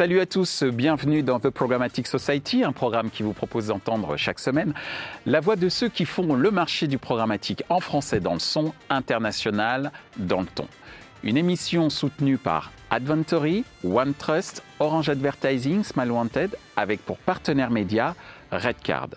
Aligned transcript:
Salut 0.00 0.20
à 0.20 0.24
tous, 0.24 0.62
bienvenue 0.62 1.22
dans 1.22 1.40
The 1.40 1.50
Programmatic 1.50 2.06
Society, 2.06 2.64
un 2.64 2.72
programme 2.72 3.10
qui 3.10 3.22
vous 3.22 3.34
propose 3.34 3.66
d'entendre 3.66 4.16
chaque 4.16 4.38
semaine 4.38 4.72
la 5.26 5.40
voix 5.40 5.56
de 5.56 5.68
ceux 5.68 5.90
qui 5.90 6.06
font 6.06 6.34
le 6.34 6.50
marché 6.50 6.86
du 6.86 6.96
programmatique 6.96 7.64
en 7.68 7.80
français 7.80 8.18
dans 8.18 8.32
le 8.32 8.38
son, 8.38 8.72
international 8.88 9.92
dans 10.16 10.40
le 10.40 10.46
ton. 10.46 10.66
Une 11.22 11.36
émission 11.36 11.90
soutenue 11.90 12.38
par 12.38 12.72
Adventory, 12.88 13.62
OneTrust, 13.84 14.62
Orange 14.78 15.10
Advertising, 15.10 15.84
Smile 15.84 16.12
Wanted, 16.12 16.56
avec 16.76 17.04
pour 17.04 17.18
partenaire 17.18 17.70
média 17.70 18.14
Redcard. 18.52 19.10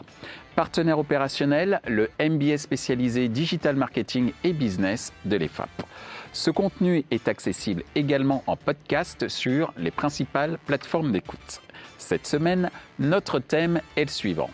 Partenaire 0.58 1.00
opérationnel, 1.00 1.80
le 1.88 2.10
MBA 2.20 2.58
spécialisé 2.58 3.30
Digital 3.30 3.78
Marketing 3.78 4.34
et 4.44 4.52
Business 4.52 5.14
de 5.24 5.38
l'EFAP. 5.38 5.70
Ce 6.34 6.50
contenu 6.50 7.06
est 7.12 7.28
accessible 7.28 7.84
également 7.94 8.44
en 8.48 8.56
podcast 8.56 9.28
sur 9.28 9.72
les 9.78 9.92
principales 9.92 10.58
plateformes 10.66 11.12
d'écoute. 11.12 11.62
Cette 12.00 12.26
semaine, 12.26 12.72
notre 12.98 13.38
thème 13.38 13.82
est 13.96 14.06
le 14.06 14.10
suivant. 14.10 14.50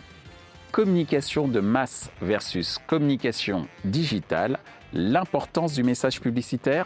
Communication 0.72 1.48
de 1.48 1.60
masse 1.60 2.10
versus 2.20 2.78
communication 2.86 3.66
digitale, 3.86 4.58
l'importance 4.92 5.72
du 5.72 5.82
message 5.82 6.20
publicitaire 6.20 6.84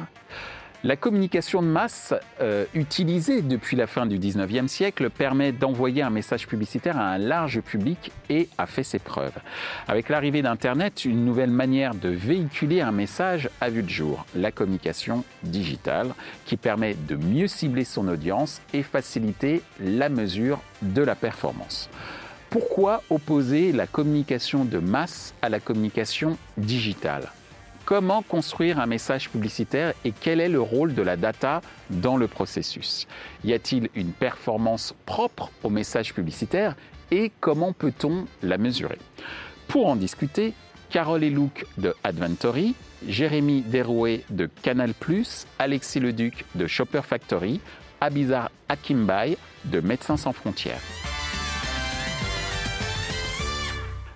la 0.84 0.97
communication 0.97 1.62
de 1.62 1.66
masse 1.66 2.12
euh, 2.43 2.66
utilisée 2.74 3.41
depuis 3.41 3.75
la 3.75 3.87
fin 3.87 4.05
du 4.05 4.19
19e 4.19 4.69
siècle 4.69 5.09
permet 5.09 5.51
d'envoyer 5.51 6.02
un 6.02 6.11
message 6.11 6.47
publicitaire 6.47 6.98
à 6.98 7.09
un 7.09 7.19
large 7.19 7.62
public 7.62 8.12
et 8.29 8.51
a 8.59 8.66
fait 8.66 8.83
ses 8.83 8.98
preuves. 8.98 9.33
Avec 9.89 10.11
l'arrivée 10.11 10.42
d'Internet, 10.42 11.06
une 11.06 11.25
nouvelle 11.25 11.51
manière 11.51 11.95
de 11.95 12.11
véhiculer 12.11 12.83
un 12.83 12.92
message 12.92 13.48
a 13.62 13.70
vu 13.70 13.81
le 13.81 13.89
jour, 13.89 14.27
la 14.36 14.53
communication 14.53 15.25
digitale, 15.42 16.14
qui 16.44 16.59
permet 16.59 16.94
de 16.94 17.16
mieux 17.16 17.48
cibler 17.48 17.84
son 17.84 18.06
audience 18.06 18.61
et 18.75 18.83
faciliter 18.83 19.62
la 19.81 20.11
mesure 20.11 20.61
de 20.83 21.00
la 21.00 21.14
performance. 21.14 21.89
Pourquoi 22.50 23.03
opposer 23.09 23.72
la 23.72 23.87
communication 23.87 24.66
de 24.66 24.78
masse 24.78 25.34
à 25.41 25.48
la 25.48 25.61
communication 25.61 26.37
digitale? 26.59 27.31
Comment 27.85 28.23
construire 28.23 28.81
un 28.81 28.87
message 28.87 29.31
publicitaire 29.31 29.95
et 30.05 30.13
quel 30.13 30.41
est 30.41 30.49
le 30.49 30.61
rôle 30.61 30.95
de 30.95 31.03
la 31.03 31.17
data 31.17 31.61
dans 31.91 32.17
le 32.17 32.29
processus. 32.29 33.07
Y 33.45 33.53
a-t-il 33.53 33.89
une 33.95 34.13
performance 34.13 34.95
propre 35.07 35.51
au 35.63 35.71
message 35.71 36.15
publicitaire 36.15 36.77
et 37.11 37.31
comment 37.41 37.73
peut-on 37.73 38.27
la 38.43 38.59
mesurer? 38.59 38.99
Pour 39.69 39.87
en 39.87 39.97
discuter, 39.97 40.55
Carole 40.91 41.25
Elouk 41.25 41.67
de 41.79 41.95
Adventory, 42.05 42.75
Jérémy 43.07 43.62
Derouet 43.62 44.25
de 44.31 44.49
Canal+, 44.62 44.93
Alexis 45.59 46.01
Leduc 46.01 46.45
de 46.55 46.67
Shopper 46.67 47.03
Factory, 47.03 47.61
Abizar 48.01 48.51
Akimbay 48.69 49.37
de 49.65 49.81
Médecins 49.81 50.17
sans 50.17 50.33
frontières. 50.33 50.81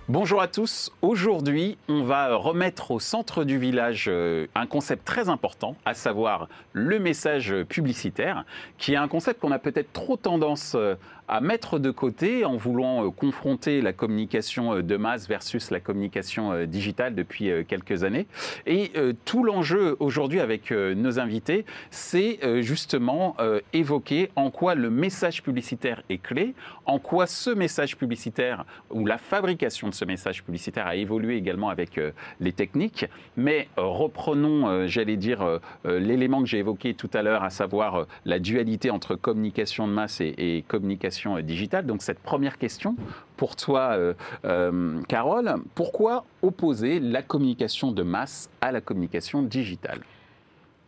Bonjour 0.09 0.41
à 0.41 0.47
tous. 0.47 0.91
Aujourd'hui, 1.03 1.77
on 1.87 2.01
va 2.01 2.35
remettre 2.35 2.89
au 2.89 2.99
centre 2.99 3.43
du 3.43 3.59
village 3.59 4.05
euh, 4.07 4.47
un 4.55 4.65
concept 4.65 5.05
très 5.05 5.29
important, 5.29 5.75
à 5.85 5.93
savoir 5.93 6.49
le 6.73 6.97
message 6.97 7.53
publicitaire, 7.65 8.43
qui 8.79 8.93
est 8.93 8.95
un 8.95 9.07
concept 9.07 9.39
qu'on 9.39 9.51
a 9.51 9.59
peut-être 9.59 9.93
trop 9.93 10.17
tendance 10.17 10.73
euh, 10.73 10.95
à 11.29 11.41
mettre 11.41 11.77
de 11.77 11.91
côté 11.91 12.43
en 12.43 12.57
voulant 12.57 13.05
euh, 13.05 13.11
confronter 13.11 13.81
la 13.81 13.93
communication 13.93 14.73
euh, 14.73 14.81
de 14.81 14.97
masse 14.97 15.27
versus 15.27 15.69
la 15.69 15.79
communication 15.79 16.51
euh, 16.51 16.65
digitale 16.65 17.13
depuis 17.13 17.51
quelques 17.67 18.03
années. 18.03 18.25
Et 18.65 18.91
tout 19.25 19.43
l'enjeu 19.43 19.95
aujourd'hui 19.99 20.39
avec 20.39 20.71
nos 20.71 21.19
invités, 21.19 21.65
c'est 21.91 22.39
justement 22.61 23.35
évoquer 23.73 24.31
en 24.35 24.49
quoi 24.49 24.73
le 24.73 24.89
message 24.89 25.43
publicitaire 25.43 26.01
est 26.09 26.17
clé, 26.17 26.55
en 26.85 26.97
quoi 26.97 27.27
ce 27.27 27.49
message 27.49 27.97
publicitaire 27.97 28.65
ou 28.89 29.05
la 29.05 29.17
fabrication 29.17 29.89
de 29.89 29.93
ce 29.93 30.05
message 30.05 30.43
publicitaire 30.43 30.87
a 30.87 30.95
évolué 30.95 31.35
également 31.35 31.69
avec 31.69 31.99
les 32.39 32.51
techniques. 32.51 33.05
Mais 33.37 33.67
reprenons, 33.77 34.87
j'allais 34.87 35.17
dire, 35.17 35.59
l'élément 35.85 36.41
que 36.41 36.47
j'ai 36.47 36.59
évoqué 36.59 36.93
tout 36.93 37.09
à 37.13 37.21
l'heure, 37.21 37.43
à 37.43 37.49
savoir 37.49 38.07
la 38.25 38.39
dualité 38.39 38.89
entre 38.89 39.15
communication 39.15 39.87
de 39.87 39.93
masse 39.93 40.21
et, 40.21 40.33
et 40.37 40.63
communication 40.67 41.18
euh, 41.27 41.41
digitale. 41.41 41.85
Donc 41.85 42.01
cette 42.01 42.19
première 42.19 42.57
question 42.57 42.95
pour 43.37 43.55
toi, 43.55 43.91
euh, 43.93 44.13
euh, 44.45 45.01
Carole, 45.07 45.55
pourquoi 45.75 46.25
opposer 46.41 46.99
la 46.99 47.21
communication 47.21 47.91
de 47.91 48.03
masse 48.03 48.49
à 48.61 48.71
la 48.71 48.81
communication 48.81 49.41
digitale? 49.41 49.99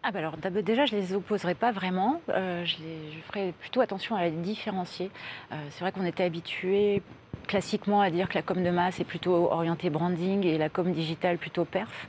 Ah 0.04 0.12
bah 0.12 0.20
alors 0.20 0.36
déjà, 0.38 0.86
je 0.86 0.96
les 0.96 1.14
opposerai 1.14 1.54
pas 1.54 1.72
vraiment. 1.72 2.22
je, 2.28 2.76
ferai 3.28 3.54
plutôt 3.60 3.82
attention 3.82 4.16
à 4.16 4.24
les 4.24 4.32
différencier. 4.32 5.12
c'est 5.52 5.80
vrai 5.82 5.92
qu'on 5.92 6.06
était 6.06 6.24
habitué 6.24 7.04
classiquement 7.48 8.02
à 8.02 8.10
dire 8.10 8.28
que 8.28 8.34
la 8.34 8.42
com 8.42 8.64
de 8.64 8.70
masse 8.72 9.00
est 9.00 9.06
plutôt 9.06 9.52
orientée 9.52 9.92
branding 9.92 10.44
et 10.44 10.58
la 10.58 10.70
com 10.70 10.92
digitale 10.92 11.38
plutôt 11.38 11.66
perf. 11.66 12.08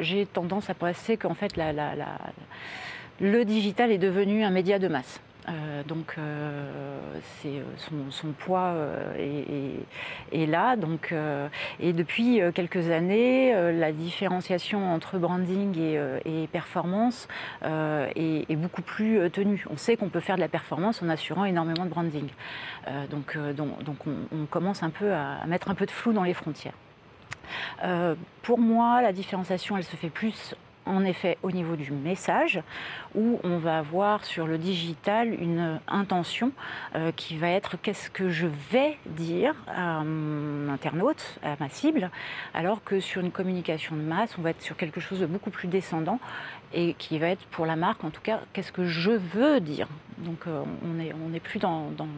J'ai 0.00 0.26
tendance 0.26 0.68
à 0.68 0.74
penser 0.74 1.16
qu'en 1.16 1.34
fait, 1.34 1.56
le 3.20 3.44
digital 3.44 3.92
est 3.92 3.98
devenu 3.98 4.42
un 4.42 4.50
média 4.50 4.78
de 4.78 4.88
masse. 4.88 5.20
Euh, 5.48 5.82
donc 5.82 6.14
euh, 6.16 6.64
euh, 7.44 7.62
son, 8.10 8.28
poids 8.28 8.74
est, 9.18 10.46
là. 10.46 10.76
Donc, 10.76 11.14
et 11.80 11.92
depuis 11.92 12.40
quelques 12.54 12.90
années, 12.90 13.52
la 13.72 13.92
différenciation 13.92 14.92
entre 14.92 15.18
branding 15.18 15.78
et, 16.24 16.48
performance 16.48 17.28
est, 17.62 18.56
beaucoup 18.56 18.82
plus 18.82 19.30
tenue. 19.30 19.64
On 19.70 19.76
sait 19.76 19.96
qu'on 19.96 20.08
peut 20.08 20.20
faire 20.20 20.36
de 20.36 20.40
la 20.40 20.48
performance 20.48 21.02
en 21.02 21.08
assurant 21.08 21.44
énormément 21.44 21.84
de 21.84 21.90
branding. 21.90 22.28
donc, 23.10 23.36
donc, 23.54 23.98
on, 24.06 24.46
commence 24.46 24.82
un 24.82 24.90
peu 24.90 25.12
à, 25.12 25.44
mettre 25.46 25.70
un 25.70 25.74
peu 25.74 25.86
de 25.86 25.90
flou 25.90 26.12
dans 26.12 26.24
les 26.24 26.34
frontières. 26.34 26.74
pour 28.42 28.58
moi, 28.58 29.02
la 29.02 29.12
différenciation, 29.12 29.76
elle 29.76 29.84
se 29.84 29.96
fait 29.96 30.10
plus 30.10 30.54
en 30.86 31.04
effet 31.04 31.38
au 31.42 31.50
niveau 31.50 31.76
du 31.76 31.92
message, 31.92 32.60
où 33.14 33.40
on 33.44 33.58
va 33.58 33.78
avoir 33.78 34.24
sur 34.24 34.46
le 34.46 34.58
digital 34.58 35.32
une 35.32 35.80
intention 35.88 36.52
euh, 36.94 37.12
qui 37.12 37.36
va 37.36 37.48
être 37.48 37.76
qu'est-ce 37.80 38.10
que 38.10 38.28
je 38.28 38.46
vais 38.70 38.98
dire 39.06 39.54
à 39.66 40.02
mon 40.04 40.72
internaute, 40.72 41.38
à 41.42 41.56
ma 41.60 41.68
cible, 41.68 42.10
alors 42.52 42.82
que 42.82 43.00
sur 43.00 43.22
une 43.22 43.30
communication 43.30 43.96
de 43.96 44.02
masse, 44.02 44.36
on 44.38 44.42
va 44.42 44.50
être 44.50 44.62
sur 44.62 44.76
quelque 44.76 45.00
chose 45.00 45.20
de 45.20 45.26
beaucoup 45.26 45.50
plus 45.50 45.68
descendant 45.68 46.18
et 46.72 46.94
qui 46.94 47.18
va 47.18 47.28
être 47.28 47.44
pour 47.46 47.66
la 47.66 47.76
marque, 47.76 48.04
en 48.04 48.10
tout 48.10 48.22
cas, 48.22 48.40
qu'est-ce 48.52 48.72
que 48.72 48.84
je 48.84 49.12
veux 49.12 49.60
dire. 49.60 49.88
Donc 50.18 50.46
euh, 50.46 50.62
on 50.84 51.28
n'est 51.28 51.40
plus 51.40 51.58
dans, 51.58 51.90
dans, 51.90 52.08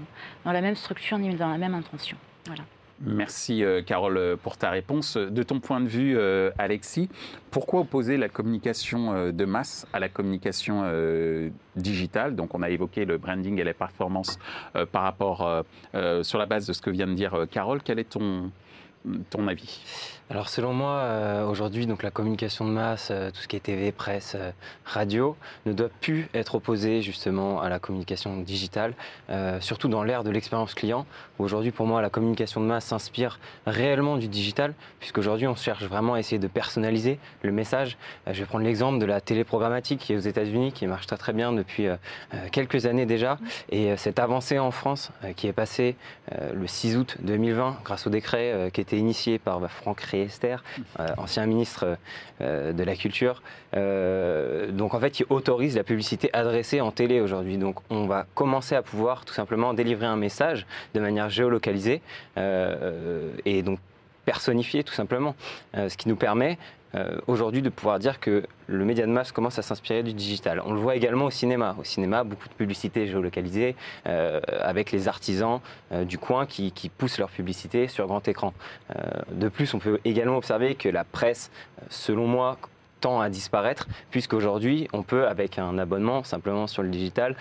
dans 0.45 0.53
la 0.53 0.61
même 0.61 0.77
structure 0.77 1.19
ni 1.19 1.35
dans 1.35 1.49
la 1.49 1.59
même 1.59 1.75
intention. 1.75 2.17
Voilà. 2.47 2.63
Merci 3.01 3.63
euh, 3.63 3.83
Carole 3.83 4.39
pour 4.43 4.57
ta 4.57 4.71
réponse. 4.71 5.17
De 5.17 5.43
ton 5.43 5.61
point 5.61 5.81
de 5.81 5.89
vue, 5.89 6.17
euh, 6.17 6.51
Alexis, 6.57 7.11
pourquoi 7.51 7.81
opposer 7.81 8.17
la 8.17 8.31
communication 8.31 9.13
euh, 9.13 9.33
de 9.33 9.45
masse 9.45 9.87
à 9.93 10.01
la 10.01 10.09
communication 10.09 10.85
digitale? 11.77 12.37
Donc 12.37 12.55
on 12.55 12.63
a 12.63 12.71
évoqué 12.71 13.05
le 13.05 13.19
branding 13.19 13.61
et 13.61 13.65
les 13.65 13.75
performances 13.75 14.39
par 14.93 15.03
rapport 15.03 15.65
sur 16.23 16.39
la 16.39 16.47
base 16.47 16.67
de 16.67 16.73
ce 16.73 16.81
que 16.81 16.91
vient 16.91 17.07
de 17.07 17.15
dire 17.15 17.47
Carole. 17.51 17.81
Quel 17.83 17.99
est 17.99 18.11
ton, 18.11 18.51
ton 19.31 19.47
avis? 19.49 19.85
Alors 20.29 20.49
selon 20.49 20.75
moi, 20.75 20.91
euh, 20.91 21.47
aujourd'hui, 21.47 21.87
donc 21.87 22.03
la 22.03 22.11
communication 22.11 22.65
de 22.65 22.73
masse, 22.73 23.11
euh, 23.13 23.31
tout 23.31 23.41
ce 23.41 23.47
qui 23.47 23.55
est 23.55 23.61
TV, 23.61 23.93
presse, 23.93 24.33
euh, 24.35 24.51
radio, 24.85 25.37
ne 25.67 25.73
doit 25.73 25.89
plus 26.01 26.29
être 26.35 26.57
opposé 26.57 27.01
justement 27.01 27.61
à 27.61 27.69
la 27.69 27.79
communication 27.79 28.39
digitale, 28.39 28.95
surtout 29.61 29.89
dans 29.89 30.03
l'ère 30.03 30.25
de 30.25 30.31
l'expérience 30.31 30.75
client. 30.75 31.07
Aujourd'hui, 31.39 31.71
pour 31.71 31.87
moi, 31.87 32.03
la 32.03 32.11
communication 32.11 32.61
de 32.61 32.67
masse 32.67 32.87
s'inspire 32.87 33.39
réellement 33.67 34.17
du 34.17 34.29
digital, 34.29 34.75
puisqu'aujourd'hui, 34.99 35.47
on 35.47 35.55
cherche 35.55 35.85
vraiment 35.85 36.15
à 36.15 36.19
essayer 36.19 36.39
de 36.39 36.49
personnaliser 36.49 37.19
le 37.43 37.53
message. 37.53 37.97
je 38.27 38.41
vais 38.41 38.47
prendre 38.47 38.65
l'exemple 38.65 38.99
de 38.99 39.07
la 39.07 39.21
téléprogrammatique 39.21 40.01
qui 40.01 40.13
est 40.13 40.17
aux 40.17 40.21
États-Unis, 40.21 40.73
qui 40.73 40.87
marche 40.87 41.07
très 41.07 41.17
très 41.17 41.33
bien 41.33 41.53
depuis 41.53 41.89
quelques 42.53 42.87
années 42.87 43.07
déjà, 43.07 43.39
et 43.71 43.97
cette 43.97 44.19
avancée 44.19 44.59
en 44.59 44.71
France 44.71 45.11
qui 45.37 45.47
est 45.47 45.53
passée 45.53 45.97
le 46.33 46.67
6 46.67 46.97
août 46.97 47.17
2020 47.21 47.79
grâce 47.85 48.07
au 48.07 48.11
décret 48.11 48.71
qui 48.73 48.81
était 48.81 48.99
initié 48.99 49.39
par 49.39 49.61
bah, 49.61 49.69
Franck 49.69 50.01
Esther, 50.23 50.63
euh, 51.01 51.09
ancien 51.17 51.47
ministre 51.47 51.97
euh, 52.41 52.73
de 52.73 52.83
la 52.85 52.97
Culture. 52.97 53.43
Euh, 53.75 54.71
donc 54.71 54.95
en 54.95 55.01
fait, 55.01 55.21
il 55.21 55.27
autorise 55.31 55.77
la 55.77 55.85
publicité 55.85 56.31
adressée 56.33 56.81
en 56.81 56.91
télé 56.91 57.21
aujourd'hui. 57.21 57.59
Donc 57.59 57.77
on 57.91 58.07
va 58.07 58.27
commencer 58.35 58.75
à 58.75 58.83
pouvoir 58.83 59.25
tout 59.25 59.35
simplement 59.35 59.75
délivrer 59.75 60.07
un 60.07 60.17
message 60.17 60.67
de 60.95 61.01
manière 61.01 61.31
géolocalisée 61.31 62.01
et 62.37 63.63
donc 63.63 63.79
personnifié 64.25 64.83
tout 64.83 64.93
simplement, 64.93 65.35
ce 65.75 65.97
qui 65.97 66.09
nous 66.09 66.17
permet 66.17 66.59
euh, 66.95 67.19
aujourd'hui 67.27 67.63
de 67.63 67.69
pouvoir 67.69 67.99
dire 67.99 68.21
que 68.21 68.45
le 68.69 68.85
média 68.85 69.07
de 69.07 69.11
masse 69.11 69.33
commence 69.33 69.59
à 69.59 69.63
s'inspirer 69.63 70.03
du 70.03 70.13
digital. 70.13 70.63
On 70.65 70.73
le 70.73 70.81
voit 70.81 70.97
également 70.97 71.27
au 71.27 71.31
cinéma. 71.31 71.77
Au 71.79 71.85
cinéma, 71.85 72.25
beaucoup 72.25 72.49
de 72.49 72.55
publicité 72.55 73.07
géolocalisée 73.07 73.77
euh, 74.07 74.41
avec 74.61 74.93
les 74.93 75.09
artisans 75.09 75.61
euh, 75.93 76.05
du 76.05 76.19
coin 76.19 76.47
qui, 76.47 76.73
poussent 76.97 77.19
leur 77.19 77.31
publicité 77.31 77.89
sur 77.89 78.07
grand 78.07 78.27
écran. 78.29 78.55
de 79.31 79.49
plus, 79.49 79.75
on 79.75 79.79
peut 79.79 79.99
également 80.05 80.37
observer 80.37 80.77
que 80.77 80.89
la 80.89 81.05
presse, 81.05 81.51
selon 81.91 82.27
moi, 82.27 82.59
tend 83.01 83.21
à 83.21 83.29
disparaître, 83.29 83.89
puisqu'aujourd'hui, 84.11 84.89
on 84.93 85.03
peut, 85.03 85.27
avec 85.27 85.59
un 85.59 85.79
abonnement 85.79 86.23
simplement 86.23 86.67
sur 86.67 86.83
le 86.83 86.89
digital, 86.89 87.37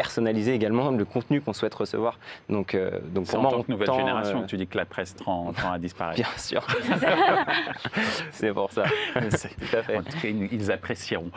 personnaliser 0.00 0.54
également 0.54 0.90
le 0.90 1.04
contenu 1.04 1.42
qu'on 1.42 1.52
souhaite 1.52 1.74
recevoir. 1.74 2.18
Donc, 2.48 2.74
euh, 2.74 3.00
donc 3.12 3.26
pour 3.26 3.38
moi, 3.42 3.50
en 3.50 3.56
tant 3.58 3.62
que 3.64 3.70
nouvelle 3.70 3.92
génération, 3.92 4.44
tu 4.46 4.56
dis 4.56 4.66
que 4.66 4.78
la 4.78 4.86
presse 4.86 5.14
tend, 5.14 5.52
à 5.70 5.78
disparaître. 5.78 6.16
Bien 6.16 6.38
sûr. 6.38 6.66
C'est 8.32 8.54
pour 8.54 8.72
ça. 8.72 8.84
Tout 9.12 9.76
à 9.76 9.82
fait. 9.82 9.98
En 9.98 10.02
tout 10.02 10.18
cas, 10.22 10.28
ils 10.28 10.72
apprécieront. 10.72 11.30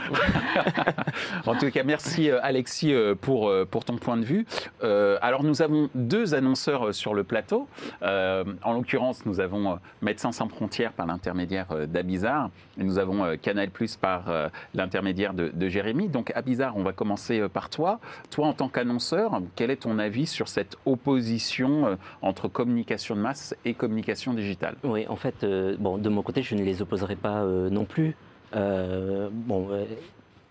en 1.45 1.56
tout 1.56 1.69
cas, 1.71 1.83
merci 1.83 2.31
Alexis 2.31 2.94
pour, 3.19 3.51
pour 3.69 3.83
ton 3.83 3.98
point 3.98 4.15
de 4.15 4.24
vue. 4.24 4.45
alors, 4.81 5.44
nous 5.44 5.62
avons 5.62 5.89
deux 5.94 6.33
annonceurs 6.33 6.94
sur 6.95 7.13
le 7.13 7.25
plateau. 7.25 7.68
en 8.01 8.74
l'occurrence, 8.74 9.25
nous 9.25 9.42
avons 9.42 9.77
Médecins 10.01 10.31
sans 10.31 10.48
frontières 10.48 10.94
par 10.94 11.06
l'intermédiaire 11.06 11.68
d'Abizar 11.88 12.50
et 12.80 12.83
nous 12.83 12.98
avons 12.98 13.24
euh, 13.24 13.36
Canal 13.36 13.69
Plus 13.69 13.95
par 13.95 14.30
euh, 14.30 14.50
l'intermédiaire 14.74 15.33
de, 15.33 15.69
Jérémy. 15.69 16.10
Donc, 16.10 16.31
Abizar, 16.36 16.75
on 16.75 16.83
va 16.83 16.94
commencer 16.94 17.39
euh, 17.39 17.50
par 17.50 17.69
toi. 17.69 18.00
Toi, 18.30 18.48
en 18.53 18.55
tant 18.55 18.69
qu'annonceur, 18.69 19.41
quel 19.55 19.71
est 19.71 19.77
ton 19.77 19.97
avis 19.97 20.27
sur 20.27 20.47
cette 20.47 20.77
opposition 20.85 21.97
entre 22.21 22.47
communication 22.47 23.15
de 23.15 23.21
masse 23.21 23.55
et 23.65 23.73
communication 23.73 24.35
digitale? 24.35 24.75
Oui, 24.83 25.07
en 25.07 25.15
fait, 25.15 25.44
bon, 25.79 25.97
de 25.97 26.09
mon 26.09 26.21
côté, 26.21 26.44
je 26.44 26.53
ne 26.53 26.63
les 26.63 26.83
opposerai 26.83 27.15
pas 27.15 27.44
non 27.44 27.85
plus. 27.85 28.15
bon, 28.53 29.67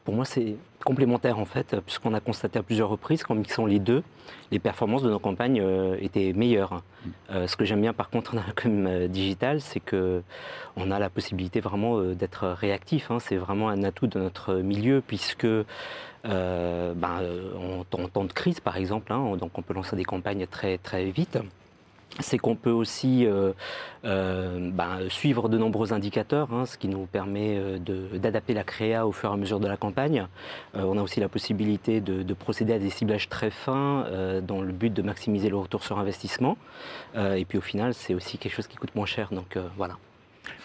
pour 0.04 0.14
moi, 0.14 0.24
c'est 0.24 0.56
complémentaire 0.84 1.38
en 1.38 1.44
fait, 1.44 1.76
puisqu'on 1.80 2.12
a 2.12 2.18
constaté 2.18 2.58
à 2.58 2.62
plusieurs 2.62 2.88
reprises 2.88 3.22
qu'en 3.22 3.36
mixant 3.36 3.66
les 3.66 3.78
deux, 3.78 4.02
les 4.50 4.58
performances 4.58 5.02
de 5.02 5.10
nos 5.10 5.20
campagnes 5.20 5.60
euh, 5.60 5.96
étaient 6.00 6.32
meilleures. 6.32 6.82
Euh, 7.30 7.46
ce 7.46 7.56
que 7.56 7.64
j'aime 7.64 7.80
bien 7.80 7.92
par 7.92 8.10
contre 8.10 8.34
dans 8.34 8.42
la 8.44 8.52
com 8.52 8.86
euh, 8.86 9.06
digitale, 9.06 9.60
c'est 9.60 9.78
que 9.78 10.22
on 10.76 10.90
a 10.90 10.98
la 10.98 11.08
possibilité 11.08 11.60
vraiment 11.60 12.02
d'être 12.02 12.48
réactif. 12.48 13.10
Hein. 13.10 13.18
C'est 13.20 13.36
vraiment 13.36 13.68
un 13.68 13.84
atout 13.84 14.08
de 14.08 14.18
notre 14.18 14.56
milieu, 14.56 15.02
puisque 15.06 15.46
ben, 16.24 17.20
en, 17.58 17.84
temps 17.84 18.24
de 18.24 18.32
crise, 18.32 18.60
par 18.60 18.76
exemple, 18.76 19.12
hein, 19.12 19.36
donc 19.36 19.58
on 19.58 19.62
peut 19.62 19.74
lancer 19.74 19.96
des 19.96 20.04
campagnes 20.04 20.46
très 20.46 20.78
très 20.78 21.10
vite 21.10 21.38
c'est 22.20 22.38
qu'on 22.38 22.56
peut 22.56 22.70
aussi 22.70 23.26
euh, 23.26 23.52
euh, 24.04 24.70
ben, 24.72 25.08
suivre 25.08 25.48
de 25.48 25.56
nombreux 25.56 25.92
indicateurs, 25.92 26.52
hein, 26.52 26.66
ce 26.66 26.76
qui 26.76 26.88
nous 26.88 27.06
permet 27.06 27.56
euh, 27.56 27.78
d'adapter 28.18 28.54
la 28.54 28.64
créa 28.64 29.06
au 29.06 29.12
fur 29.12 29.30
et 29.30 29.32
à 29.32 29.36
mesure 29.36 29.60
de 29.60 29.68
la 29.68 29.76
campagne. 29.76 30.26
on 30.74 30.96
a 30.98 31.02
aussi 31.02 31.20
la 31.20 31.28
possibilité 31.28 32.00
de, 32.00 32.34
procéder 32.34 32.72
à 32.72 32.78
des 32.78 32.90
ciblages 32.90 33.28
très 33.28 33.50
fins 33.50 34.06
dans 34.42 34.60
le 34.60 34.72
but 34.72 34.92
de 34.92 35.02
maximiser 35.02 35.48
le 35.48 35.56
retour 35.56 35.84
sur 35.84 35.98
investissement. 35.98 36.56
et 37.14 37.44
puis 37.44 37.58
au 37.58 37.62
final, 37.62 37.94
c'est 37.94 38.14
aussi 38.14 38.38
quelque 38.38 38.54
chose 38.54 38.66
qui 38.66 38.76
coûte 38.76 38.94
moins 38.94 39.06
cher. 39.06 39.28
Donc 39.32 39.58
voilà. 39.76 39.96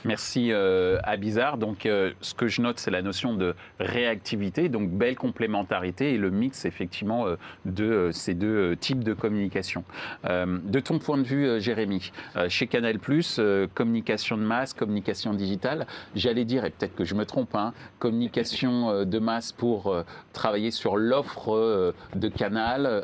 Merci 0.06 0.52
euh, 0.52 1.00
à 1.04 1.18
Bizarre. 1.18 1.58
Donc, 1.58 1.86
euh, 1.86 2.12
ce 2.22 2.34
que 2.34 2.48
je 2.48 2.62
note, 2.62 2.80
c'est 2.80 2.92
la 2.92 3.02
notion 3.02 3.34
de 3.34 3.56
réactivité, 3.80 4.70
donc 4.70 4.90
belle 4.90 5.16
complémentarité 5.16 6.14
et 6.14 6.18
le 6.18 6.30
mix 6.30 6.66
effectivement 6.66 7.28
euh, 7.28 7.36
de 7.66 8.10
ces 8.12 8.34
deux 8.34 8.76
types 8.76 9.04
de 9.04 9.14
communication. 9.14 9.84
de 10.24 10.80
ton 10.80 11.00
point 11.00 11.18
de 11.18 11.24
vue, 11.24 11.60
Jérémy, 11.60 12.12
chez 12.48 12.68
Canal+, 12.68 12.98
communication 13.74 14.38
de 14.38 14.44
masse, 14.44 14.74
communication 14.74 15.34
digitale, 15.34 15.88
j'allais 16.16 16.46
dire, 16.46 16.66
et 16.66 16.70
peut-être 16.70 16.96
que 16.96 17.04
je 17.04 17.16
me 17.16 17.26
trompe, 17.26 17.56
hein, 17.56 17.74
communication 18.00 19.06
de 19.06 19.20
masse 19.20 19.52
pour 19.52 19.96
travailler 20.34 20.72
sur 20.72 20.98
l'offre 20.98 21.94
de 22.16 22.28
Canal, 22.30 23.04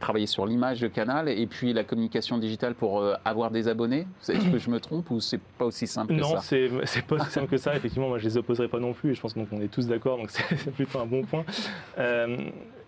travailler 0.00 0.26
sur 0.26 0.46
l'image 0.46 0.80
de 0.80 0.88
Canal, 0.88 1.28
et 1.28 1.46
puis 1.46 1.72
la 1.72 1.84
communication 1.84 2.38
digitale 2.38 2.74
pour 2.74 3.04
avoir 3.24 3.50
des 3.50 3.68
abonnés. 3.68 4.06
Est-ce 4.28 4.50
que 4.50 4.58
je 4.58 4.70
me 4.70 4.80
trompe 4.80 5.10
ou 5.10 5.20
c'est 5.20 5.40
pas 5.58 5.67
aussi 5.68 5.86
simple 5.86 6.14
non, 6.14 6.34
que 6.34 6.40
ça. 6.40 6.56
Non, 6.56 6.80
c'est 6.84 7.06
pas 7.06 7.16
aussi 7.16 7.30
simple 7.30 7.48
que 7.48 7.56
ça. 7.56 7.74
Effectivement, 7.76 8.08
moi, 8.08 8.18
je 8.18 8.24
les 8.24 8.36
opposerai 8.36 8.68
pas 8.68 8.80
non 8.80 8.92
plus. 8.92 9.12
Et 9.12 9.14
je 9.14 9.20
pense 9.20 9.34
qu'on 9.34 9.60
est 9.60 9.68
tous 9.68 9.86
d'accord, 9.86 10.18
donc 10.18 10.30
c'est 10.32 10.72
plutôt 10.72 10.98
un 10.98 11.06
bon 11.06 11.22
point. 11.22 11.44
Euh, 11.98 12.36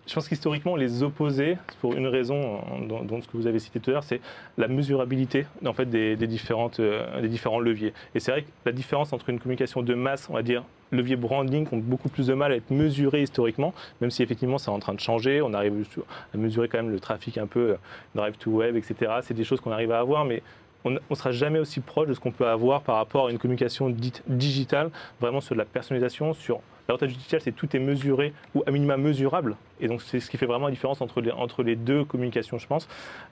je 0.07 0.15
pense 0.15 0.27
qu'historiquement, 0.27 0.75
les 0.75 1.03
opposer, 1.03 1.57
pour 1.79 1.93
une 1.93 2.07
raison, 2.07 2.59
dans, 2.87 3.21
ce 3.21 3.27
que 3.27 3.37
vous 3.37 3.47
avez 3.47 3.59
cité 3.59 3.79
tout 3.79 3.91
à 3.91 3.93
l'heure, 3.93 4.03
c'est 4.03 4.19
la 4.57 4.67
mesurabilité 4.67 5.45
en 5.65 5.73
fait, 5.73 5.85
des, 5.85 6.15
différentes, 6.27 6.79
euh, 6.79 7.21
des 7.21 7.29
différents 7.29 7.59
leviers. 7.59 7.93
Et 8.15 8.19
c'est 8.19 8.31
vrai 8.31 8.41
que 8.43 8.49
la 8.65 8.71
différence 8.71 9.13
entre 9.13 9.29
une 9.29 9.39
communication 9.39 9.83
de 9.83 9.93
masse, 9.93 10.27
on 10.29 10.33
va 10.33 10.41
dire, 10.41 10.63
levier 10.91 11.15
branding, 11.15 11.67
ont 11.71 11.77
beaucoup 11.77 12.09
plus 12.09 12.27
de 12.27 12.33
mal 12.33 12.51
à 12.51 12.55
être 12.55 12.71
mesurés 12.71 13.21
historiquement, 13.21 13.73
même 14.01 14.11
si 14.11 14.23
effectivement 14.23 14.57
c'est 14.57 14.71
en 14.71 14.79
train 14.79 14.93
de 14.93 14.99
changer. 14.99 15.41
On 15.41 15.53
arrive 15.53 15.85
à 16.33 16.37
mesurer 16.37 16.67
quand 16.67 16.79
même 16.79 16.91
le 16.91 16.99
trafic 16.99 17.37
un 17.37 17.47
peu, 17.47 17.71
euh, 17.71 17.75
drive 18.15 18.37
to 18.37 18.51
web, 18.51 18.75
etc. 18.75 19.19
C'est 19.21 19.35
des 19.35 19.43
choses 19.43 19.61
qu'on 19.61 19.71
arrive 19.71 19.91
à 19.91 19.99
avoir, 19.99 20.25
mais 20.25 20.41
on 20.83 20.91
ne 20.91 21.15
sera 21.15 21.31
jamais 21.31 21.59
aussi 21.59 21.79
proche 21.79 22.07
de 22.07 22.13
ce 22.13 22.19
qu'on 22.19 22.31
peut 22.31 22.47
avoir 22.47 22.81
par 22.81 22.95
rapport 22.95 23.27
à 23.27 23.31
une 23.31 23.37
communication 23.37 23.89
dite 23.89 24.23
digitale, 24.27 24.89
vraiment 25.19 25.41
sur 25.41 25.55
de 25.55 25.59
la 25.59 25.65
personnalisation, 25.65 26.33
sur 26.33 26.61
l'avantage 26.87 27.13
digital, 27.13 27.41
c'est 27.41 27.51
tout 27.51 27.75
est 27.75 27.79
mesuré 27.79 28.33
ou 28.55 28.63
à 28.65 28.71
minima 28.71 28.97
mesurable. 28.97 29.55
Et 29.79 29.87
donc, 29.87 30.01
c'est 30.01 30.19
ce 30.19 30.29
qui 30.29 30.37
fait 30.37 30.45
vraiment 30.45 30.65
la 30.65 30.71
différence 30.71 31.01
entre 31.01 31.21
les, 31.21 31.31
entre 31.31 31.63
les 31.63 31.75
deux 31.75 32.05
communications, 32.05 32.57
je 32.57 32.67
pense. 32.67 32.87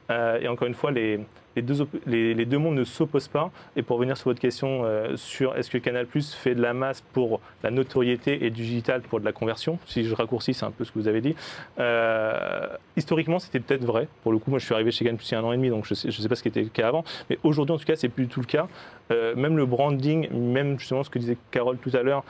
Euh, 0.09 0.39
et 0.41 0.47
encore 0.47 0.67
une 0.67 0.73
fois, 0.73 0.91
les, 0.91 1.19
les, 1.55 1.61
deux, 1.61 1.87
les, 2.07 2.45
deux 2.45 2.57
mondes 2.57 2.75
ne 2.75 2.83
s'opposent 2.83 3.27
pas. 3.27 3.51
Et 3.75 3.83
pour 3.83 3.97
revenir 3.97 4.17
sur 4.17 4.25
votre 4.25 4.39
question 4.39 4.81
euh, 4.83 5.15
sur 5.15 5.55
est-ce 5.55 5.69
que 5.69 5.77
Canal 5.77 6.07
Plus 6.07 6.33
fait 6.33 6.55
de 6.55 6.61
la 6.61 6.73
masse 6.73 7.01
pour 7.13 7.39
la 7.63 7.69
notoriété 7.69 8.45
et 8.45 8.49
du 8.49 8.63
digital 8.63 9.01
pour 9.01 9.19
de 9.19 9.25
la 9.25 9.31
conversion, 9.31 9.77
si 9.85 10.03
je 10.03 10.15
raccourcis, 10.15 10.55
c'est 10.55 10.65
un 10.65 10.71
peu 10.71 10.83
ce 10.83 10.91
que 10.91 10.99
vous 10.99 11.07
avez 11.07 11.21
dit. 11.21 11.35
Euh, 11.79 12.67
historiquement, 12.97 13.37
c'était 13.37 13.59
peut-être 13.59 13.85
vrai. 13.85 14.07
Pour 14.23 14.31
le 14.31 14.39
coup, 14.39 14.49
moi, 14.49 14.59
je 14.59 14.65
suis 14.65 14.73
arrivé 14.73 14.91
chez 14.91 15.05
Canal 15.05 15.17
Plus 15.17 15.29
il 15.29 15.33
y 15.33 15.35
a 15.35 15.39
un 15.39 15.43
an 15.43 15.51
et 15.51 15.57
demi, 15.57 15.69
donc 15.69 15.85
je 15.85 15.93
ne 15.93 15.95
sais, 15.95 16.11
sais, 16.11 16.29
pas 16.29 16.35
ce 16.35 16.41
qui 16.41 16.49
était 16.49 16.63
le 16.63 16.69
cas 16.69 16.87
avant. 16.87 17.03
Mais 17.29 17.37
aujourd'hui, 17.43 17.75
en 17.75 17.77
tout 17.77 17.85
cas, 17.85 17.95
c'est 17.95 18.09
plus 18.09 18.25
du 18.25 18.29
tout 18.29 18.41
le 18.41 18.47
cas. 18.47 18.67
Même 19.09 19.57
le 19.57 19.65
branding, 19.65 20.29
même 20.31 20.79
justement 20.79 21.03
ce 21.03 21.09
que 21.09 21.19
disait 21.19 21.37
Carole 21.51 21.77
tout 21.77 21.91
à 21.93 22.03
l'heure, 22.03 22.23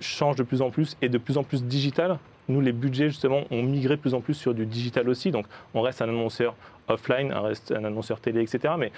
change 0.00 0.36
de 0.36 0.42
plus 0.42 0.62
en 0.62 0.70
plus 0.70 0.96
et 1.02 1.08
de 1.08 1.18
plus 1.18 1.38
en 1.38 1.42
plus 1.42 1.64
digital 1.64 2.18
nous, 2.48 2.60
les 2.60 2.72
budgets, 2.72 3.08
justement, 3.08 3.44
ont 3.50 3.62
migré 3.62 3.96
de 3.96 4.00
plus 4.00 4.14
en 4.14 4.20
plus 4.20 4.34
sur 4.34 4.54
du 4.54 4.66
digital 4.66 5.08
aussi. 5.08 5.30
Donc, 5.30 5.46
on 5.74 5.80
reste 5.80 6.02
un 6.02 6.08
annonceur 6.08 6.54
offline, 6.88 7.32
on 7.34 7.42
reste 7.42 7.72
un 7.72 7.84
annonceur 7.84 8.20
télé, 8.20 8.42
etc. 8.42 8.74
Mais 8.78 8.92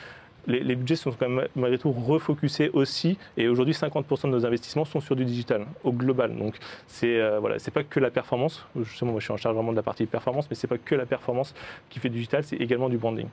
les, 0.47 0.77
budgets 0.77 0.97
sont 0.97 1.13
quand 1.13 1.29
même 1.29 1.49
malgré 1.57 1.79
tout 1.79 1.93
refocusés 1.93 2.71
aussi. 2.73 3.19
Et 3.37 3.49
aujourd'hui, 3.49 3.75
50% 3.75 4.25
de 4.25 4.29
nos 4.29 4.47
investissements 4.47 4.85
sont 4.85 5.01
sur 5.01 5.17
du 5.17 5.25
digital, 5.25 5.67
au 5.83 5.93
global. 5.93 6.37
Donc, 6.37 6.57
c'est 6.87 7.21
euh, 7.21 7.39
voilà, 7.41 7.57
pas 7.73 7.85
que 7.85 8.01
la 8.01 8.11
performance. 8.11 8.67
Justement, 8.81 9.13
moi, 9.13 9.21
je 9.21 9.25
suis 9.25 9.33
en 9.33 9.37
charge 9.37 9.55
vraiment 9.55 9.73
de 9.73 9.77
la 9.77 9.83
partie 9.83 10.07
performance, 10.07 10.47
mais 10.51 10.57
c'est 10.57 10.67
pas 10.67 10.79
que 10.79 10.95
la 10.95 11.07
performance 11.07 11.55
qui 11.91 11.99
fait 11.99 12.09
du 12.09 12.17
digital, 12.17 12.45
c'est 12.45 12.57
également 12.57 12.89
du 12.89 12.99
branding. 12.99 13.29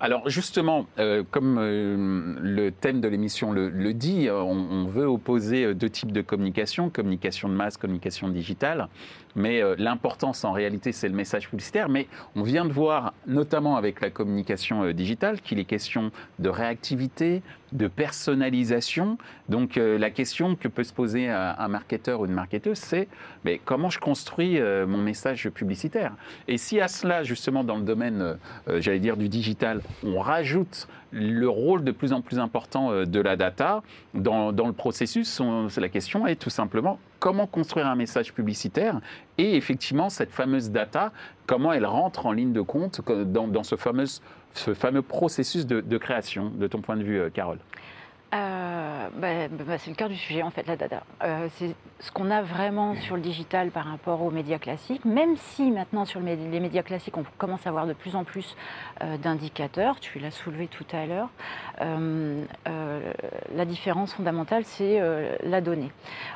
Alors 0.00 0.28
justement, 0.30 0.86
euh, 0.98 1.22
comme 1.30 1.58
euh, 1.58 2.36
le 2.40 2.70
thème 2.70 3.00
de 3.02 3.08
l'émission 3.08 3.52
le, 3.52 3.92
dit, 3.92 4.28
on, 4.30 4.86
veut 4.86 5.06
opposer 5.06 5.74
deux 5.74 5.90
types 5.90 6.12
de 6.12 6.22
communication, 6.22 6.88
communication 6.88 7.48
de 7.48 7.54
masse, 7.54 7.76
communication 7.76 8.28
digitale. 8.28 8.88
Mais 9.36 9.62
l'importance 9.76 10.44
en 10.44 10.52
réalité, 10.52 10.92
c'est 10.92 11.08
le 11.08 11.14
message 11.14 11.48
publicitaire. 11.48 11.88
Mais 11.88 12.06
on 12.34 12.42
vient 12.42 12.64
de 12.64 12.72
voir, 12.72 13.14
notamment 13.26 13.76
avec 13.76 14.00
la 14.00 14.10
communication 14.10 14.90
digitale, 14.92 15.40
qu'il 15.40 15.58
est 15.58 15.64
question 15.64 16.10
de 16.38 16.48
réactivité, 16.48 17.42
de 17.72 17.88
personnalisation. 17.88 19.18
Donc 19.48 19.76
euh, 19.76 19.98
la 19.98 20.10
question 20.10 20.56
que 20.56 20.68
peut 20.68 20.84
se 20.84 20.92
poser 20.92 21.28
un, 21.28 21.68
marketeur 21.68 22.20
ou 22.20 22.26
une 22.26 22.32
marketeuse, 22.32 22.78
c'est 22.78 23.08
mais 23.44 23.60
comment 23.64 23.90
je 23.90 23.98
construis 23.98 24.58
euh, 24.58 24.86
mon 24.86 24.98
message 24.98 25.48
publicitaire? 25.50 26.12
Et 26.46 26.58
si 26.58 26.80
à 26.80 26.88
cela, 26.88 27.22
justement, 27.22 27.64
dans 27.64 27.76
le 27.76 27.82
domaine, 27.82 28.36
euh, 28.68 28.80
j'allais 28.80 29.00
dire, 29.00 29.16
du 29.16 29.28
digital, 29.28 29.80
on 30.04 30.18
rajoute 30.18 30.88
le 31.10 31.48
rôle 31.48 31.84
de 31.84 31.92
plus 31.92 32.12
en 32.12 32.20
plus 32.20 32.38
important 32.38 33.04
de 33.06 33.20
la 33.20 33.36
data 33.36 33.82
dans, 34.12 34.50
le 34.50 34.72
processus, 34.74 35.40
la 35.78 35.88
question 35.88 36.26
est 36.26 36.36
tout 36.36 36.50
simplement 36.50 36.98
comment 37.18 37.46
construire 37.46 37.86
un 37.86 37.96
message 37.96 38.34
publicitaire 38.34 39.00
et 39.38 39.56
effectivement 39.56 40.10
cette 40.10 40.30
fameuse 40.30 40.70
data, 40.70 41.12
comment 41.46 41.72
elle 41.72 41.86
rentre 41.86 42.26
en 42.26 42.32
ligne 42.32 42.52
de 42.52 42.60
compte 42.60 43.00
dans 43.06 43.62
ce 43.62 43.76
fameux 43.76 44.04
ce 44.54 44.74
fameux 44.74 45.02
processus 45.02 45.66
de, 45.66 45.98
création, 45.98 46.50
de 46.50 46.66
ton 46.66 46.80
point 46.80 46.96
de 46.96 47.02
vue, 47.02 47.20
euh, 47.20 47.30
Carole? 47.30 47.58
Euh, 48.34 49.08
bah, 49.14 49.48
bah, 49.48 49.78
c'est 49.78 49.88
le 49.88 49.96
cœur 49.96 50.10
du 50.10 50.16
sujet 50.16 50.42
en 50.42 50.50
fait, 50.50 50.66
la 50.66 50.76
data. 50.76 51.02
Euh, 51.24 51.48
c'est 51.56 51.74
ce 51.98 52.12
qu'on 52.12 52.30
a 52.30 52.42
vraiment 52.42 52.94
sur 52.94 53.16
le 53.16 53.22
digital 53.22 53.70
par 53.70 53.86
rapport 53.86 54.20
aux 54.20 54.30
médias 54.30 54.58
classiques, 54.58 55.06
même 55.06 55.36
si 55.36 55.70
maintenant 55.70 56.04
sur 56.04 56.20
les 56.20 56.36
médias 56.60 56.82
classiques 56.82 57.16
on 57.16 57.24
commence 57.38 57.66
à 57.66 57.70
avoir 57.70 57.86
de 57.86 57.94
plus 57.94 58.16
en 58.16 58.24
plus 58.24 58.54
euh, 59.02 59.16
d'indicateurs, 59.16 59.98
tu 59.98 60.18
l'as 60.18 60.30
soulevé 60.30 60.66
tout 60.68 60.84
à 60.92 61.06
l'heure, 61.06 61.30
la 63.54 63.64
différence 63.64 64.12
fondamentale 64.12 64.64
c'est 64.64 65.00
la 65.42 65.60
donnée. 65.60 65.90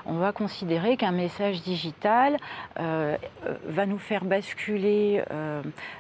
On 0.07 0.15
va 0.15 0.33
considérer 0.33 0.97
qu'un 0.97 1.13
message 1.13 1.63
digital 1.63 2.39
va 2.77 3.87
nous 3.87 3.99
faire 3.99 4.25
basculer 4.25 5.23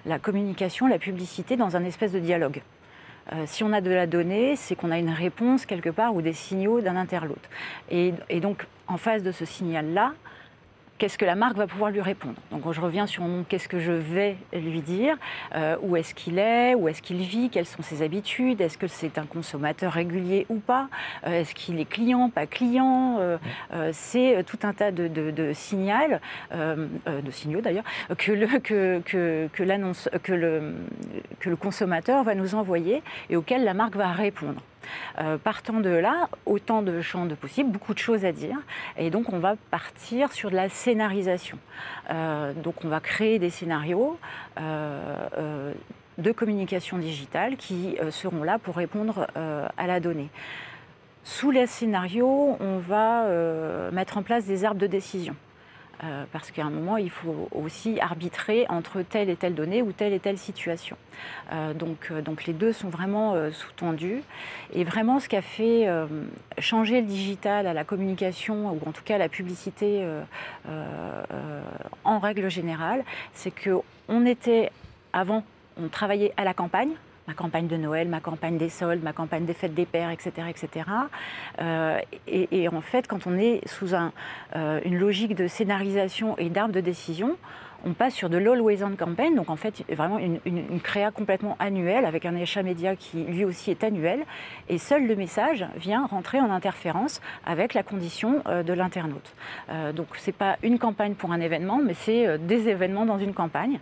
la 0.07 0.19
communication, 0.19 0.87
la 0.87 0.99
publicité 0.99 1.57
dans 1.57 1.77
un 1.77 1.85
espèce 1.85 2.13
de 2.13 2.21
dialogue. 2.21 2.63
Euh, 3.33 3.45
si 3.47 3.63
on 3.63 3.73
a 3.73 3.81
de 3.81 3.91
la 3.91 4.07
donnée, 4.07 4.57
c'est 4.57 4.75
qu'on 4.75 4.91
a 4.91 4.99
une 4.99 5.11
réponse 5.11 5.67
quelque 5.67 5.91
part 5.91 6.15
ou 6.15 6.23
des 6.23 6.33
signaux 6.33 6.81
d'un 6.81 6.97
interloute. 6.97 7.49
Et, 7.91 8.13
donc, 8.41 8.67
en 8.89 8.97
face 8.97 9.23
de 9.23 9.33
ce 9.33 9.45
signal-là, 9.45 10.13
qu'est-ce 11.03 11.19
que 11.19 11.25
la 11.25 11.35
marque 11.35 11.57
va 11.57 11.67
pouvoir 11.67 11.91
lui 11.91 12.01
répondre. 12.01 12.37
Donc 12.53 12.63
je 12.71 12.81
reviens 12.81 13.09
sur 13.09 13.25
mon 13.25 13.43
qu'est-ce 13.43 13.67
que 13.67 13.81
je 13.81 13.91
vais 13.91 14.37
lui 14.53 14.83
dire, 14.83 15.17
où 15.83 15.97
est-ce 15.97 16.15
qu'il 16.15 16.39
est, 16.39 16.77
où 16.77 16.87
est-ce 16.87 17.03
qu'il 17.03 17.19
vit, 17.23 17.51
quelles 17.51 17.67
sont 17.67 17.83
ses 17.83 18.03
habitudes, 18.03 18.61
est-ce 18.61 18.79
que 18.79 18.87
c'est 18.87 19.19
un 19.19 19.27
consommateur 19.27 19.95
régulier 19.95 20.47
ou 20.49 20.61
pas, 20.61 20.89
est-ce 21.27 21.57
qu'il 21.57 21.81
est 21.81 21.87
client, 21.87 22.31
pas 22.31 22.47
client, 22.47 23.19
c'est 23.91 24.45
tout 24.47 24.61
un 24.63 24.73
tas 24.73 24.93
de, 24.93 25.53
signaux, 25.55 26.19
de 26.53 27.31
signaux 27.33 27.61
d'ailleurs, 27.61 27.85
que 28.17 28.31
le, 28.31 28.47
que, 28.61 29.01
que, 29.01 29.49
que, 29.53 30.19
que, 30.19 30.33
le, 30.33 30.75
que 31.41 31.51
le 31.51 31.57
consommateur 31.57 32.23
va 32.23 32.37
nous 32.37 32.55
envoyer 32.55 33.03
et 33.29 33.35
auxquels 33.35 33.65
la 33.65 33.75
marque 33.75 33.97
va 33.97 34.13
répondre. 34.13 34.63
Euh, 35.19 35.39
partant 35.39 35.81
de 35.81 35.91
là, 35.91 36.29
autant 36.47 36.83
de 36.83 37.01
champs 37.01 37.27
de 37.27 37.35
possibles, 37.35 37.71
beaucoup 37.71 37.95
de 37.95 37.99
choses 37.99 38.25
à 38.25 38.33
dire. 38.33 38.57
Et 38.97 39.11
donc, 39.11 39.33
on 39.33 39.39
va 39.39 39.57
partir 39.71 40.33
sur 40.33 40.51
de 40.51 40.57
la 40.57 40.69
scénarisation. 40.69 41.59
Euh, 42.11 42.53
donc, 42.53 42.85
on 42.85 42.89
va 42.89 43.01
créer 43.01 43.39
des 43.39 43.51
scénarios 43.51 44.19
euh, 44.61 45.73
de 46.19 46.33
communication 46.33 46.99
digitale 46.99 47.57
qui 47.57 47.97
seront 48.11 48.43
là 48.43 48.59
pour 48.59 48.77
répondre 48.77 49.27
à 49.35 49.87
la 49.87 49.99
donnée. 49.99 50.29
Sous 51.25 51.51
les 51.51 51.67
scénarios, 51.67 52.57
on 52.61 52.79
va 52.79 53.27
mettre 53.93 54.19
en 54.19 54.23
place 54.23 54.45
des 54.45 54.65
arbres 54.65 54.81
de 54.81 54.87
décision. 54.87 55.35
Euh, 56.05 56.25
parce 56.33 56.51
qu'à 56.51 56.65
un 56.65 56.71
moment, 56.71 56.97
il 56.97 57.11
faut 57.11 57.49
aussi 57.53 58.01
arbitrer 58.01 58.67
entre 58.69 59.03
telle 59.03 59.31
et 59.31 59.37
telle 59.37 59.55
donnée 59.55 59.83
ou 59.83 59.93
telle 59.93 60.13
et 60.13 60.19
telle 60.19 60.39
situation. 60.39 60.97
Euh, 61.53 61.75
donc, 61.75 62.09
euh, 62.11 62.23
donc 62.23 62.45
les 62.47 62.53
deux 62.53 62.73
sont 62.73 62.89
vraiment 62.89 63.37
sous-tendus. 63.53 64.23
Et 64.73 64.83
vraiment, 64.83 65.21
ce 65.21 65.29
qui 65.29 65.37
a 65.37 65.43
fait 65.43 65.87
changer 66.59 67.01
le 67.01 67.07
digital 67.07 67.67
à 67.67 67.73
la 67.73 67.85
communication, 67.85 68.71
ou 68.71 68.81
en 68.89 68.93
tout 68.93 69.05
cas 69.05 69.15
à 69.15 69.19
la 69.19 69.29
publicité 69.29 70.05
en 72.05 72.19
règle 72.19 72.51
générale, 72.51 73.05
c'est 73.33 73.53
qu'on 73.53 74.27
était, 74.27 74.71
avant, 75.13 75.45
on 75.81 75.89
travaillait 75.89 76.33
à 76.37 76.45
la 76.45 76.55
campagne, 76.55 76.93
ma 77.27 77.35
campagne 77.35 77.67
de 77.67 77.77
Noël, 77.77 78.09
ma 78.09 78.21
campagne 78.21 78.59
des 78.59 78.69
soldes, 78.69 79.03
ma 79.03 79.13
campagne 79.13 79.45
des 79.45 79.55
fêtes 79.55 79.75
des 79.75 79.87
pères, 79.87 80.11
etc. 80.11 80.49
etc. 80.49 80.87
Euh, 81.61 81.99
et, 82.27 82.69
en 82.69 82.81
fait, 82.81 83.07
quand 83.07 83.27
on 83.27 83.39
est 83.39 83.67
sous 83.69 83.95
euh, 83.95 84.81
une 84.85 84.99
logique 84.99 85.35
de 85.35 85.47
scénarisation 85.47 86.37
et 86.39 86.49
d'arbre 86.49 86.75
de 86.75 86.81
décision, 86.81 87.37
on 87.85 87.93
passe 87.93 88.15
sur 88.15 88.31
de 88.31 88.39
l'Always 88.39 88.83
On 88.83 88.97
campaign, 88.97 89.35
donc 89.35 89.51
en 89.51 89.57
fait 89.57 89.85
vraiment 89.91 90.19
une, 90.19 90.41
créa 90.81 91.11
complètement 91.11 91.57
annuelle 91.59 92.05
avec 92.05 92.27
un 92.27 92.37
achat 92.37 92.63
média 92.63 92.97
qui 92.97 93.25
lui 93.25 93.45
aussi 93.45 93.71
est 93.71 93.85
annuel, 93.85 94.21
et 94.69 94.79
seul 94.79 95.07
le 95.07 95.17
message 95.17 95.67
vient 95.77 96.07
rentrer 96.07 96.41
en 96.41 96.51
interférence 96.51 97.21
avec 97.45 97.75
la 97.75 97.83
condition 97.83 98.43
euh, 98.47 98.63
de 98.63 98.73
l'internaute. 98.73 99.35
Euh, 99.71 99.93
donc 99.93 100.09
c'est 100.17 100.35
pas 100.35 100.57
une 100.63 100.79
campagne 100.79 101.15
pour 101.15 101.33
un 101.33 101.41
événement, 101.41 101.81
mais 101.83 101.95
c'est 101.95 102.27
euh, 102.27 102.39
des 102.39 102.69
événements 102.69 103.07
dans 103.07 103.19
une 103.19 103.35
campagne, 103.35 103.81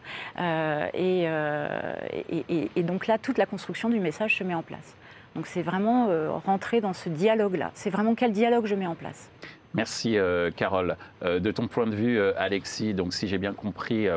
et, 0.94 1.26
et, 2.76 2.82
donc 2.82 3.06
là 3.06 3.18
toute 3.18 3.38
la 3.38 3.46
construction 3.46 3.88
du 3.88 4.00
message 4.00 4.36
se 4.36 4.44
met 4.44 4.54
en 4.54 4.62
place. 4.62 4.96
Donc 5.34 5.46
c'est 5.46 5.62
vraiment 5.62 6.08
rentrer 6.44 6.80
dans 6.80 6.92
ce 6.92 7.08
dialogue-là. 7.08 7.70
C'est 7.74 7.90
vraiment 7.90 8.14
quel 8.14 8.32
dialogue 8.32 8.66
je 8.66 8.74
mets 8.74 8.86
en 8.86 8.94
place. 8.94 9.30
Merci 9.74 10.18
euh, 10.18 10.50
Carole. 10.50 10.96
Euh, 11.22 11.38
de 11.38 11.52
ton 11.52 11.68
point 11.68 11.86
de 11.86 11.94
vue, 11.94 12.18
euh, 12.18 12.32
Alexis, 12.36 12.92
donc 12.92 13.12
si 13.12 13.28
j'ai 13.28 13.38
bien 13.38 13.52
compris, 13.52 14.08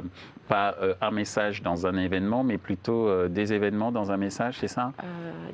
pas 0.48 0.75
un 1.00 1.12
message 1.12 1.62
dans 1.62 1.88
un 1.88 1.95
événement, 1.98 2.43
mais 2.43 2.57
plutôt 2.57 3.27
des 3.29 3.53
événements 3.53 3.91
dans 3.91 4.12
un 4.12 4.17
message, 4.17 4.57
c'est 4.60 4.67
ça? 4.67 4.91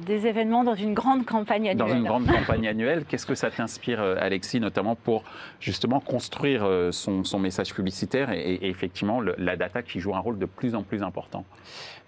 Des 0.06 0.26
événements 0.26 0.64
dans 0.64 0.74
une 0.74 0.96
grande 0.96 1.26
campagne 1.26 1.70
annuelle. 1.70 1.78
Dans 1.78 1.96
une 1.96 2.04
grande 2.04 2.26
campagne 2.26 2.68
annuelle. 2.68 3.06
Qu'est-ce 3.08 3.28
que 3.28 3.36
ça 3.36 3.52
t'inspire, 3.52 4.02
Alexis, 4.02 4.60
notamment 4.60 4.96
pour 4.96 5.24
justement 5.60 6.00
construire 6.00 6.68
son, 6.92 7.40
message 7.40 7.74
publicitaire 7.74 8.32
et, 8.32 8.60
effectivement 8.64 9.22
la 9.22 9.56
data 9.56 9.84
qui 9.84 10.00
joue 10.00 10.16
un 10.16 10.20
rôle 10.20 10.40
de 10.40 10.46
plus 10.46 10.74
en 10.74 10.82
plus 10.82 11.04
important? 11.04 11.46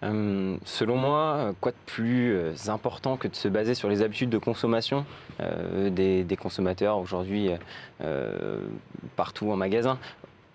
Euh, 0.04 0.58
selon 0.66 0.98
moi, 0.98 1.54
quoi 1.62 1.72
de 1.72 1.78
plus 1.86 2.34
euh, 2.34 2.54
important 2.68 3.18
que 3.18 3.28
de 3.28 3.36
se 3.36 3.48
baser 3.48 3.76
sur 3.76 3.88
les 3.88 4.02
habitudes 4.02 4.32
de 4.32 4.40
consommation 4.40 5.06
euh, 5.42 5.90
des, 5.90 6.38
consommateurs 6.38 6.98
aujourd'hui 6.98 7.52
partout 9.16 9.52
en 9.52 9.56
magasin? 9.56 9.98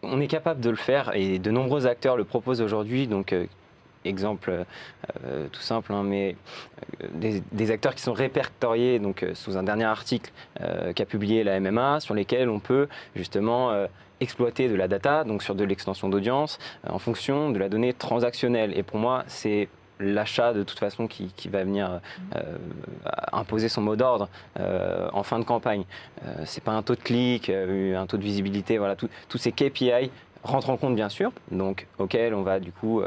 On 0.03 0.21
est 0.21 0.27
capable 0.27 0.61
de 0.61 0.71
le 0.71 0.77
faire 0.77 1.15
et 1.15 1.39
de 1.39 1.51
nombreux 1.51 1.87
acteurs 1.87 2.17
le 2.17 2.25
proposent 2.25 2.61
aujourd'hui. 2.61 3.07
Donc, 3.07 3.35
exemple 4.05 4.65
tout 5.53 5.61
simple, 5.61 5.93
hein, 5.93 6.03
mais 6.05 6.37
des, 7.13 7.71
acteurs 7.71 7.95
qui 7.95 8.03
sont 8.03 8.13
répertoriés 8.13 8.99
donc, 8.99 9.25
sous 9.35 9.57
un 9.57 9.63
dernier 9.63 9.85
article 9.85 10.33
qu'a 10.95 11.05
publié 11.07 11.45
la 11.45 11.61
MMA, 11.61 12.01
sur 12.01 12.15
lesquels 12.15 12.49
on 12.49 12.61
peut 12.61 12.89
justement 13.15 13.87
exploiter 14.21 14.69
de 14.69 14.75
la 14.75 14.89
data, 14.89 15.25
donc 15.25 15.43
sur 15.43 15.55
de 15.55 15.65
l'extension 15.65 16.09
d'audience, 16.09 16.59
euh, 16.87 16.91
en 16.93 16.99
fonction 16.99 17.51
de 17.51 17.59
la 17.59 17.69
donnée 17.69 17.93
transactionnelle. 17.93 18.77
Et 18.77 18.83
pour 18.83 18.99
moi, 18.99 19.25
c'est 19.27 19.69
l'achat 19.99 20.53
de 20.53 20.63
toute 20.63 20.79
façon 20.79 21.07
qui, 21.07 21.33
va 21.49 21.65
venir 21.65 22.01
euh, 22.35 22.43
imposer 23.33 23.71
son 23.71 23.81
mot 23.81 23.97
d'ordre 23.97 24.29
euh, 24.61 25.09
en 25.15 25.23
fin 25.23 25.39
de 25.39 25.45
campagne. 25.45 25.85
c'est 26.45 26.63
pas 26.63 26.73
un 26.73 26.83
taux 26.83 26.97
de 26.97 27.01
clic, 27.01 27.49
un 27.49 28.07
taux 28.07 28.19
de 28.19 28.23
visibilité, 28.23 28.77
voilà, 28.77 28.95
tous 28.95 29.39
ces 29.39 29.53
KPI 29.53 30.11
rentrent 30.43 30.69
en 30.69 30.77
compte 30.77 30.95
bien 30.95 31.09
sûr, 31.09 31.33
donc 31.51 31.87
auxquels 31.99 32.35
on 32.35 32.43
va 32.43 32.61
du 32.61 32.73
coup 32.73 33.01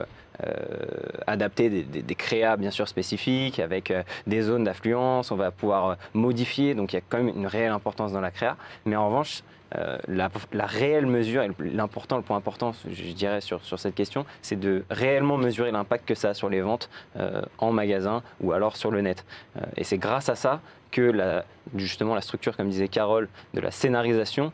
adapter 1.27 1.69
des, 1.69 1.83
des, 1.83 2.15
créas 2.15 2.57
bien 2.57 2.71
sûr 2.71 2.87
spécifiques 2.87 3.59
avec 3.59 3.93
des 4.25 4.41
zones 4.41 4.63
d'affluence, 4.63 5.29
on 5.29 5.35
va 5.35 5.51
pouvoir 5.51 5.97
modifier, 6.15 6.73
donc 6.73 6.91
il 6.93 6.95
y 6.95 6.99
a 6.99 7.03
quand 7.07 7.19
même 7.19 7.37
une 7.37 7.45
réelle 7.45 7.71
importance 7.71 8.13
dans 8.13 8.21
la 8.21 8.31
créa, 8.31 8.57
mais 8.85 8.95
en 8.95 9.05
revanche 9.09 9.43
euh, 9.75 9.97
la, 10.07 10.65
réelle 10.65 11.05
mesure, 11.05 11.43
l'important, 11.59 12.17
le 12.17 12.23
point 12.23 12.37
important, 12.37 12.71
je 12.89 13.11
dirais, 13.13 13.41
sur, 13.41 13.63
sur 13.63 13.79
cette 13.79 13.95
question, 13.95 14.25
c'est 14.41 14.59
de 14.59 14.83
réellement 14.89 15.37
mesurer 15.37 15.71
l'impact 15.71 16.07
que 16.07 16.15
ça 16.15 16.29
a 16.29 16.33
sur 16.33 16.49
les 16.49 16.61
ventes 16.61 16.89
euh, 17.17 17.41
en 17.59 17.71
magasin 17.71 18.23
ou 18.41 18.51
alors 18.51 18.77
sur 18.77 18.91
le 18.91 19.01
net. 19.01 19.25
Euh, 19.57 19.61
et 19.77 19.83
c'est 19.83 19.97
grâce 19.97 20.29
à 20.29 20.35
ça 20.35 20.61
que 20.91 21.01
la, 21.01 21.45
justement 21.75 22.15
la 22.15 22.21
structure, 22.21 22.57
comme 22.57 22.69
disait 22.69 22.87
Carole, 22.87 23.29
de 23.53 23.61
la 23.61 23.69
scénarisation 23.69 24.51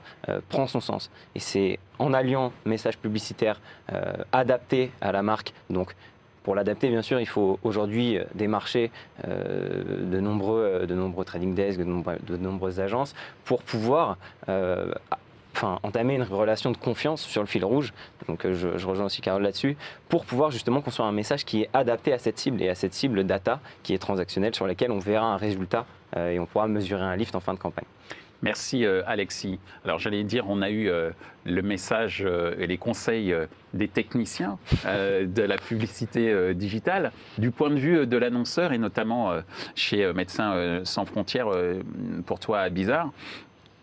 prend 0.49 0.67
son 0.67 0.81
sens. 0.81 1.09
Et 1.33 1.39
c'est 1.39 1.79
en 1.97 2.13
alliant 2.13 2.51
message 2.65 2.97
publicitaire 2.97 3.61
adapté 4.33 4.91
à 4.99 5.13
la 5.13 5.23
marque, 5.23 5.53
donc 5.69 5.95
pour 6.45 6.53
l'adapter, 6.53 6.89
bien 6.89 7.01
sûr, 7.01 7.19
il 7.19 7.25
faut 7.25 7.57
aujourd'hui 7.63 8.19
euh, 8.19 9.83
de, 10.11 10.19
nombreux, 10.19 10.61
euh, 10.61 10.85
de 10.85 10.93
nombreux 10.93 11.25
trading 11.25 11.55
desks, 11.55 11.79
de, 11.79 12.37
nombreuses 12.37 12.79
agences 12.79 13.15
pour 13.45 13.63
pouvoir 13.63 14.17
euh, 14.47 14.93
entamer 15.81 16.13
une 16.13 16.21
relation 16.21 16.71
de 16.71 16.77
confiance 16.77 17.23
sur 17.23 17.41
le 17.41 17.47
fil 17.47 17.65
rouge. 17.65 17.93
Donc 18.27 18.47
je, 18.47 18.67
rejoins 18.85 19.05
aussi 19.05 19.21
Carole 19.21 19.41
là-dessus, 19.41 19.75
pour 20.07 20.23
pouvoir 20.23 20.51
justement 20.51 20.81
construire 20.81 21.07
un 21.07 21.13
message 21.13 21.45
qui 21.45 21.63
est 21.63 21.69
adapté 21.73 22.13
à 22.13 22.19
cette 22.19 22.37
cible 22.37 22.61
et 22.61 22.69
à 22.69 22.75
cette 22.75 22.93
cible 22.93 23.23
data 23.23 23.59
qui 23.81 23.95
est 23.95 23.97
transactionnelle 23.97 24.53
sur 24.53 24.67
laquelle 24.67 24.91
on 24.91 24.99
verra 24.99 25.25
un 25.25 25.37
résultat 25.37 25.87
et 26.15 26.37
on 26.39 26.45
pourra 26.45 26.67
mesurer 26.67 27.01
un 27.01 27.15
lift 27.15 27.33
en 27.33 27.39
fin 27.39 27.55
de 27.55 27.59
campagne. 27.59 27.85
Merci 28.41 28.85
euh, 28.85 29.01
Alexis. 29.05 29.59
Alors 29.83 29.99
j'allais 29.99 30.23
dire, 30.23 30.45
on 30.47 30.61
a 30.61 30.69
eu 30.69 30.89
euh, 30.89 31.11
le 31.45 31.61
message 31.61 32.23
euh, 32.25 32.55
et 32.59 32.67
les 32.67 32.77
conseils 32.77 33.33
des 33.73 33.87
techniciens 33.87 34.57
de 34.85 35.41
la 35.41 35.57
publicité 35.57 36.53
digitale. 36.53 37.11
Du 37.37 37.51
point 37.51 37.69
de 37.69 37.79
vue 37.79 38.07
de 38.07 38.17
l'annonceur 38.17 38.71
et 38.71 38.77
notamment 38.77 39.33
chez 39.75 40.13
Médecins 40.13 40.81
sans 40.85 41.05
frontières, 41.05 41.49
pour 42.25 42.39
toi 42.39 42.69
Bizarre, 42.69 43.11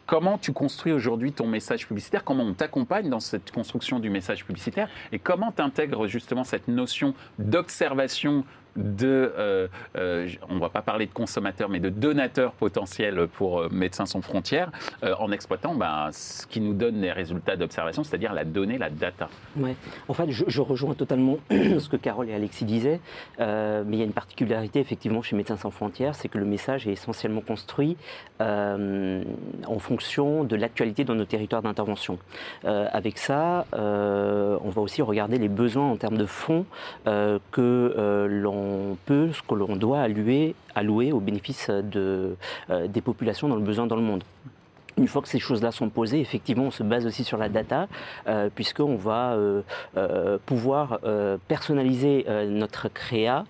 comment 0.07 0.39
tu 0.39 0.53
construis 0.53 0.93
aujourd'hui 0.93 1.33
ton 1.33 1.47
message 1.47 1.87
publicitaire, 1.87 2.25
comment 2.25 2.45
on 2.45 2.55
t'accompagne 2.55 3.11
dans 3.11 3.21
cette 3.21 3.51
construction 3.51 3.99
du 3.99 4.09
message 4.09 4.45
publicitaire? 4.45 4.89
Et 5.13 5.19
comment 5.19 5.53
tu 5.53 5.63
intègres 5.63 6.07
justement 6.07 6.45
cette 6.45 6.69
notion 6.69 7.15
d'observation 7.39 8.45
de, 8.77 9.33
euh, 9.37 9.69
euh, 9.97 10.29
on 10.49 10.55
ne 10.55 10.61
va 10.61 10.69
pas 10.69 10.83
parler 10.83 11.07
de 11.07 11.13
consommateurs, 11.13 11.69
mais 11.69 11.81
de 11.81 11.89
donateurs 11.89 12.53
potentiels 12.53 13.27
pour 13.29 13.61
euh, 13.61 13.69
Médecins 13.71 14.07
sans 14.07 14.23
frontières, 14.23 14.71
en 15.03 15.33
exploitant 15.33 15.75
ben, 15.75 16.11
ce 16.13 16.47
qui 16.47 16.61
nous 16.61 16.75
donne 16.75 17.01
les 17.01 17.13
résultats 17.13 17.57
d'observation, 17.57 18.05
c'est-à-dire 18.05 18.33
la 18.33 18.45
donnée, 18.45 18.79
la 18.79 18.91
data. 18.91 19.29
Ouais. 19.57 19.75
En 20.09 20.15
fait, 20.15 20.31
je, 20.31 20.61
rejoins 20.61 20.95
totalement 20.95 21.39
ce 21.51 21.89
que 21.89 21.97
Carole 21.97 22.29
et 22.29 22.35
Alexis 22.35 22.65
disaient, 22.65 23.01
mais 23.39 23.85
il 23.93 23.99
y 23.99 24.03
a 24.03 24.05
une 24.05 24.13
particularité 24.13 24.81
effectivement 24.81 25.23
chez 25.23 25.37
Médecins 25.37 25.57
sans 25.57 25.71
frontières, 25.71 26.15
c'est 26.15 26.29
que 26.29 26.39
le 26.39 26.45
message 26.45 26.87
est 26.87 26.93
essentiellement 26.93 27.41
construit 27.41 27.97
en 28.41 29.79
fonction 29.79 30.45
de 30.45 30.57
l'actualité 30.57 31.05
dans 31.05 31.15
nos 31.15 31.25
territoires 31.25 31.63
d'intervention. 31.63 32.19
avec 32.65 33.19
ça, 33.19 33.67
on 33.73 34.71
va 34.71 34.81
aussi 34.81 35.03
regarder 35.03 35.39
les 35.39 35.49
besoins 35.49 35.91
en 35.91 35.97
termes 35.97 36.19
de 36.19 36.27
fonds 36.27 36.65
que 37.05 38.29
l'on 38.31 38.62
peut, 39.07 39.33
ce 39.33 39.43
que 39.43 39.55
l'on 39.55 39.77
doit 39.77 40.01
allouer, 40.01 40.55
allouer 40.75 41.13
au 41.13 41.21
bénéfice 41.21 41.71
de, 41.71 42.37
euh, 42.71 42.87
des 42.87 43.01
populations 43.01 43.49
dans 43.49 43.57
le 43.57 43.63
besoin 43.63 43.87
dans 43.87 43.97
le 43.97 44.03
monde. 44.03 44.25
Une 44.99 45.09
fois 45.09 45.23
que 45.23 45.29
ces 45.29 45.39
choses-là 45.39 45.73
sont 45.73 45.89
posées, 45.89 46.21
effectivement, 46.21 46.65
on 46.65 46.71
se 46.71 46.83
base 46.83 47.07
aussi 47.07 47.25
sur 47.25 47.39
la 47.39 47.49
data, 47.49 47.89
euh, 48.27 48.51
puisqu'on 48.55 48.97
va 48.97 49.33
euh, 49.33 49.63
pouvoir 50.45 51.01
personnaliser 51.49 52.27
notre 52.47 52.89
créa 52.89 53.45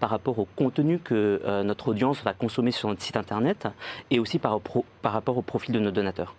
par 0.00 0.08
rapport 0.08 0.38
au 0.38 0.48
contenu 0.56 0.98
que 0.98 1.62
notre 1.62 1.88
audience 1.88 2.22
va 2.22 2.32
consommer 2.32 2.70
sur 2.70 2.88
notre 2.88 3.02
site 3.02 3.18
internet 3.18 3.68
et 4.10 4.18
aussi 4.18 4.38
par, 4.38 4.58
par 5.02 5.12
rapport 5.12 5.36
au 5.36 5.42
profil 5.42 5.74
de 5.74 5.80
nos 5.80 5.90
donateurs. 5.90 6.34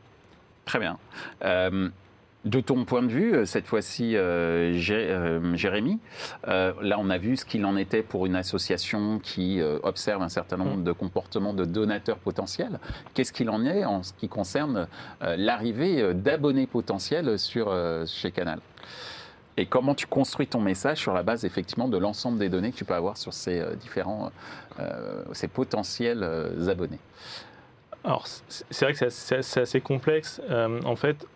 Très 0.65 0.79
bien 0.79 0.97
De 2.45 2.61
ton 2.61 2.85
point 2.85 3.01
de 3.01 3.11
vue, 3.11 3.45
cette 3.45 3.67
fois-ci, 3.67 4.11
Jérémy, 4.11 5.99
là 6.45 6.97
on 6.97 7.09
a 7.09 7.17
vu 7.17 7.35
ce 7.35 7.43
qu'il 7.43 7.65
en 7.65 7.75
était 7.75 8.03
pour 8.03 8.25
une 8.25 8.35
association 8.35 9.19
qui 9.19 9.59
observe 9.83 10.21
un 10.21 10.29
certain 10.29 10.55
nombre 10.55 10.83
de 10.83 10.91
comportements 10.93 11.53
de 11.53 11.65
donateurs 11.65 12.19
potentiels. 12.19 12.79
Qu'est-ce 13.13 13.33
qu'il 13.33 13.49
en 13.49 13.65
est 13.65 13.83
en 13.83 14.01
ce 14.01 14.13
qui 14.13 14.29
concerne 14.29 14.87
l'arrivée 15.19 16.13
d'abonnés 16.13 16.67
potentiels 16.67 17.37
sur, 17.37 17.75
chez 18.05 18.31
Canal? 18.31 18.59
Et 19.57 19.65
comment 19.65 19.95
tu 19.95 20.05
construis 20.05 20.47
ton 20.47 20.61
message 20.61 20.99
sur 20.99 21.13
la 21.13 21.23
base 21.23 21.43
effectivement 21.43 21.87
de 21.87 21.97
l'ensemble 21.97 22.37
des 22.37 22.47
données 22.47 22.71
que 22.71 22.77
tu 22.77 22.85
peux 22.85 22.93
avoir 22.93 23.17
sur 23.17 23.33
ces 23.33 23.59
euh, 23.59 23.73
différents, 23.73 24.31
euh, 24.79 25.23
ces 25.33 25.47
potentiels 25.47 26.21
euh, 26.21 26.69
abonnés? 26.69 26.99
Alors 28.03 28.27
c'est 28.27 28.85
vrai 28.85 28.93
que 28.93 29.09
c'est 29.09 29.59
assez, 29.59 29.81
complexe. 29.81 30.39
en 30.49 30.95
fait, 30.95 31.27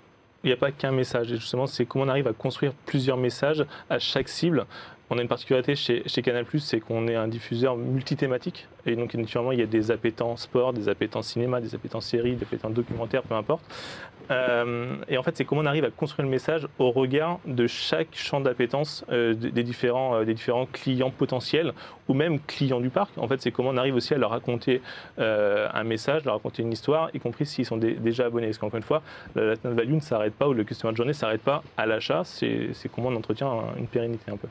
il 0.43 0.48
n'y 0.48 0.53
a 0.53 0.57
pas 0.57 0.71
qu'un 0.71 0.91
message. 0.91 1.31
Et 1.31 1.38
justement, 1.38 1.67
c'est 1.67 1.86
comment 1.86 2.05
on 2.05 2.10
arrive 2.10 2.27
à 2.27 2.33
construire 2.33 2.74
plusieurs 2.86 3.17
messages 3.17 3.65
à 3.89 4.00
chaque 4.00 4.29
cible. 4.29 4.65
On 5.10 5.17
a 5.17 5.21
une 5.21 5.27
particularité 5.27 5.75
chez, 5.75 6.03
Canal+, 6.24 6.45
c'est 6.60 6.79
qu'on 6.79 7.05
est 7.10 7.15
un 7.15 7.27
diffuseur 7.27 7.75
multithématique. 7.75 8.67
Et 8.86 8.95
donc, 8.95 9.13
naturellement, 9.13 9.51
il 9.51 9.60
y 9.60 9.62
a 9.62 9.65
des 9.65 9.91
appétents 9.91 10.38
sport, 10.38 10.71
des 10.71 10.88
appétents 10.88 11.21
cinéma, 11.21 11.60
des 11.60 11.75
appétents 11.75 12.00
séries, 12.00 12.36
des 12.36 12.43
appétents 12.43 12.69
documentaires, 12.69 13.24
peu 13.24 13.36
importe. 13.36 13.62
Euh, 14.29 14.95
et 15.07 15.17
en 15.17 15.23
fait, 15.23 15.35
c'est 15.35 15.45
comment 15.45 15.61
on 15.61 15.65
arrive 15.65 15.85
à 15.85 15.89
construire 15.89 16.25
le 16.25 16.31
message 16.31 16.67
au 16.79 16.91
regard 16.91 17.39
de 17.45 17.67
chaque 17.67 18.09
champ 18.13 18.41
d'appétence 18.41 19.05
euh, 19.11 19.33
des, 19.33 19.63
différents, 19.63 20.15
euh, 20.15 20.25
des 20.25 20.33
différents 20.33 20.65
clients 20.65 21.11
potentiels 21.11 21.73
ou 22.07 22.13
même 22.13 22.39
clients 22.39 22.79
du 22.79 22.89
parc. 22.89 23.17
En 23.17 23.27
fait, 23.27 23.41
c'est 23.41 23.51
comment 23.51 23.69
on 23.69 23.77
arrive 23.77 23.95
aussi 23.95 24.13
à 24.13 24.17
leur 24.17 24.31
raconter 24.31 24.81
un 25.17 25.83
message, 25.83 26.25
leur 26.25 26.35
raconter 26.35 26.61
une 26.61 26.73
histoire, 26.73 27.09
y 27.13 27.19
compris 27.19 27.45
s'ils 27.45 27.65
sont 27.65 27.77
déjà 27.77 28.25
abonnés. 28.25 28.47
Parce 28.47 28.57
qu'encore 28.57 28.77
une 28.77 28.83
fois, 28.83 29.01
la 29.35 29.51
lifetime 29.51 29.73
value 29.73 29.93
ne 29.93 29.99
s'arrête 30.01 30.33
pas 30.33 30.49
ou 30.49 30.53
le 30.53 30.65
customer 30.65 30.93
journey 30.93 31.11
ne 31.11 31.13
s'arrête 31.13 31.41
pas 31.41 31.63
à 31.77 31.85
l'achat. 31.85 32.23
C'est 32.25 32.73
comment 32.93 33.09
on 33.09 33.15
entretient 33.15 33.63
une 33.77 33.87
pérennité 33.87 34.29
un 34.29 34.35
peu. 34.35 34.47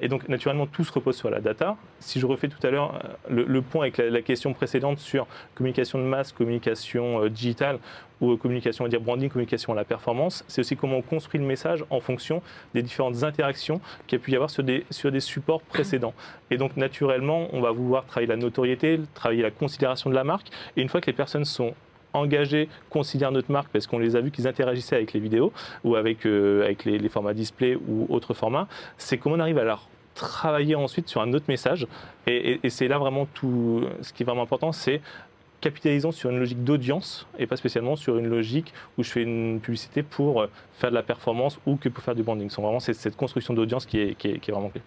et 0.00 0.08
donc, 0.08 0.26
naturellement, 0.30 0.66
tout 0.66 0.84
se 0.84 0.92
repose 0.92 1.16
sur 1.16 1.28
la 1.28 1.40
data. 1.40 1.76
Si 1.98 2.18
je 2.18 2.24
refais 2.24 2.48
tout 2.48 2.66
à 2.66 2.70
l'heure 2.70 2.98
le, 3.28 3.60
point 3.60 3.82
avec 3.82 3.98
la, 3.98 4.08
la, 4.08 4.22
question 4.22 4.54
précédente 4.54 5.00
sur 5.00 5.26
communication 5.54 5.98
de 5.98 6.04
masse, 6.04 6.32
communication 6.32 7.26
digitale, 7.26 7.78
ou 8.20 8.36
communication, 8.36 8.86
dire 8.88 9.00
branding, 9.00 9.28
communication 9.28 9.72
à 9.72 9.76
la 9.76 9.84
performance, 9.84 10.44
c'est 10.48 10.60
aussi 10.60 10.76
comment 10.76 10.98
on 10.98 11.02
construit 11.02 11.40
le 11.40 11.46
message 11.46 11.84
en 11.90 12.00
fonction 12.00 12.42
des 12.74 12.82
différentes 12.82 13.22
interactions 13.22 13.80
qu'il 14.06 14.18
y 14.18 14.22
a 14.22 14.24
pu 14.24 14.32
y 14.32 14.34
avoir 14.34 14.50
sur 14.50 14.62
des, 14.62 14.84
supports 15.20 15.62
précédents. 15.62 16.14
Et 16.50 16.56
donc, 16.56 16.76
naturellement, 16.76 17.48
on 17.52 17.60
va 17.60 17.70
vouloir 17.70 18.04
travailler 18.06 18.28
la 18.28 18.36
notoriété, 18.36 19.00
travailler 19.14 19.42
la 19.42 19.50
considération 19.50 20.10
de 20.10 20.14
la 20.14 20.24
marque. 20.24 20.48
Et 20.76 20.82
une 20.82 20.88
fois 20.88 21.00
que 21.00 21.06
les 21.06 21.12
personnes 21.12 21.44
sont 21.44 21.74
engagées, 22.12 22.68
considèrent 22.88 23.32
notre 23.32 23.52
marque 23.52 23.68
parce 23.68 23.86
qu'on 23.86 23.98
les 23.98 24.16
a 24.16 24.20
vus 24.20 24.30
qu'ils 24.30 24.48
interagissaient 24.48 24.96
avec 24.96 25.12
les 25.12 25.20
vidéos 25.20 25.52
ou 25.84 25.94
avec, 25.94 26.26
euh, 26.26 26.74
les, 26.84 27.08
formats 27.08 27.34
display 27.34 27.76
ou 27.76 28.06
autres 28.08 28.34
formats, 28.34 28.66
c'est 28.98 29.18
comment 29.18 29.36
on 29.36 29.40
arrive 29.40 29.58
à 29.58 29.64
leur 29.64 29.88
travailler 30.14 30.74
ensuite 30.74 31.08
sur 31.08 31.20
un 31.20 31.32
autre 31.32 31.44
message. 31.48 31.86
Et, 32.26 32.58
et 32.62 32.70
c'est 32.70 32.88
là 32.88 32.98
vraiment 32.98 33.26
tout, 33.26 33.84
ce 34.02 34.12
qui 34.12 34.24
est 34.24 34.26
vraiment 34.26 34.42
important, 34.42 34.72
c'est 34.72 35.00
capitalisant 35.60 36.12
sur 36.12 36.30
une 36.30 36.38
logique 36.38 36.64
d'audience 36.64 37.26
et 37.38 37.46
pas 37.46 37.56
spécialement 37.56 37.96
sur 37.96 38.18
une 38.18 38.28
logique 38.28 38.72
où 38.98 39.02
je 39.02 39.10
fais 39.10 39.22
une 39.22 39.60
publicité 39.60 40.02
pour 40.02 40.42
euh, 40.42 40.46
faire 40.72 40.90
de 40.90 40.94
la 40.94 41.02
performance 41.02 41.58
ou 41.66 41.76
que 41.76 41.88
pour 41.88 42.02
faire 42.02 42.14
du 42.14 42.22
branding. 42.22 42.48
C'est 42.50 42.62
vraiment 42.62 42.80
cette 42.80 43.16
construction 43.16 43.54
d'audience 43.54 43.86
qui 43.86 44.00
est, 44.00 44.14
qui, 44.14 44.28
est, 44.28 44.50
vraiment 44.50 44.70
clé. 44.70 44.82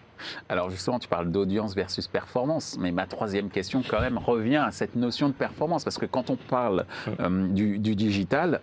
Alors 0.48 0.70
justement, 0.70 0.98
tu 0.98 1.08
parles 1.08 1.30
d'audience 1.30 1.74
versus 1.74 2.06
performance, 2.06 2.76
mais 2.78 2.92
ma 2.92 3.06
troisième 3.06 3.50
question 3.50 3.82
quand 3.88 4.00
même 4.00 4.18
revient 4.18 4.56
à 4.56 4.70
cette 4.70 4.96
notion 4.96 5.28
de 5.28 5.34
performance, 5.34 5.84
parce 5.84 5.98
que 5.98 6.06
quand 6.06 6.30
on 6.30 6.36
parle 6.36 6.86
mmh. 7.06 7.10
euh, 7.20 7.48
du, 7.48 7.78
du 7.78 7.94
digital, 7.94 8.60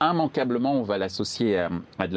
immanquablement, 0.00 0.74
on 0.74 0.82
va 0.82 0.98
l'associer 0.98 1.58
à, 1.98 2.06
de 2.06 2.14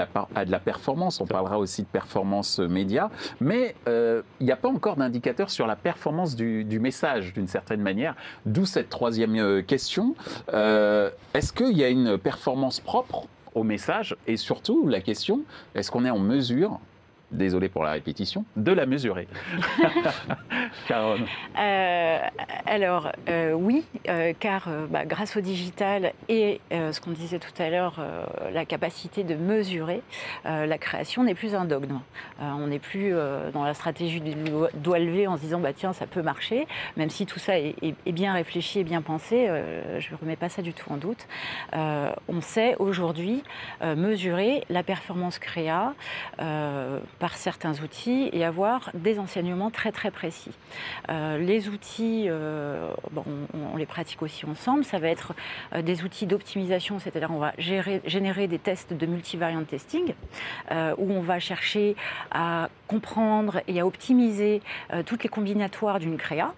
la, 0.52 0.60
performance. 0.60 1.22
On 1.22 1.26
parlera 1.26 1.60
aussi 1.60 1.84
de 1.84 1.88
performance 1.88 2.60
média. 2.60 3.10
Mais 3.40 3.76
euh, 3.88 4.22
il 4.40 4.46
n'y 4.46 4.52
a 4.52 4.58
pas 4.58 4.70
encore 4.70 4.96
d'indicateur 4.96 5.50
sur 5.50 5.68
la 5.68 5.76
performance 5.76 6.36
du, 6.36 6.80
message, 6.80 7.34
d'une 7.34 7.48
certaine 7.48 7.82
manière. 7.82 8.16
D'où 8.46 8.66
cette 8.66 8.90
troisième 8.90 9.36
euh, 9.36 9.62
question. 9.62 10.16
Euh, 10.54 11.10
est-ce 11.34 11.54
qu'il 11.54 11.78
y 11.78 11.84
a 11.84 11.90
une 11.90 12.18
performance 12.18 12.80
propre 12.80 13.28
au 13.56 13.64
message? 13.64 14.16
Et 14.28 14.38
surtout, 14.38 14.88
la 14.88 15.02
question, 15.02 15.42
est-ce 15.76 15.92
qu'on 15.92 16.06
est 16.06 16.10
en 16.10 16.20
mesure 16.20 16.80
désolé 17.32 17.70
pour 17.70 17.84
la 17.84 17.92
répétition, 17.92 18.46
de 18.56 18.72
la 18.72 18.86
mesurer. 18.86 19.28
Caroline. 20.88 21.26
Euh, 21.58 22.20
alors, 22.66 23.12
euh, 23.30 23.54
oui, 23.54 23.86
euh, 24.10 24.34
car 24.40 24.70
bah, 24.90 25.06
grâce 25.06 25.38
au 25.38 25.42
digital 25.42 26.14
et 26.30 26.60
ce 26.72 27.00
qu'on 27.00 27.12
disait 27.12 27.40
tout 27.40 27.62
à 27.62 27.70
l'heure, 27.70 28.04
la 28.54 28.66
capacité 28.66 29.24
de 29.24 29.36
mesurer, 29.36 30.02
la 30.46 30.78
création 30.78 31.24
n'est 31.24 31.36
plus 31.36 31.56
un 31.56 31.66
dogme. 31.66 32.00
on 32.40 32.68
n'est 32.68 32.80
plus 32.80 33.14
dans 33.54 33.64
la 33.64 33.74
stratégie 33.74 34.22
du 34.22 34.34
doigt 34.76 35.00
levé 35.00 35.28
en 35.28 35.38
se 35.38 35.42
disant, 35.42 35.60
bah, 35.60 35.74
tiens, 35.74 35.94
ça 35.94 36.08
peut 36.08 36.22
marcher, 36.22 36.68
même 36.98 37.10
si 37.10 37.26
tout 37.26 37.40
ça 37.40 37.58
est, 37.58 37.76
est 37.82 38.12
bien 38.12 38.34
réfléchi 38.34 38.80
et 38.80 38.84
bien 38.84 39.02
pensé, 39.02 39.48
je 40.00 40.12
ne 40.12 40.18
remets 40.18 40.36
pas 40.36 40.50
ça 40.50 40.62
du 40.62 40.74
tout 40.74 40.92
en 40.92 40.98
doute. 40.98 41.28
on 41.74 42.42
sait 42.42 42.76
aujourd'hui 42.80 43.44
mesurer 43.84 44.64
la 44.70 44.84
performance 44.84 45.40
créa 45.40 45.94
par 47.22 47.38
certains 47.38 47.80
outils 47.84 48.32
et 48.34 48.44
avoir 48.44 48.90
des 48.96 49.20
enseignements 49.20 49.70
très 49.70 49.92
très 49.92 50.10
précis. 50.10 50.50
Euh, 51.10 51.38
les 51.38 51.70
outils, 51.70 52.26
euh, 52.28 52.90
on, 53.16 53.78
les 53.78 53.86
pratique 53.86 54.24
aussi 54.24 54.48
ensemble, 54.48 54.84
ça 54.84 54.98
va 54.98 55.08
être 55.08 55.34
euh, 55.76 55.84
des 55.84 56.04
outils 56.04 56.26
d'optimisation, 56.26 56.98
c'est-à-dire 56.98 57.30
on 57.32 57.38
va 57.38 57.54
générer 57.60 58.48
des 58.48 58.58
tests 58.58 58.94
de 58.94 59.06
multivariant 59.06 59.64
testing, 59.64 60.16
où 60.98 61.12
on 61.12 61.22
va 61.22 61.40
chercher 61.40 61.96
à 62.32 62.70
comprendre 62.88 63.62
et 63.68 63.80
à 63.80 63.86
optimiser 63.86 64.62
toutes 65.06 65.22
les 65.22 65.30
combinatoires 65.30 66.00
d'une 66.00 66.18
créa, 66.18 66.54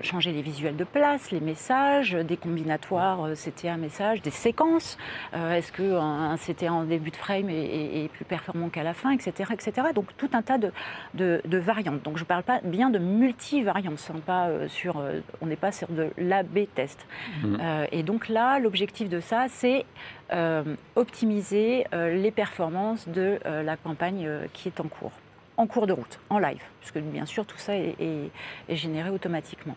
changer 0.00 0.30
les 0.30 0.42
visuels 0.42 0.76
de 0.76 0.84
place, 0.84 1.32
les 1.32 1.40
messages, 1.40 2.12
des 2.12 2.36
combinatoires 2.36 3.28
un 3.64 3.76
message, 3.76 4.22
des 4.22 4.30
séquences, 4.30 4.96
est-ce 5.34 5.72
qu'un 5.72 6.36
CTA 6.36 6.72
en 6.72 6.84
début 6.84 7.10
de 7.10 7.16
frame 7.16 7.48
est, 7.48 8.04
est 8.04 8.08
plus 8.08 8.24
performant 8.24 8.68
qu'à 8.68 8.84
la 8.84 8.94
fin, 8.94 9.10
etc. 9.10 9.31
Donc 9.94 10.16
tout 10.16 10.30
un 10.32 10.42
tas 10.42 10.58
de, 10.58 10.72
variantes. 11.44 12.02
Donc 12.02 12.16
je 12.16 12.22
ne 12.22 12.26
parle 12.26 12.42
pas 12.42 12.60
bien 12.62 12.90
de 12.90 12.98
multivariantes, 12.98 13.98
pas, 14.26 14.48
euh, 14.48 14.68
sur, 14.68 14.98
euh, 14.98 15.20
on 15.40 15.46
n'est 15.46 15.56
pas 15.56 15.72
sur 15.72 15.88
de 15.88 16.10
l'AB 16.18 16.66
test. 16.74 17.06
Mmh. 17.42 17.56
Euh, 17.60 17.86
et 17.92 18.02
donc 18.02 18.28
là, 18.28 18.58
l'objectif 18.58 19.08
de 19.08 19.20
ça, 19.20 19.46
c'est 19.48 19.84
optimiser 20.96 21.84
les 21.92 22.30
performances 22.30 23.06
de 23.06 23.38
la 23.44 23.76
campagne 23.76 24.26
qui 24.54 24.68
est 24.68 24.80
en 24.80 24.88
cours 24.88 25.12
en 25.58 25.66
cours 25.66 25.86
de 25.86 25.92
route, 25.92 26.18
en 26.30 26.38
live, 26.38 26.62
puisque 26.80 26.98
bien 26.98 27.26
sûr 27.26 27.44
tout 27.44 27.58
ça 27.58 27.76
est, 27.76 27.94
est 28.00 28.76
généré 28.76 29.10
automatiquement. 29.10 29.76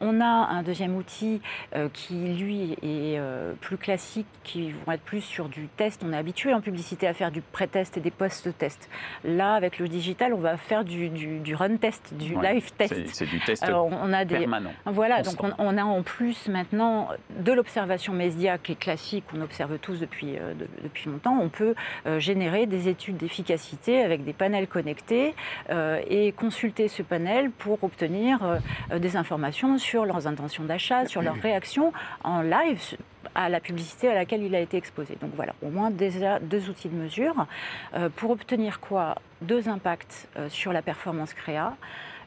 On 0.00 0.20
a 0.20 0.24
un 0.26 0.62
deuxième 0.62 0.94
outil 0.94 1.40
euh, 1.74 1.88
qui, 1.90 2.14
lui, 2.14 2.72
est 2.82 3.18
euh, 3.18 3.54
plus 3.60 3.78
classique, 3.78 4.26
qui 4.44 4.72
vont 4.72 4.92
être 4.92 5.02
plus 5.02 5.22
sur 5.22 5.48
du 5.48 5.68
test. 5.68 6.02
On 6.04 6.12
est 6.12 6.16
habitué 6.16 6.52
en 6.52 6.60
publicité 6.60 7.06
à 7.06 7.14
faire 7.14 7.30
du 7.30 7.40
pré-test 7.40 7.96
et 7.96 8.00
des 8.00 8.10
post-test. 8.10 8.90
Là, 9.24 9.54
avec 9.54 9.78
le 9.78 9.88
digital, 9.88 10.34
on 10.34 10.38
va 10.38 10.58
faire 10.58 10.84
du, 10.84 11.10
run 11.54 11.76
test, 11.76 12.12
du 12.14 12.34
live 12.34 12.70
test. 12.72 12.94
C'est 13.12 13.26
du 13.26 13.40
test 13.40 13.64
on 13.68 14.12
a 14.12 14.24
des, 14.24 14.38
permanent. 14.38 14.72
Voilà, 14.84 15.22
donc 15.22 15.36
on, 15.58 15.78
a 15.78 15.84
en 15.84 16.02
plus 16.02 16.48
maintenant 16.48 17.08
de 17.38 17.52
l'observation 17.52 18.12
média 18.12 18.58
qui 18.58 18.72
est 18.72 18.78
classique, 18.78 19.24
qu'on 19.30 19.40
observe 19.40 19.78
tous 19.78 20.00
depuis, 20.00 20.36
euh, 20.36 20.52
depuis 20.82 21.08
longtemps. 21.08 21.38
On 21.40 21.48
peut 21.48 21.74
générer 22.18 22.66
des 22.66 22.88
études 22.88 23.16
d'efficacité 23.16 24.02
avec 24.02 24.24
des 24.24 24.32
panels 24.32 24.66
connectés 24.66 25.34
et 25.70 26.32
consulter 26.32 26.88
ce 26.88 27.02
panel 27.02 27.50
pour 27.50 27.82
obtenir 27.84 28.58
des 28.94 29.16
informations 29.16 29.78
sur 29.78 29.85
leurs 29.94 30.26
intentions 30.26 30.64
d'achat, 30.64 31.06
sur 31.06 31.22
leurs 31.22 31.36
réactions 31.36 31.92
en 32.24 32.42
live 32.42 32.96
à 33.34 33.48
la 33.48 33.60
publicité 33.60 34.08
à 34.08 34.14
laquelle 34.14 34.42
il 34.42 34.54
a 34.54 34.60
été 34.60 34.76
exposé. 34.76 35.16
Donc 35.20 35.30
voilà, 35.36 35.54
au 35.62 35.68
moins 35.68 35.90
déjà 35.90 36.38
deux 36.38 36.68
outils 36.70 36.88
de 36.88 36.94
mesure. 36.94 37.46
Euh, 37.94 38.08
pour 38.08 38.30
obtenir 38.30 38.80
quoi? 38.80 39.16
Deux 39.42 39.68
impacts 39.68 40.28
euh, 40.36 40.48
sur 40.48 40.72
la 40.72 40.82
performance 40.82 41.34
créa 41.34 41.76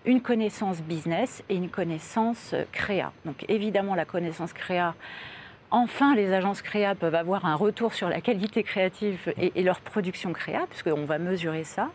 une 0.06 0.22
connaissance 0.22 0.82
business 0.82 1.44
et 1.50 1.56
une 1.56 1.70
connaissance 1.70 2.52
euh, 2.54 2.64
créa. 2.72 3.12
Donc 3.26 3.46
évidemment 3.50 3.96
la 3.96 4.06
connaissance 4.06 4.54
créa 4.54 4.96
Enfin, 5.72 6.16
les 6.16 6.34
agences 6.34 6.64
créa 6.64 6.96
peuvent 6.96 7.14
avoir 7.14 7.46
un 7.46 7.54
retour 7.54 7.94
sur 7.94 8.10
la 8.10 8.22
qualité 8.22 8.64
créative 8.64 9.34
et, 9.38 9.62
leur 9.62 9.82
production 9.82 10.34
créa, 10.34 10.66
puisqu'on 10.68 11.06
va 11.06 11.20
mesurer 11.20 11.64
ça. 11.64 11.90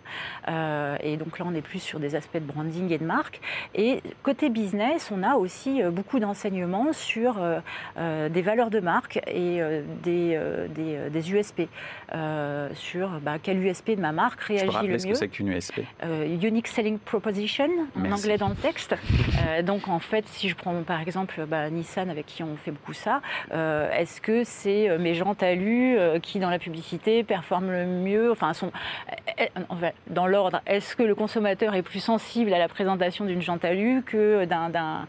Euh, 0.48 0.96
et 1.02 1.16
donc 1.16 1.38
là, 1.40 1.46
on 1.48 1.54
est 1.54 1.62
plus 1.62 1.80
sur 1.80 1.98
des 1.98 2.14
aspects 2.14 2.36
de 2.36 2.40
branding 2.40 2.92
et 2.92 2.98
de 2.98 3.04
marque. 3.04 3.40
Et 3.74 4.00
côté 4.22 4.48
business, 4.48 5.10
on 5.10 5.24
a 5.24 5.34
aussi 5.34 5.82
euh, 5.82 5.90
beaucoup 5.90 6.20
d'enseignements 6.20 6.92
sur 6.92 7.38
euh, 7.38 8.28
des 8.28 8.42
valeurs 8.42 8.70
de 8.70 8.78
marque 8.78 9.20
et 9.26 9.60
des, 10.04 10.38
des, 10.70 11.32
USP. 11.32 11.62
sur 12.74 13.08
bah, 13.22 13.36
quel 13.42 13.58
USP 13.58 13.92
de 13.92 14.00
ma 14.00 14.12
marque 14.12 14.40
réagit 14.42 14.86
le 14.86 14.92
mieux. 14.92 14.98
ce 14.98 15.06
que 15.06 15.14
c'est 15.14 15.28
qu'une 15.28 15.48
USP 15.48 15.80
Unique 16.42 16.68
Selling 16.68 16.98
Proposition, 16.98 17.68
en 17.96 18.12
anglais 18.12 18.38
dans 18.38 18.48
le 18.48 18.54
texte. 18.54 18.94
donc 19.64 19.88
en 19.88 19.98
fait, 19.98 20.26
si 20.28 20.48
je 20.48 20.54
prends 20.54 20.82
par 20.82 21.00
exemple 21.00 21.44
bah, 21.46 21.70
Nissan, 21.70 22.10
avec 22.10 22.26
qui 22.26 22.42
on 22.42 22.56
fait 22.56 22.70
beaucoup 22.70 22.92
ça, 22.92 23.20
Est-ce 23.92 24.20
que 24.20 24.44
c'est 24.44 24.96
mes 24.98 25.14
gens 25.14 25.34
talus 25.34 25.98
qui, 26.22 26.38
dans 26.38 26.50
la 26.50 26.58
publicité, 26.58 27.22
performent 27.24 27.70
le 27.70 27.86
mieux 27.86 28.30
Enfin, 28.30 28.52
sont, 28.52 28.72
dans 30.08 30.26
l'ordre, 30.26 30.60
est-ce 30.66 30.96
que 30.96 31.02
le 31.02 31.14
consommateur 31.14 31.74
est 31.74 31.82
plus 31.82 32.00
sensible 32.00 32.52
à 32.52 32.58
la 32.58 32.68
présentation 32.68 33.24
d'une 33.24 33.42
jante 33.42 33.60
talue 33.60 34.00
que 34.04 34.44
d'un, 34.44 35.06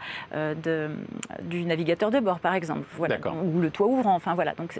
du 1.43 1.65
navigateur 1.65 2.11
de 2.11 2.19
bord, 2.19 2.39
par 2.39 2.53
exemple? 2.53 2.85
Voilà. 2.93 3.17
Ou 3.43 3.59
le 3.59 3.69
toit 3.69 3.87
ouvrant. 3.87 4.15
Enfin, 4.15 4.33
voilà. 4.33 4.53
Donc, 4.53 4.79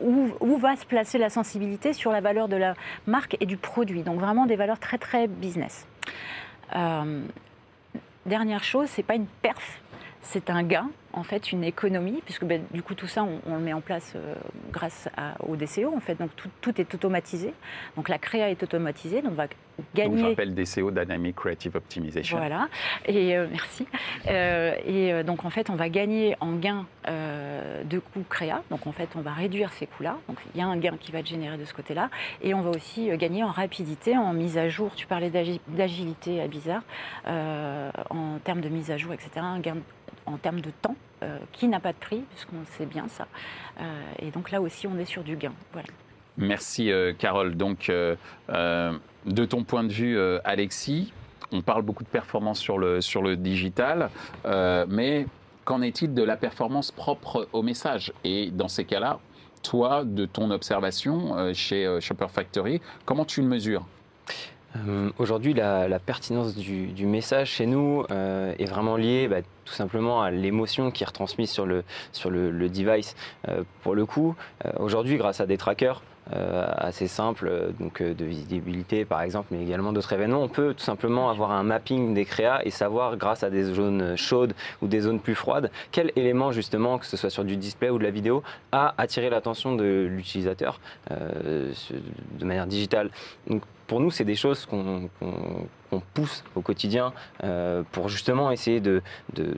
où, 0.00 0.56
va 0.56 0.76
se 0.76 0.86
placer 0.86 1.18
la 1.18 1.30
sensibilité 1.30 1.92
sur 1.92 2.12
la 2.12 2.20
valeur 2.20 2.48
de 2.48 2.56
la 2.56 2.74
marque 3.06 3.36
et 3.40 3.46
du 3.46 3.56
produit? 3.56 4.02
Donc 4.02 4.20
vraiment 4.20 4.46
des 4.46 4.56
valeurs 4.56 4.78
très 4.78 4.98
très 4.98 5.28
business. 5.28 5.86
Euh, 6.74 7.22
dernière 8.26 8.64
chose, 8.64 8.88
c'est 8.88 9.02
pas 9.02 9.14
une 9.14 9.26
perf, 9.26 9.80
c'est 10.22 10.50
un 10.50 10.62
gain 10.62 10.90
en 11.12 11.22
fait 11.22 11.52
une 11.52 11.64
économie, 11.64 12.20
puisque 12.24 12.44
ben, 12.44 12.62
du 12.72 12.82
coup 12.82 12.94
tout 12.94 13.06
ça 13.06 13.24
on, 13.24 13.54
le 13.54 13.60
met 13.60 13.72
en 13.72 13.80
place 13.80 14.12
euh, 14.16 14.34
grâce 14.70 15.08
au 15.46 15.56
DCO 15.56 15.92
en 15.94 16.00
fait, 16.00 16.14
donc 16.16 16.30
tout, 16.60 16.80
est 16.80 16.94
automatisé, 16.94 17.52
donc 17.96 18.08
la 18.08 18.18
créa 18.18 18.50
est 18.50 18.62
automatisée, 18.62 19.22
donc 19.22 19.32
on 19.32 19.34
va 19.34 19.46
gagner. 19.94 20.22
Donc 20.22 20.30
j'appelle 20.30 20.54
DCO 20.54 20.90
Dynamic 20.90 21.36
Creative 21.36 21.76
Optimization. 21.76 22.38
Voilà, 22.38 22.68
et 23.06 23.36
euh, 23.36 23.46
merci. 23.50 23.86
Euh, 24.28 24.74
et 24.84 25.24
donc 25.24 25.44
en 25.44 25.50
fait 25.50 25.70
on 25.70 25.74
va 25.74 25.88
gagner 25.88 26.36
en 26.40 26.52
gain 26.52 26.86
de 27.06 27.98
coûts 27.98 28.24
créa, 28.28 28.62
donc 28.70 28.86
en 28.86 28.92
fait 28.92 29.08
on 29.16 29.20
va 29.20 29.32
réduire 29.32 29.72
ces 29.72 29.86
coûts-là, 29.86 30.18
donc 30.28 30.38
il 30.54 30.60
y 30.60 30.62
a 30.62 30.66
un 30.66 30.76
gain 30.76 30.96
qui 31.00 31.10
va 31.10 31.20
être 31.20 31.26
généré 31.26 31.56
de 31.56 31.64
ce 31.64 31.74
côté-là, 31.74 32.08
et 32.42 32.54
on 32.54 32.60
va 32.60 32.70
aussi 32.70 33.08
gagner 33.16 33.42
en 33.42 33.50
rapidité, 33.50 34.16
en 34.16 34.32
mise 34.32 34.58
à 34.58 34.68
jour. 34.68 34.92
Tu 34.94 35.06
parlais 35.06 35.30
d'agilité 35.30 36.40
à 36.40 36.46
Bizarre, 36.46 36.82
en 37.26 38.38
termes 38.44 38.60
de 38.60 38.68
mise 38.68 38.90
à 38.90 38.96
jour, 38.96 39.12
etc. 39.12 39.30
Un 39.36 39.60
gain 39.60 39.76
en 40.30 40.38
termes 40.38 40.60
de 40.60 40.70
temps, 40.70 40.96
euh, 41.22 41.38
qui 41.52 41.68
n'a 41.68 41.80
pas 41.80 41.92
de 41.92 41.98
prix, 41.98 42.22
puisqu'on 42.30 42.64
sait 42.76 42.86
bien 42.86 43.08
ça. 43.08 43.26
Euh, 43.80 43.84
et 44.18 44.30
donc 44.30 44.50
là 44.50 44.60
aussi, 44.60 44.86
on 44.86 44.98
est 44.98 45.04
sur 45.04 45.22
du 45.22 45.36
gain. 45.36 45.52
Voilà. 45.72 45.88
Merci 46.36 46.90
euh, 46.90 47.12
Carole. 47.12 47.54
Donc, 47.56 47.90
de 47.90 49.44
ton 49.44 49.64
point 49.64 49.84
de 49.84 49.92
vue, 49.92 50.18
Alexis, 50.44 51.12
on 51.52 51.60
parle 51.60 51.82
beaucoup 51.82 52.04
de 52.04 52.08
performance 52.08 52.58
sur 52.58 52.78
le, 52.78 53.00
sur 53.00 53.22
le 53.22 53.36
digital, 53.36 54.10
mais 54.88 55.26
qu'en 55.64 55.82
est-il 55.82 56.14
de 56.14 56.22
la 56.22 56.36
performance 56.36 56.90
propre 56.90 57.48
au 57.52 57.62
message? 57.62 58.12
Et 58.24 58.50
dans 58.50 58.68
ces 58.68 58.84
cas-là, 58.84 59.18
toi, 59.62 60.04
de 60.04 60.24
ton 60.24 60.50
observation 60.50 61.52
chez 61.52 61.98
Shopper 62.00 62.28
Factory, 62.28 62.80
comment 63.04 63.26
tu 63.26 63.42
le 63.42 63.48
mesures? 63.48 63.84
Euh, 64.76 65.10
aujourd'hui, 65.18 65.54
la, 65.54 65.98
pertinence 65.98 66.54
du, 66.54 67.06
message 67.06 67.50
chez 67.50 67.66
nous 67.66 68.04
euh, 68.10 68.54
est 68.58 68.66
vraiment 68.66 68.96
liée 68.96 69.28
bah, 69.28 69.40
tout 69.64 69.74
simplement 69.74 70.22
à 70.22 70.30
l'émotion 70.30 70.90
qui 70.90 71.02
est 71.02 71.06
retransmise 71.06 71.50
sur 71.50 71.66
le, 71.66 71.84
sur 72.12 72.30
le, 72.30 72.68
device. 72.68 73.16
Euh, 73.48 73.62
pour 73.82 73.94
le 73.94 74.06
coup, 74.06 74.36
aujourd'hui, 74.78 75.16
grâce 75.16 75.40
à 75.40 75.46
des 75.46 75.56
trackers, 75.56 76.02
assez 76.32 77.08
simples, 77.08 77.72
donc 77.80 78.00
de 78.00 78.24
visibilité 78.24 79.04
par 79.04 79.20
exemple, 79.22 79.48
mais 79.50 79.62
également 79.62 79.92
d'autres 79.92 80.12
événements, 80.12 80.40
on 80.40 80.48
peut 80.48 80.74
tout 80.74 80.84
simplement 80.84 81.28
avoir 81.28 81.50
un 81.50 81.64
mapping 81.64 82.14
des 82.14 82.24
créas 82.24 82.60
et 82.64 82.70
savoir, 82.70 83.16
grâce 83.16 83.42
à 83.42 83.50
des 83.50 83.64
zones 83.64 84.14
chaudes 84.16 84.54
ou 84.80 84.86
des 84.86 85.00
zones 85.00 85.18
plus 85.18 85.34
froides, 85.34 85.72
quel 85.90 86.12
élément 86.14 86.52
justement, 86.52 86.98
que 86.98 87.06
ce 87.06 87.16
soit 87.16 87.30
sur 87.30 87.42
du 87.42 87.56
display 87.56 87.90
ou 87.90 87.98
de 87.98 88.04
la 88.04 88.12
vidéo, 88.12 88.44
a 88.70 88.94
attiré 88.96 89.28
l'attention 89.28 89.74
de 89.74 90.06
l'utilisateur 90.08 90.78
de 91.10 92.44
manière 92.44 92.68
digitale. 92.68 93.10
Pour 93.90 93.98
nous, 93.98 94.12
c'est 94.12 94.24
des 94.24 94.36
choses 94.36 94.66
qu'on 94.66 95.10
pousse 96.14 96.44
au 96.54 96.60
quotidien 96.60 97.12
euh, 97.42 97.82
pour 97.90 98.08
justement 98.08 98.52
essayer 98.52 98.78
de, 98.78 99.02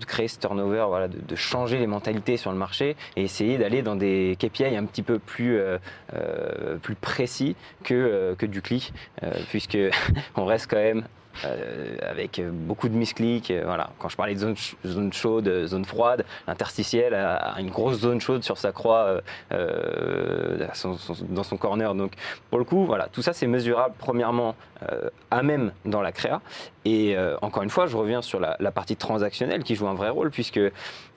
créer 0.06 0.26
ce 0.26 0.38
turnover, 0.38 1.06
de, 1.10 1.36
changer 1.36 1.78
les 1.78 1.86
mentalités 1.86 2.38
sur 2.38 2.50
le 2.50 2.56
marché 2.56 2.96
et 3.14 3.24
essayer 3.24 3.58
d'aller 3.58 3.82
dans 3.82 3.94
des 3.94 4.38
KPI 4.38 4.74
un 4.74 4.86
petit 4.86 5.02
peu 5.02 5.18
plus, 5.18 5.58
euh, 5.58 5.76
euh, 6.14 6.78
précis 7.02 7.56
que, 7.84 8.34
que 8.38 8.46
du 8.46 8.62
clic, 8.62 8.94
puisque 9.50 9.76
on 10.36 10.46
reste 10.46 10.70
quand 10.70 10.76
même 10.76 11.04
euh, 11.44 11.96
avec 12.02 12.40
beaucoup 12.50 12.88
de 12.88 12.94
misclics. 12.94 13.50
Euh, 13.50 13.62
voilà. 13.64 13.90
Quand 13.98 14.08
je 14.08 14.16
parlais 14.16 14.34
de 14.34 14.40
zone, 14.84 15.12
chaude, 15.12 15.66
zone 15.66 15.84
froide, 15.84 16.24
l'interstitiel 16.46 17.14
a, 17.14 17.56
une 17.58 17.70
grosse 17.70 18.00
zone 18.00 18.20
chaude 18.20 18.42
sur 18.42 18.58
sa 18.58 18.72
croix 18.72 19.20
euh, 19.52 20.66
dans 21.28 21.42
son 21.42 21.56
corner. 21.56 21.94
Donc 21.94 22.12
pour 22.50 22.58
le 22.58 22.64
coup, 22.64 22.84
voilà, 22.86 23.08
tout 23.12 23.22
ça 23.22 23.32
c'est 23.32 23.46
mesurable 23.46 23.94
premièrement 23.98 24.54
à 25.30 25.42
même 25.42 25.72
dans 25.84 26.02
la 26.02 26.10
créa. 26.10 26.40
Et 26.84 27.16
encore 27.40 27.62
une 27.62 27.70
fois, 27.70 27.86
je 27.86 27.96
reviens 27.96 28.20
sur 28.20 28.40
la 28.40 28.72
partie 28.72 28.96
transactionnelle 28.96 29.62
qui 29.62 29.76
joue 29.76 29.86
un 29.86 29.94
vrai 29.94 30.08
rôle 30.08 30.30
puisque 30.30 30.60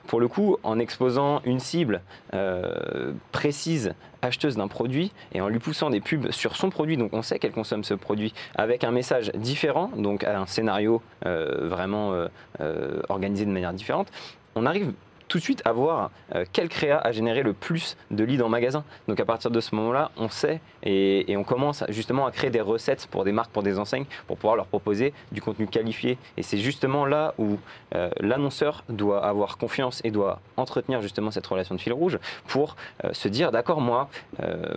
pour 0.08 0.20
le 0.20 0.28
coup, 0.28 0.58
en 0.64 0.80
exposant 0.80 1.42
une 1.46 1.60
cible 1.60 2.02
euh, 2.34 3.12
précise, 3.32 3.94
acheteuse 4.22 4.56
d'un 4.58 4.68
produit, 4.68 5.12
et 5.34 5.42
en 5.42 5.48
lui 5.48 5.60
poussant 5.60 5.90
des 5.90 6.02
pubs 6.02 6.32
sur 6.32 6.56
son 6.56 6.70
produit, 6.70 6.98
donc 6.98 7.14
on 7.14 7.22
sait 7.22 7.40
qu'elle 7.40 7.52
consomme 7.52 7.84
ce 7.84 7.94
produit, 7.94 8.34
avec 8.56 8.84
un 8.84 8.92
message 8.92 9.32
différent, 9.36 9.92
donc 9.96 10.24
un 10.24 10.46
scénario 10.46 11.02
euh, 11.26 11.68
vraiment 11.68 12.14
euh, 12.62 13.02
organisé 13.10 13.46
de 13.46 13.52
manière 13.52 13.74
différente, 13.74 14.12
on 14.56 14.66
arrive 14.66 14.94
tout 15.28 15.38
de 15.38 15.44
suite 15.44 15.62
à 15.66 15.72
voir 15.72 16.12
euh, 16.34 16.46
quel 16.52 16.70
créa 16.70 17.00
a 17.00 17.12
généré 17.12 17.44
le 17.44 17.54
plus 17.54 17.98
de 18.12 18.24
leads 18.24 18.44
en 18.44 18.50
magasin. 18.50 18.84
Donc 19.08 19.20
à 19.20 19.26
partir 19.26 19.52
de 19.52 19.60
ce 19.60 19.76
moment-là, 19.76 20.12
on 20.18 20.30
sait 20.30 20.62
et, 20.84 21.36
on 21.38 21.44
commence 21.44 21.84
justement 21.90 22.26
à 22.26 22.32
créer 22.32 22.50
des 22.50 22.62
recettes 22.62 23.08
pour 23.12 23.24
des 23.24 23.32
marques, 23.32 23.52
pour 23.52 23.64
des 23.64 23.78
enseignes, 23.78 24.06
pour 24.28 24.38
pouvoir 24.38 24.56
leur 24.56 24.68
proposer 24.68 25.14
du 25.32 25.42
contenu 25.42 25.68
qualifié. 25.68 26.18
Et 26.38 26.44
c'est 26.44 26.58
justement 26.58 27.06
là 27.06 27.34
où 27.38 27.58
euh, 27.94 28.10
l'annonceur 28.20 28.84
doit 28.90 29.26
avoir 29.26 29.58
confiance 29.58 30.02
et 30.04 30.12
doit 30.12 30.40
entretenir 30.58 31.02
justement 31.02 31.32
cette 31.32 31.46
relation 31.46 31.76
de 31.76 31.82
fil 31.82 31.94
rouge 31.94 32.20
pour 32.48 32.76
euh, 33.04 33.14
se 33.14 33.28
dire 33.28 33.52
d'accord, 33.52 33.82
moi, 33.82 34.10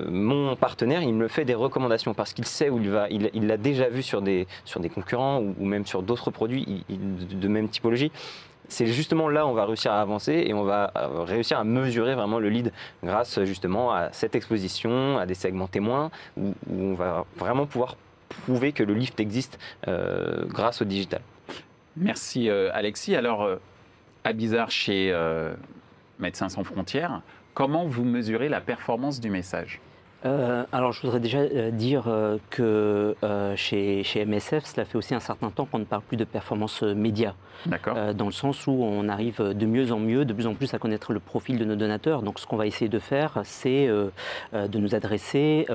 mon 0.08 0.56
partenaire, 0.56 1.02
il 1.02 1.14
me 1.14 1.28
fait 1.28 1.44
des 1.44 1.54
recommandations 1.54 2.14
parce 2.14 2.32
qu'il 2.32 2.44
sait 2.44 2.70
où 2.70 2.78
il 2.78 2.90
va, 2.90 3.08
il 3.11 3.46
l'a 3.46 3.56
déjà 3.56 3.88
vu 3.88 4.02
sur 4.02 4.22
des, 4.22 4.46
sur 4.64 4.80
des 4.80 4.88
concurrents 4.88 5.40
ou, 5.40 5.64
même 5.64 5.87
sur 5.87 6.02
d'autres 6.02 6.30
produits 6.30 6.84
de 6.88 7.48
même 7.48 7.68
typologie 7.68 8.11
c'est 8.68 8.87
justement 8.87 9.28
là 9.28 9.46
où 9.46 9.48
on 9.48 9.54
va 9.54 9.64
réussir 9.64 9.92
à 9.92 10.00
avancer 10.00 10.44
et 10.46 10.52
on 10.54 10.62
va 10.62 10.92
euh, 10.96 11.22
réussir 11.22 11.59
à 11.59 11.64
mesurer 11.64 12.14
vraiment 12.14 12.38
le 12.38 12.48
lead 12.48 12.72
grâce 13.02 13.42
justement 13.44 13.92
à 13.92 14.12
cette 14.12 14.35
exposition, 14.35 15.18
à 15.18 15.26
des 15.26 15.35
segments 15.35 15.66
témoins, 15.66 16.11
où, 16.37 16.54
on 16.70 16.94
va 16.94 17.24
vraiment 17.37 17.66
pouvoir 17.66 17.96
prouver 18.28 18.72
que 18.72 18.83
le 18.83 18.94
lift 18.94 19.18
existe 19.20 19.59
euh, 19.88 20.44
grâce 20.46 20.83
au 20.83 20.85
digital. 20.85 21.22
Merci 21.96 22.48
euh, 22.48 22.70
Alexis. 22.74 23.16
Alors, 23.16 23.48
à 24.24 24.33
Bizarre 24.33 24.70
chez 24.70 25.16
Médecins 26.18 26.48
sans 26.48 26.64
frontières, 26.64 27.22
comment 27.54 27.87
vous 27.87 28.04
mesurez 28.04 28.48
la 28.48 28.61
performance 28.61 29.18
du 29.20 29.31
message? 29.31 29.81
Euh, 30.24 30.64
alors, 30.72 30.92
je 30.92 31.02
voudrais 31.02 31.20
déjà 31.20 31.38
euh, 31.38 31.70
dire 31.70 32.04
euh, 32.09 32.38
que 32.50 33.14
chez, 33.57 34.02
chez, 34.02 34.24
MSF, 34.24 34.64
cela 34.64 34.85
fait 34.85 34.98
aussi 34.98 35.14
un 35.14 35.20
certain 35.20 35.50
temps 35.50 35.64
qu'on 35.64 35.78
ne 35.78 35.85
parle 35.85 36.02
plus 36.02 36.16
de 36.16 36.24
performance 36.24 36.83
média. 36.83 37.35
dans 38.14 38.26
le 38.26 38.33
sens 38.33 38.66
où 38.66 38.72
on 38.72 39.09
arrive 39.09 39.40
de 39.40 39.66
mieux 39.66 39.92
en 39.92 39.98
mieux, 39.98 40.24
de 40.24 40.33
plus 40.33 40.46
en 40.46 40.54
plus 40.54 40.74
à 40.74 40.78
connaître 40.78 41.12
le 41.12 41.20
profil 41.20 41.59
de 41.59 41.64
nos 41.64 41.76
donateurs. 41.76 42.22
Donc, 42.22 42.38
ce 42.38 42.46
qu'on 42.46 42.57
va 42.57 42.66
essayer 42.66 42.88
de 42.88 42.98
faire, 42.98 43.40
c'est 43.44 43.88
de 43.88 44.78
nous 44.78 44.94
adresser 44.94 45.66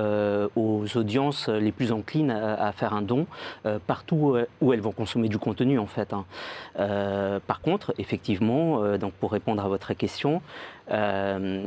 aux 0.56 0.84
audiences 0.96 1.48
les 1.48 1.72
plus 1.72 1.92
enclines 1.92 2.30
à, 2.30 2.72
faire 2.72 2.94
un 2.94 3.02
don 3.02 3.26
partout 3.86 4.36
où 4.60 4.72
elles 4.72 4.80
vont 4.80 4.92
consommer 4.92 5.28
du 5.28 5.38
contenu, 5.38 5.78
en 5.78 5.86
fait. 5.86 6.12
Hein. 6.12 6.24
par 7.46 7.60
contre, 7.60 7.94
effectivement, 7.98 8.96
donc 8.96 9.12
pour 9.14 9.32
répondre 9.32 9.64
à 9.64 9.68
votre 9.68 9.92
question, 9.94 10.40
euh, 10.90 11.62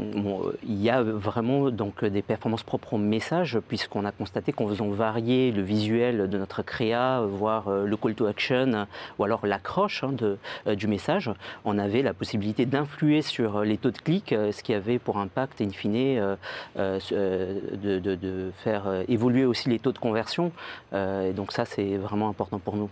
il 0.63 0.82
y 0.82 0.89
a 0.89 1.01
vraiment 1.01 1.71
donc 1.71 2.06
des 2.06 2.21
performances 2.21 2.63
propres 2.63 2.93
au 2.93 2.97
message, 2.97 3.60
puisqu'on 3.67 4.06
a 4.06 4.12
constaté 4.12 4.51
qu'en 4.51 4.67
faisant 4.67 4.89
varier 4.89 5.51
le 5.51 5.63
visuel 5.63 6.30
de 6.30 6.38
notre 6.38 6.62
créa, 6.62 7.21
voire 7.21 7.67
euh, 7.67 7.86
le 7.86 7.97
call 7.97 8.13
to 8.13 8.27
action, 8.27 8.88
ou 9.17 9.23
alors 9.23 9.45
l'accroche 9.45 10.03
hein, 10.03 10.13
euh, 10.21 10.75
du 10.75 10.88
message, 10.88 11.32
on 11.65 11.77
avait 11.77 12.01
la 12.01 12.13
possibilité 12.13 12.65
d'influer 12.65 13.21
sur 13.21 13.62
les 13.62 13.77
taux 13.77 13.91
de 13.91 13.97
clic, 13.97 14.30
ce 14.30 14.63
qui 14.63 14.73
avait 14.73 14.99
pour 14.99 15.17
impact, 15.17 15.62
in 15.62 15.69
fine, 15.69 16.38
de, 16.75 18.51
faire 18.63 19.03
évoluer 19.08 19.45
aussi 19.45 19.69
les 19.69 19.80
taux 19.80 19.91
de 19.91 19.97
conversion. 19.97 20.51
et 20.93 21.34
donc 21.34 21.51
ça, 21.51 21.65
c'est 21.65 21.97
vraiment 21.97 22.30
important 22.30 22.60
pour 22.60 22.75
nous. 22.75 22.89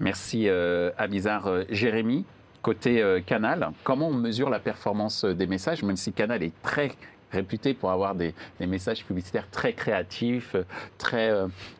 Merci 0.00 0.48
Abizar. 0.96 1.48
Jérémy, 1.70 2.24
Côté 2.62 3.02
euh, 3.02 3.20
Canal, 3.20 3.70
comment 3.84 4.08
on 4.08 4.12
mesure 4.12 4.50
la 4.50 4.58
performance 4.58 5.24
euh, 5.24 5.34
des 5.34 5.46
messages, 5.46 5.82
même 5.82 5.96
si 5.96 6.12
Canal 6.12 6.42
est 6.42 6.52
très 6.62 6.90
réputé 7.30 7.72
pour 7.72 7.90
avoir 7.90 8.14
des, 8.14 8.34
messages 8.60 9.04
publicitaires 9.04 9.48
très 9.50 9.74
créatifs, 9.74 10.54
euh, 10.54 10.64
très 10.96 11.30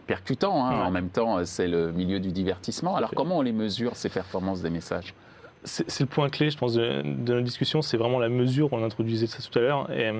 percutants. 0.07 0.65
Hein. 0.65 0.83
En 0.85 0.91
même 0.91 1.09
temps, 1.09 1.45
c'est 1.45 1.67
le 1.67 1.91
milieu 1.91 2.21
du 2.21 2.31
divertissement. 2.31 2.97
Alors 2.97 3.11
comment 3.15 3.39
on 3.39 3.43
les 3.43 3.53
mesure, 3.53 3.97
ces 3.97 4.09
performances 4.09 4.63
des 4.63 4.71
messages? 4.71 5.15
C'est 5.65 6.01
le 6.01 6.07
point 6.07 6.29
clé, 6.29 6.51
je 6.51 6.57
pense, 6.57 6.75
de, 6.75 7.03
notre 7.03 7.41
discussion, 7.41 7.83
c'est 7.83 7.97
vraiment 7.97 8.21
la 8.21 8.29
mesure, 8.29 8.73
on 8.73 8.85
introduisait 8.85 9.27
ça 9.27 9.39
tout 9.43 9.59
à 9.59 9.63
l'heure, 9.63 9.91
et, 9.91 10.13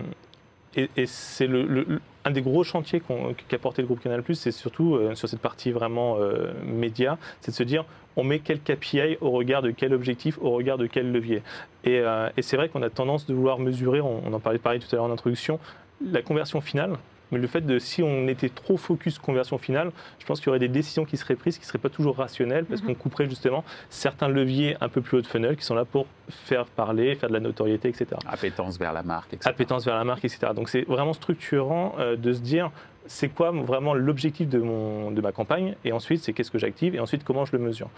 et, 0.75 1.07
c'est 1.07 1.47
le, 1.47 2.01
un 2.29 2.31
des 2.31 2.43
gros 2.43 2.63
chantiers 2.63 3.03
qu'a 3.49 3.59
porté 3.59 3.83
le 3.83 3.87
groupe 3.87 4.01
Canal+, 4.01 4.23
c'est 4.35 4.53
surtout 4.53 4.99
sur 5.15 5.29
cette 5.29 5.41
partie 5.41 5.71
vraiment 5.71 6.19
média, 6.65 7.17
c'est 7.41 7.51
de 7.51 7.57
se 7.57 7.63
dire 7.63 7.85
on 8.17 8.25
met 8.25 8.41
quel 8.41 8.61
KPI 8.61 9.17
au 9.21 9.31
regard 9.31 9.63
de 9.63 9.71
quel 9.71 9.95
objectif, 9.95 10.39
au 10.41 10.51
regard 10.51 10.77
de 10.77 10.87
quel 10.87 11.11
levier. 11.11 11.43
Et, 11.85 12.03
c'est 12.41 12.57
vrai 12.57 12.69
qu'on 12.69 12.83
a 12.83 12.91
tendance 12.91 13.27
de 13.27 13.35
vouloir 13.35 13.59
mesurer, 13.59 14.01
on, 14.01 14.33
en 14.33 14.41
parlait 14.41 14.59
pareil 14.59 14.81
tout 14.81 14.89
à 14.93 14.97
l'heure 14.97 15.07
en 15.07 15.11
introduction, 15.13 15.59
la 16.05 16.23
conversion 16.23 16.61
finale, 16.61 16.97
mais 17.31 17.39
le 17.39 17.47
fait 17.47 17.61
de, 17.61 17.79
si 17.79 18.03
on 18.03 18.29
était 18.29 18.49
trop 18.49 18.77
focus 18.77 19.19
conversion 19.19 19.59
finale, 19.59 19.93
je 20.19 20.27
pense 20.27 20.41
qu'il 20.41 20.47
y 20.47 20.49
aurait 20.51 20.59
des 20.59 20.69
décisions 20.69 21.05
qui 21.05 21.17
seraient 21.17 21.37
prises 21.37 21.59
qui 21.59 21.65
ne 21.65 21.67
seraient 21.67 21.79
pas 21.79 21.89
toujours 21.89 22.17
rationnelles 22.17 22.65
parce 22.65 22.81
qu'on 22.81 22.89
mhm. 22.89 22.97
couperait 22.97 23.29
justement 23.29 23.65
certains 23.91 24.29
leviers 24.29 24.77
un 24.81 24.89
peu 24.89 25.01
plus 25.01 25.19
haut 25.19 25.23
de 25.23 25.27
funnel 25.27 25.57
qui 25.57 25.65
sont 25.65 25.75
là 25.75 25.85
pour 25.85 26.07
faire 26.29 26.67
parler, 26.67 27.15
faire 27.15 27.29
de 27.29 27.35
la 27.35 27.41
notoriété, 27.41 27.89
etc. 27.89 28.07
Appétence 28.27 28.79
vers 28.79 28.93
la 28.93 29.03
marque, 29.03 29.35
etc. 29.35 29.51
Appétence 29.51 29.85
vers 29.85 29.97
la 29.97 30.05
marque, 30.05 30.25
etc. 30.25 30.53
Donc 30.55 30.69
c'est 30.69 30.83
vraiment 30.83 31.13
structurant 31.13 31.95
euh, 31.99 32.17
de 32.17 32.33
se 32.33 32.41
dire 32.41 32.71
c'est 33.09 33.29
quoi 33.29 33.51
vraiment 33.51 33.95
l'objectif 33.95 34.49
de, 34.49 34.59
mon, 34.59 35.11
de 35.11 35.21
ma 35.23 35.33
campagne 35.33 35.75
et 35.85 35.93
ensuite 35.93 36.23
c'est 36.23 36.35
qu'est-ce 36.35 36.51
que 36.51 36.59
j'active 36.59 36.95
et 36.95 37.01
ensuite 37.01 37.25
comment 37.25 37.45
je 37.45 37.57
le 37.57 37.59
mesure. 37.59 37.89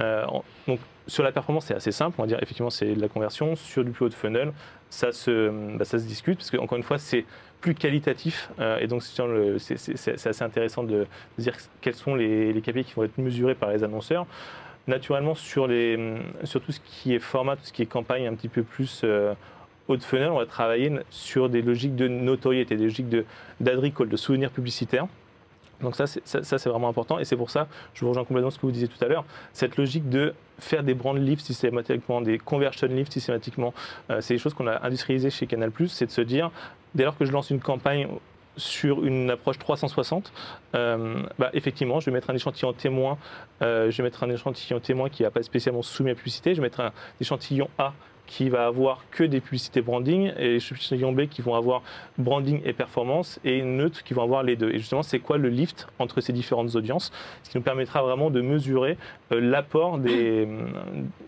Euh, 0.00 0.26
donc 0.68 0.80
sur 1.06 1.22
la 1.24 1.32
performance 1.32 1.66
c'est 1.66 1.74
assez 1.74 1.92
simple, 1.92 2.16
on 2.18 2.22
va 2.22 2.28
dire 2.28 2.38
effectivement 2.42 2.70
c'est 2.70 2.94
de 2.94 3.00
la 3.00 3.08
conversion, 3.08 3.56
sur 3.56 3.84
du 3.84 3.90
plus 3.90 4.04
haut 4.04 4.08
de 4.10 4.14
funnel 4.14 4.52
ça 4.90 5.12
se, 5.12 5.76
bah, 5.76 5.84
ça 5.84 5.98
se 5.98 6.04
discute 6.04 6.38
parce 6.38 6.50
qu'encore 6.50 6.76
une 6.76 6.84
fois 6.84 6.98
c'est 6.98 7.24
plus 7.60 7.74
qualitatif. 7.74 8.50
Euh, 8.58 8.78
et 8.80 8.86
donc, 8.86 9.02
c'est 9.02 10.26
assez 10.26 10.42
intéressant 10.42 10.82
de, 10.82 11.06
dire 11.38 11.54
quels 11.80 11.94
sont 11.94 12.14
les, 12.14 12.52
les 12.52 12.62
qui 12.62 12.94
vont 12.94 13.04
être 13.04 13.18
mesurés 13.18 13.54
par 13.54 13.70
les 13.70 13.84
annonceurs. 13.84 14.26
Naturellement, 14.86 15.34
sur, 15.34 15.66
les, 15.66 16.16
tout 16.50 16.72
ce 16.72 16.80
qui 16.80 17.14
est 17.14 17.18
format, 17.18 17.56
tout 17.56 17.64
ce 17.64 17.72
qui 17.72 17.82
est 17.82 17.86
campagne 17.86 18.26
un 18.26 18.34
petit 18.34 18.48
peu 18.48 18.62
plus 18.62 19.02
euh, 19.04 19.34
haut 19.88 19.96
de 19.96 20.02
funnel, 20.02 20.30
on 20.30 20.38
va 20.38 20.46
travailler 20.46 20.90
sur 21.10 21.48
des 21.48 21.62
logiques 21.62 21.96
de 21.96 22.08
notoriété, 22.08 22.76
des 22.76 22.84
logiques 22.84 23.14
d'adricole, 23.60 24.08
de, 24.08 24.12
de 24.12 24.16
souvenirs 24.16 24.50
publicitaires. 24.50 25.06
Donc 25.82 25.96
ça, 25.96 26.06
c'est 26.06 26.68
vraiment 26.68 26.88
important 26.88 27.18
et 27.18 27.24
c'est 27.24 27.36
pour 27.36 27.50
ça, 27.50 27.66
je 27.94 28.02
vous 28.02 28.10
rejoins 28.10 28.24
complètement 28.24 28.50
ce 28.50 28.58
que 28.58 28.66
vous 28.66 28.72
disiez 28.72 28.88
tout 28.88 29.02
à 29.02 29.08
l'heure, 29.08 29.24
cette 29.52 29.76
logique 29.76 30.08
de 30.08 30.34
faire 30.58 30.82
des 30.82 30.92
brand 30.92 31.16
lifts 31.16 31.46
systématiquement, 31.46 32.20
des 32.20 32.38
conversion 32.38 32.86
lifts 32.86 33.12
systématiquement, 33.12 33.72
euh, 34.10 34.20
c'est 34.20 34.34
des 34.34 34.38
choses 34.38 34.52
qu'on 34.52 34.66
a 34.66 34.84
industrialisées 34.84 35.30
chez 35.30 35.46
Canal+, 35.46 35.72
c'est 35.88 36.06
de 36.06 36.10
se 36.10 36.20
dire, 36.20 36.50
dès 36.94 37.04
lors 37.04 37.16
que 37.16 37.24
je 37.24 37.32
lance 37.32 37.50
une 37.50 37.60
campagne 37.60 38.08
sur 38.56 39.04
une 39.04 39.30
approche 39.30 39.58
360, 39.58 40.32
euh, 40.74 41.22
bah, 41.38 41.50
effectivement, 41.54 42.00
je 42.00 42.06
vais 42.06 42.12
mettre 42.12 42.30
un 42.30 42.34
échantillon 42.34 42.72
témoin, 42.72 43.18
euh, 43.62 43.90
je 43.90 43.96
vais 43.98 44.04
mettre 44.04 44.22
un 44.22 44.30
échantillon 44.30 44.80
témoin 44.80 45.08
qui 45.08 45.22
n'a 45.22 45.30
pas 45.30 45.42
spécialement 45.42 45.82
soumis 45.82 46.10
à 46.10 46.14
publicité, 46.14 46.54
je 46.54 46.60
vais 46.60 46.66
mettre 46.66 46.80
un 46.80 46.92
échantillon 47.20 47.68
A 47.78 47.94
qui 48.26 48.48
va 48.48 48.66
avoir 48.66 49.02
que 49.10 49.24
des 49.24 49.40
publicités 49.40 49.80
branding 49.80 50.32
et 50.38 50.50
les 50.50 50.56
échantillons 50.56 51.10
B 51.10 51.26
qui 51.26 51.42
vont 51.42 51.56
avoir 51.56 51.82
branding 52.16 52.60
et 52.64 52.72
performance 52.72 53.40
et 53.44 53.60
neutre 53.62 54.04
qui 54.04 54.14
vont 54.14 54.22
avoir 54.22 54.44
les 54.44 54.54
deux. 54.54 54.70
Et 54.70 54.78
justement, 54.78 55.02
c'est 55.02 55.18
quoi 55.18 55.36
le 55.36 55.48
lift 55.48 55.88
entre 55.98 56.20
ces 56.20 56.32
différentes 56.32 56.76
audiences? 56.76 57.10
Ce 57.42 57.50
qui 57.50 57.56
nous 57.56 57.64
permettra 57.64 58.02
vraiment 58.02 58.30
de 58.30 58.40
mesurer 58.40 58.98
l'apport 59.32 59.98
des 59.98 60.46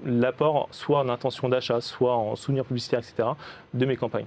l'apport 0.07 0.69
soit 0.71 1.01
en 1.01 1.09
intention 1.09 1.49
d'achat, 1.49 1.81
soit 1.81 2.15
en 2.15 2.37
souvenir 2.37 2.65
publicitaire, 2.65 3.01
etc. 3.01 3.31
de 3.75 3.85
mes 3.85 3.97
campagnes. 3.97 4.27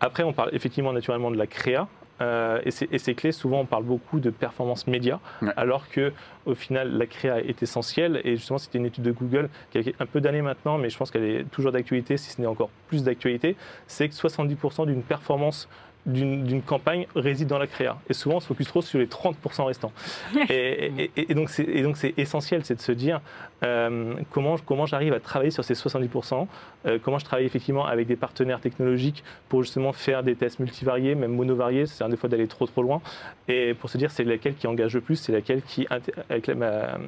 Après, 0.00 0.22
on 0.22 0.32
parle 0.32 0.50
effectivement 0.52 0.92
naturellement 0.92 1.30
de 1.30 1.36
la 1.36 1.46
créa. 1.46 1.88
Euh, 2.20 2.60
et 2.66 2.98
c'est 2.98 3.14
clé, 3.14 3.32
souvent 3.32 3.60
on 3.60 3.64
parle 3.64 3.84
beaucoup 3.84 4.20
de 4.20 4.28
performance 4.28 4.86
média, 4.86 5.20
alors 5.56 5.88
que 5.88 6.12
au 6.44 6.54
final 6.54 6.98
la 6.98 7.06
créa 7.06 7.40
est 7.40 7.62
essentielle. 7.62 8.20
Et 8.24 8.36
justement, 8.36 8.58
c'était 8.58 8.76
une 8.76 8.84
étude 8.84 9.04
de 9.04 9.12
Google 9.12 9.48
qui 9.70 9.78
a 9.78 9.82
un 10.00 10.06
peu 10.06 10.20
d'années 10.20 10.42
maintenant, 10.42 10.76
mais 10.76 10.90
je 10.90 10.98
pense 10.98 11.10
qu'elle 11.10 11.24
est 11.24 11.44
toujours 11.50 11.72
d'actualité, 11.72 12.18
si 12.18 12.30
ce 12.30 12.40
n'est 12.40 12.46
encore 12.46 12.68
plus 12.88 13.04
d'actualité. 13.04 13.56
C'est 13.86 14.08
que 14.08 14.14
70% 14.14 14.84
d'une 14.86 15.02
performance 15.02 15.66
d'une 16.06 16.62
campagne 16.62 17.06
réside 17.14 17.48
dans 17.48 17.58
la 17.58 17.66
créa. 17.66 17.98
Et 18.08 18.14
souvent, 18.14 18.36
on 18.36 18.40
se 18.40 18.46
focus 18.46 18.66
trop 18.66 18.82
sur 18.82 18.98
les 18.98 19.06
30% 19.06 19.64
restants. 19.64 19.92
et, 20.48 21.34
donc, 21.34 21.50
c'est 21.50 22.14
essentiel, 22.16 22.64
c'est 22.64 22.74
de 22.74 22.80
se 22.80 22.92
dire 22.92 23.20
euh, 23.62 24.14
comment, 24.30 24.56
comment 24.64 24.86
j'arrive 24.86 25.12
à 25.12 25.20
travailler 25.20 25.50
sur 25.50 25.64
ces 25.64 25.74
70%, 25.74 26.46
euh, 26.86 26.98
comment 27.02 27.18
je 27.18 27.24
travaille 27.24 27.46
effectivement 27.46 27.86
avec 27.86 28.06
des 28.06 28.16
partenaires 28.16 28.60
technologiques 28.60 29.22
pour 29.48 29.62
justement 29.62 29.92
faire 29.92 30.22
des 30.22 30.36
tests 30.36 30.58
multivariés, 30.58 31.14
même 31.14 31.34
monovariés, 31.34 31.86
c'est 31.86 32.02
un 32.02 32.08
des 32.08 32.16
fois 32.16 32.28
d'aller 32.28 32.48
trop 32.48 32.66
trop 32.66 32.82
loin, 32.82 33.02
et 33.48 33.74
pour 33.74 33.90
se 33.90 33.98
dire 33.98 34.10
c'est 34.10 34.24
laquelle 34.24 34.54
qui 34.54 34.66
engage 34.66 34.94
le 34.94 35.00
plus, 35.00 35.16
c'est 35.16 35.32
laquelle 35.32 35.62
qui, 35.62 35.86
avec 36.28 36.46
la, 36.46 36.98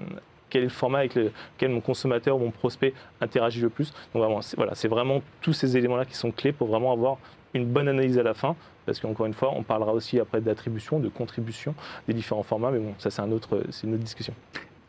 quel 0.53 0.63
est 0.63 0.67
le 0.67 0.71
format 0.71 0.99
avec 0.99 1.15
lequel 1.15 1.71
mon 1.71 1.81
consommateur 1.81 2.37
ou 2.37 2.41
mon 2.41 2.51
prospect 2.51 2.93
interagit 3.23 3.63
le 3.63 3.71
plus. 3.71 3.91
Donc 4.13 4.23
vraiment, 4.23 4.41
voilà, 4.59 4.75
c'est 4.75 4.89
vraiment 4.89 5.23
tous 5.41 5.55
ces 5.55 5.79
éléments-là 5.79 6.05
qui 6.05 6.15
sont 6.15 6.31
clés 6.31 6.53
pour 6.53 6.69
vraiment 6.69 6.93
avoir 6.93 7.17
une 7.55 7.67
bonne 7.67 7.89
analyse 7.89 8.19
à 8.19 8.23
la 8.23 8.35
fin, 8.35 8.57
parce 8.87 9.01
qu'encore 9.01 9.27
une 9.27 9.35
fois, 9.35 9.53
on 9.55 9.63
parlera 9.63 9.93
aussi 9.93 10.19
après 10.19 10.41
d'attribution, 10.41 10.99
de 10.99 11.09
contribution 11.09 11.75
des 12.07 12.15
différents 12.15 12.43
formats, 12.43 12.71
mais 12.71 12.79
bon, 12.79 12.95
ça 12.99 13.11
c'est 13.11 13.23
une 13.23 13.33
autre 13.33 13.63
discussion 13.97 14.35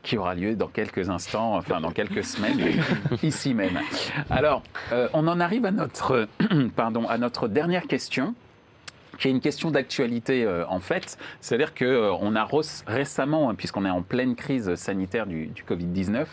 qui 0.04 0.18
aura 0.18 0.36
lieu 0.36 0.56
dans 0.56 0.68
quelques 0.68 1.10
instants, 1.10 1.56
enfin 1.56 1.80
dans 1.80 1.92
quelques 1.92 2.26
semaines, 2.26 2.60
ici 3.24 3.54
même. 3.54 3.80
Alors, 4.30 4.62
euh, 4.92 5.08
on 5.14 5.28
en 5.28 5.40
arrive 5.40 5.66
à 5.66 5.72
notre, 5.72 6.28
pardon, 6.76 7.08
à 7.08 7.18
notre 7.18 7.48
dernière 7.48 7.88
question 7.88 8.36
qui 9.18 9.28
est 9.28 9.32
une 9.32 9.40
question 9.40 9.72
d'actualité 9.72 10.44
euh, 10.44 10.66
en 10.68 10.80
fait. 10.80 11.18
C'est-à-dire 11.42 11.74
qu'on 11.74 11.86
euh, 11.86 12.36
a 12.36 12.48
récemment, 12.88 13.50
hein, 13.50 13.56
puisqu'on 13.56 13.86
est 13.86 13.90
en 13.90 14.02
pleine 14.02 14.36
crise 14.36 14.76
sanitaire 14.76 15.26
du, 15.26 15.52
Covid-19, 15.68 16.26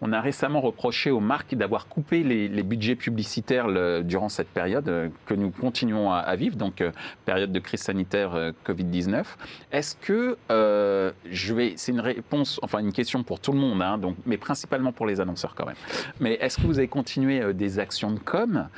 on 0.00 0.12
a 0.12 0.20
récemment 0.20 0.60
reproché 0.60 1.10
aux 1.10 1.20
marques 1.20 1.54
d'avoir 1.54 1.88
coupé 1.88 2.22
les, 2.22 2.62
budgets 2.62 2.94
publicitaires 2.94 3.66
durant 4.04 4.28
cette 4.28 4.48
période 4.48 4.88
euh, 4.88 5.08
que 5.26 5.34
nous 5.34 5.50
continuons 5.50 6.12
à, 6.12 6.36
vivre, 6.36 6.56
donc 6.56 6.82
période 7.24 7.52
de 7.52 7.58
crise 7.58 7.80
sanitaire 7.80 8.52
Covid-19. 8.64 9.24
Est-ce 9.72 9.96
que, 9.96 10.36
je 10.48 11.54
vais, 11.54 11.74
c'est 11.76 11.92
une 11.92 12.00
réponse, 12.00 12.60
enfin 12.62 12.78
une 12.78 12.92
question 12.92 13.22
pour 13.22 13.40
tout 13.40 13.52
le 13.52 13.58
monde, 13.58 13.82
hein, 13.82 13.98
donc, 13.98 14.16
mais 14.26 14.36
principalement 14.36 14.92
pour 14.92 15.06
les 15.06 15.20
annonceurs 15.20 15.54
quand 15.54 15.66
même. 15.66 15.76
Mais 16.20 16.34
est-ce 16.34 16.56
que 16.56 16.66
vous 16.66 16.78
avez 16.78 16.88
continué 16.88 17.52
des 17.52 17.78
actions 17.78 18.12
de 18.12 18.18
com 18.18 18.68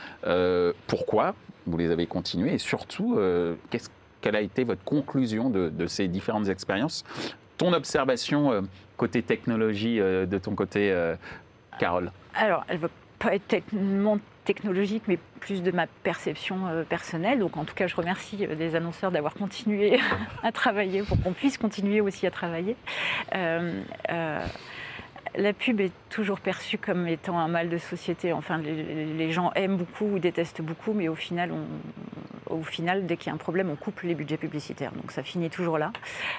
Pourquoi? 0.87 1.35
Vous 1.67 1.79
les 1.79 1.91
avez 1.91 2.07
continuées 2.07 2.55
et 2.55 2.59
surtout, 2.59 3.17
euh, 3.17 3.55
quelle 4.21 4.37
a 4.37 4.41
été 4.41 4.65
votre 4.65 4.85
conclusion 4.85 5.51
de, 5.51 5.87
ces 5.87 6.09
différentes 6.09 6.49
expériences? 6.49 7.05
Ton 7.59 7.73
observation 7.73 8.53
euh, 8.53 8.63
côté 8.97 9.23
technologie 9.23 10.01
euh, 10.01 10.27
de 10.27 10.39
ton 10.39 10.55
côté, 10.55 10.95
Carole? 11.79 12.11
Alors, 12.35 12.65
elle 12.69 12.77
ne 12.77 12.83
va 12.83 12.89
pas 13.19 13.35
être 13.35 13.47
tellement 13.47 14.19
technologique, 14.45 15.05
mais 15.09 15.19
plus 15.41 15.63
de 15.63 15.71
ma 15.71 15.87
perception 15.87 16.85
personnelle. 16.89 17.39
Donc, 17.39 17.57
en 17.57 17.65
tout 17.65 17.75
cas, 17.75 17.87
je 17.87 17.97
remercie 17.97 18.47
les 18.47 18.75
annonceurs 18.75 19.11
d'avoir 19.11 19.35
continué 19.35 19.99
à 20.43 20.53
travailler 20.53 21.03
pour 21.03 21.21
qu'on 21.23 21.33
puisse 21.33 21.57
continuer 21.57 22.01
aussi 22.01 22.27
à 22.27 22.31
travailler 22.31 22.77
la 25.37 25.53
pub 25.53 25.81
est 25.81 25.93
toujours 26.11 26.41
perçue 26.41 26.79
comme 26.79 27.07
étant 27.09 27.39
un 27.39 27.49
mal 27.49 27.69
de 27.69 27.79
société. 27.79 28.33
Enfin, 28.33 28.59
les, 28.59 29.33
gens 29.33 29.53
aiment 29.55 29.77
beaucoup 29.77 30.07
ou 30.07 30.19
détestent 30.19 30.63
beaucoup, 30.63 30.93
mais 30.93 31.09
au 31.09 31.15
final, 31.15 31.51
dès 33.07 33.17
qu'il 33.17 33.29
y 33.29 33.31
a 33.31 33.35
un 33.35 33.39
problème, 33.39 33.71
on 33.71 33.77
coupe 33.77 34.03
les 34.03 34.15
budgets 34.15 34.37
publicitaires. 34.37 34.93
Donc 34.93 35.11
ça 35.13 35.23
finit 35.23 35.51
toujours 35.51 35.79
là, 35.79 35.93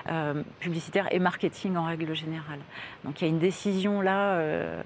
euh, 0.09 0.43
publicitaire 0.59 1.07
et 1.11 1.19
marketing 1.19 1.75
en 1.75 1.85
règle 1.85 2.15
générale. 2.15 2.59
Donc 3.03 3.21
il 3.21 3.25
y 3.25 3.27
a 3.27 3.29
une 3.29 3.39
décision 3.39 4.01
là. 4.01 4.35
Euh, 4.35 4.81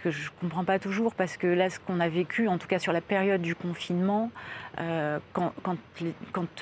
que 0.00 0.10
je 0.10 0.24
ne 0.24 0.40
comprends 0.40 0.64
pas 0.64 0.78
toujours 0.78 1.14
parce 1.14 1.36
que 1.36 1.46
là, 1.46 1.70
ce 1.70 1.78
qu'on 1.78 2.00
a 2.00 2.08
vécu, 2.08 2.48
en 2.48 2.58
tout 2.58 2.66
cas 2.66 2.78
sur 2.78 2.92
la 2.92 3.00
période 3.00 3.40
du 3.40 3.54
confinement, 3.54 4.30
euh, 4.78 5.18
quand, 5.32 5.52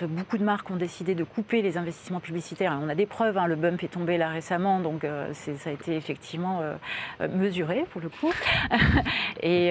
beaucoup 0.03 0.39
de 0.39 0.45
marques 0.45 0.71
ont 0.71 0.77
décidé 0.77 1.15
de 1.15 1.25
couper 1.25 1.63
les 1.63 1.77
investissements 1.77 2.21
publicitaires, 2.21 2.79
on 2.83 2.89
a 2.89 2.95
des 2.95 3.07
preuves, 3.07 3.39
hein, 3.39 3.47
le 3.47 3.57
bump 3.57 3.83
est 3.83 3.89
tombé 3.89 4.19
là 4.19 4.29
récemment, 4.29 4.81
donc 4.81 5.05
euh, 5.05 5.33
ça 5.35 5.71
a 5.71 5.73
été 5.73 5.97
effectivement 5.97 6.61
euh, 6.61 7.29
mesuré 7.29 7.85
pour 7.93 8.01
le 8.01 8.09
coup. 8.09 8.33
et, 9.43 9.69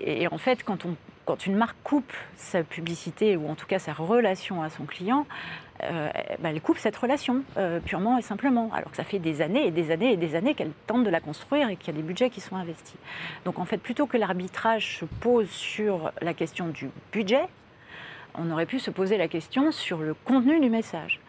et, 0.00 0.28
en 0.28 0.38
fait, 0.38 0.62
quand, 0.62 0.84
on, 0.84 0.96
quand 1.24 1.46
une 1.46 1.56
marque 1.56 1.76
coupe 1.84 2.12
sa 2.36 2.62
publicité 2.62 3.36
ou 3.36 3.48
en 3.48 3.54
tout 3.54 3.66
cas 3.66 3.78
sa 3.78 3.92
relation 3.92 4.62
à 4.62 4.70
son 4.70 4.84
client, 4.84 5.26
euh, 5.84 6.10
bah, 6.38 6.50
elle 6.50 6.60
coupe 6.60 6.78
cette 6.78 6.96
relation, 6.96 7.42
euh, 7.56 7.80
purement 7.80 8.18
et 8.18 8.22
simplement. 8.22 8.70
Alors 8.72 8.90
que 8.90 8.96
ça 8.96 9.04
fait 9.04 9.18
des 9.18 9.42
années 9.42 9.66
et 9.66 9.70
des 9.70 9.90
années 9.90 10.12
et 10.12 10.16
des 10.16 10.34
années 10.34 10.54
qu'elle 10.54 10.72
tente 10.86 11.04
de 11.04 11.10
la 11.10 11.20
construire 11.20 11.68
et 11.68 11.76
qu'il 11.76 11.88
y 11.88 11.96
a 11.96 12.00
des 12.00 12.06
budgets 12.06 12.30
qui 12.30 12.40
sont 12.40 12.56
investis. 12.56 12.96
Donc 13.44 13.58
en 13.58 13.64
fait, 13.64 13.78
plutôt 13.78 14.06
que 14.06 14.16
l'arbitrage 14.16 14.98
se 14.98 15.04
pose 15.04 15.48
sur 15.48 16.12
la 16.20 16.34
question 16.34 16.68
du 16.68 16.90
budget, 17.10 17.44
on 18.34 18.50
aurait 18.50 18.66
pu 18.66 18.78
se 18.78 18.90
poser 18.90 19.18
la 19.18 19.28
question 19.28 19.72
sur 19.72 19.98
le 19.98 20.14
contenu 20.14 20.60
du 20.60 20.70
message. 20.70 21.20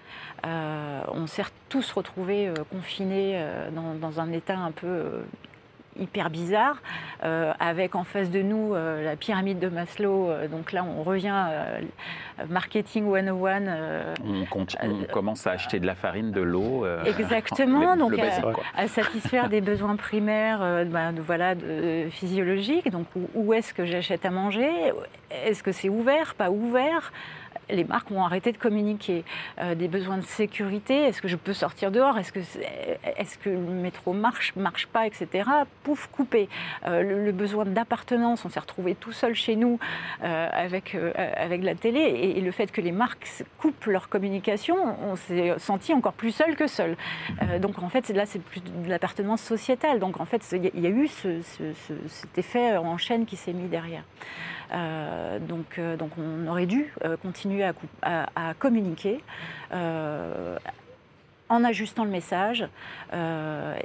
Euh, 0.45 1.01
on 1.07 1.25
s'est 1.27 1.43
tous 1.69 1.91
retrouvés 1.91 2.53
confinés 2.69 3.43
dans, 3.73 3.95
dans, 3.95 4.19
un 4.19 4.31
état 4.31 4.57
un 4.57 4.71
peu 4.71 5.23
hyper 5.99 6.29
bizarre, 6.29 6.77
euh, 7.23 7.53
avec 7.59 7.95
en 7.95 8.03
face 8.03 8.29
de 8.29 8.41
nous 8.41 8.73
euh, 8.73 9.03
la 9.03 9.15
pyramide 9.15 9.59
de 9.59 9.69
Maslow. 9.69 10.29
Euh, 10.29 10.47
donc 10.47 10.71
là, 10.71 10.83
on 10.83 11.03
revient 11.03 11.45
marketing 12.49 13.05
101. 13.05 14.15
On, 14.23 14.45
on 14.81 15.03
commence 15.11 15.47
à 15.47 15.51
acheter 15.51 15.79
de 15.79 15.85
la 15.85 15.95
farine, 15.95 16.31
de 16.31 16.41
l'eau. 16.41 16.85
exactement, 17.05 17.95
donc 17.95 18.13
à, 18.75 18.87
satisfaire 18.87 19.49
des 19.49 19.61
besoins 19.61 19.95
primaires 19.95 20.85
ben, 20.85 21.13
voilà, 21.19 21.55
de, 21.55 22.07
physiologiques. 22.09 22.89
Donc 22.91 23.07
où, 23.33 23.53
est-ce 23.53 23.73
que 23.73 23.85
j'achète 23.85 24.25
à 24.25 24.31
manger? 24.31 24.69
Est-ce 25.31 25.63
que 25.63 25.71
c'est 25.71 25.89
ouvert, 25.89 26.35
pas 26.35 26.49
ouvert 26.49 27.11
les 27.69 27.83
marques 27.83 28.11
ont 28.11 28.23
arrêté 28.23 28.51
de 28.51 28.57
communiquer. 28.57 29.23
des 29.75 29.87
besoins 29.87 30.17
de 30.17 30.23
sécurité, 30.23 31.03
est-ce 31.03 31.21
que 31.21 31.27
je 31.27 31.35
peux 31.35 31.53
sortir 31.53 31.91
dehors? 31.91 32.17
Est-ce 32.17 32.31
que, 32.31 33.49
le 33.49 33.57
métro 33.57 34.13
marche, 34.13 34.55
marche 34.55 34.87
pas, 34.87 35.07
etc. 35.07 35.49
Pouf, 35.83 36.07
coupé. 36.07 36.49
Le, 36.85 37.31
besoin 37.31 37.65
d'appartenance, 37.65 38.45
on 38.45 38.49
s'est 38.49 38.59
retrouvé 38.59 38.95
tout 38.95 39.11
seul 39.11 39.33
chez 39.33 39.55
nous 39.55 39.79
avec, 40.21 40.95
avec 41.15 41.63
la 41.63 41.75
télé 41.75 41.99
et, 41.99 42.41
le 42.41 42.51
fait 42.51 42.71
que 42.71 42.81
les 42.81 42.91
marques 42.91 43.43
coupent 43.57 43.85
leur 43.85 44.09
communication, 44.09 44.75
on 45.03 45.15
s'est 45.15 45.53
senti 45.57 45.93
encore 45.93 46.13
plus 46.13 46.31
seul 46.31 46.55
que 46.55 46.67
seul. 46.67 46.95
donc 47.59 47.81
en 47.81 47.89
fait, 47.89 48.09
là, 48.09 48.25
c'est 48.25 48.41
plus 48.41 48.61
de 48.61 48.89
l'appartenance 48.89 49.41
sociétale. 49.41 49.99
Donc 49.99 50.19
en 50.19 50.25
fait, 50.25 50.43
il 50.51 50.81
y, 50.81 50.87
a 50.87 50.89
eu 50.89 51.07
cet 51.07 52.37
effet 52.37 52.77
en 52.77 52.97
chaîne 52.97 53.25
qui 53.25 53.35
s'est 53.35 53.53
mis 53.53 53.67
derrière. 53.67 54.03
Euh, 54.73 55.39
donc, 55.39 55.77
euh, 55.77 55.95
on 56.17 56.47
aurait 56.47 56.65
dû 56.65 56.91
euh, 57.03 57.15
à, 58.01 58.53
communiquer 58.59 59.19
en 61.49 61.63
ajustant 61.63 62.03
le 62.03 62.09
message. 62.09 62.65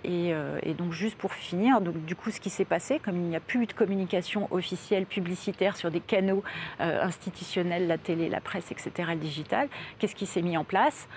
et, 0.05 0.75
donc 0.79 0.93
juste 0.93 1.19
pour 1.19 1.35
finir, 1.35 1.81
donc, 1.81 2.05
du 2.05 2.15
coup 2.15 2.31
ce 2.31 2.41
qui 2.41 2.51
s'est 2.51 2.65
passé, 2.65 2.99
comme 2.99 3.17
il 3.17 3.23
n'y 3.23 3.37
a 3.37 3.41
plus 3.41 3.67
de 3.67 3.73
communication 3.73 4.49
officielle, 4.51 5.07
publicitaire 5.07 5.77
sur 5.77 5.91
des 5.91 6.01
canaux 6.01 6.43
institutionnels, 6.79 7.87
la 7.87 7.99
télé, 7.99 8.29
la 8.29 8.41
presse, 8.41 8.71
etc., 8.71 8.91
le 9.11 9.17
digital, 9.17 9.69
qu'est-ce 9.99 10.15
qui 10.15 10.27
s'est 10.27 10.43
mis 10.43 10.57
en 10.57 10.65
place? 10.65 11.09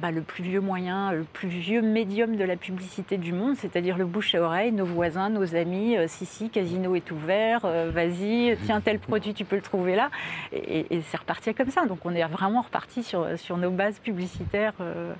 Bah, 0.00 0.10
le 0.10 0.22
plus 0.22 0.42
vieux 0.42 0.60
moyen, 0.60 1.12
le 1.12 1.24
plus 1.24 1.48
vieux 1.48 1.82
médium 1.82 2.36
de 2.36 2.44
la 2.44 2.56
publicité 2.56 3.18
du 3.18 3.32
monde, 3.32 3.56
c'est-à-dire 3.56 3.98
le 3.98 4.06
bouche 4.06 4.34
à 4.34 4.40
oreille, 4.40 4.72
nos 4.72 4.86
voisins, 4.86 5.28
nos 5.28 5.54
amis, 5.54 5.96
euh, 5.96 6.06
si, 6.08 6.24
si, 6.24 6.48
Casino 6.48 6.94
est 6.94 7.10
ouvert, 7.10 7.60
euh, 7.64 7.90
vas-y, 7.92 8.56
tiens, 8.64 8.80
tel 8.80 8.98
produit, 8.98 9.34
tu 9.34 9.44
peux 9.44 9.56
le 9.56 9.62
trouver 9.62 9.96
là. 9.96 10.10
Et, 10.52 10.86
c'est 11.10 11.18
reparti 11.18 11.54
comme 11.54 11.70
ça. 11.70 11.84
Donc 11.86 11.98
on 12.04 12.14
est 12.14 12.24
vraiment 12.24 12.62
reparti 12.62 13.02
sur, 13.02 13.38
sur 13.38 13.56
nos 13.58 13.70
bases 13.70 13.98
publicitaires 13.98 14.74
euh, 14.80 15.12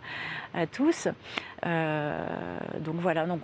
à 0.55 0.66
tous. 0.66 1.09
donc 1.64 2.97
voilà, 2.97 3.27
donc, 3.27 3.43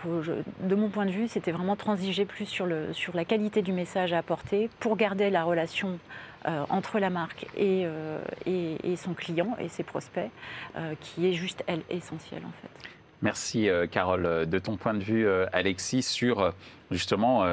de 0.60 0.74
mon 0.74 0.88
point 0.88 1.04
de 1.04 1.10
vue, 1.10 1.28
c'était 1.28 1.52
vraiment 1.52 1.76
transiger 1.76 2.24
plus 2.24 2.46
sur, 2.46 2.66
le, 2.66 2.92
sur 2.92 3.14
la 3.14 3.24
qualité 3.24 3.62
du 3.62 3.72
message 3.72 4.12
à 4.12 4.18
apporter 4.18 4.70
pour 4.80 4.96
garder 4.96 5.30
la 5.30 5.44
relation 5.44 5.98
entre 6.44 6.98
la 6.98 7.10
marque 7.10 7.46
euh, 7.58 8.20
et, 8.46 8.76
et, 8.84 8.96
son 8.96 9.14
client 9.14 9.56
et 9.58 9.68
ses 9.68 9.82
prospects, 9.82 10.30
euh, 10.76 10.94
qui 11.00 11.26
est 11.26 11.32
juste, 11.32 11.64
elle, 11.66 11.82
essentielle 11.90 12.42
en 12.46 12.52
fait. 12.62 12.88
Merci 13.22 13.68
Carole. 13.90 14.46
De 14.46 14.58
ton 14.58 14.76
point 14.76 14.92
de 14.92 15.02
vue, 15.02 15.26
Alexis, 15.50 16.02
sur 16.02 16.52
justement 16.90 17.46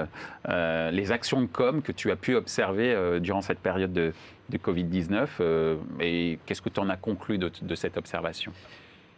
les 0.45 1.11
actions 1.13 1.41
de 1.41 1.47
com 1.47 1.81
que 1.81 1.93
tu 1.93 2.11
as 2.11 2.17
pu 2.17 2.35
observer 2.35 3.19
durant 3.21 3.41
cette 3.41 3.59
période 3.59 3.93
de, 3.93 4.13
Covid-19 4.51 5.77
et 6.01 6.37
qu'est-ce 6.45 6.61
que 6.61 6.67
tu 6.67 6.81
en 6.81 6.89
as 6.89 6.97
conclu 6.97 7.37
de, 7.37 7.75
cette 7.75 7.95
observation? 7.95 8.51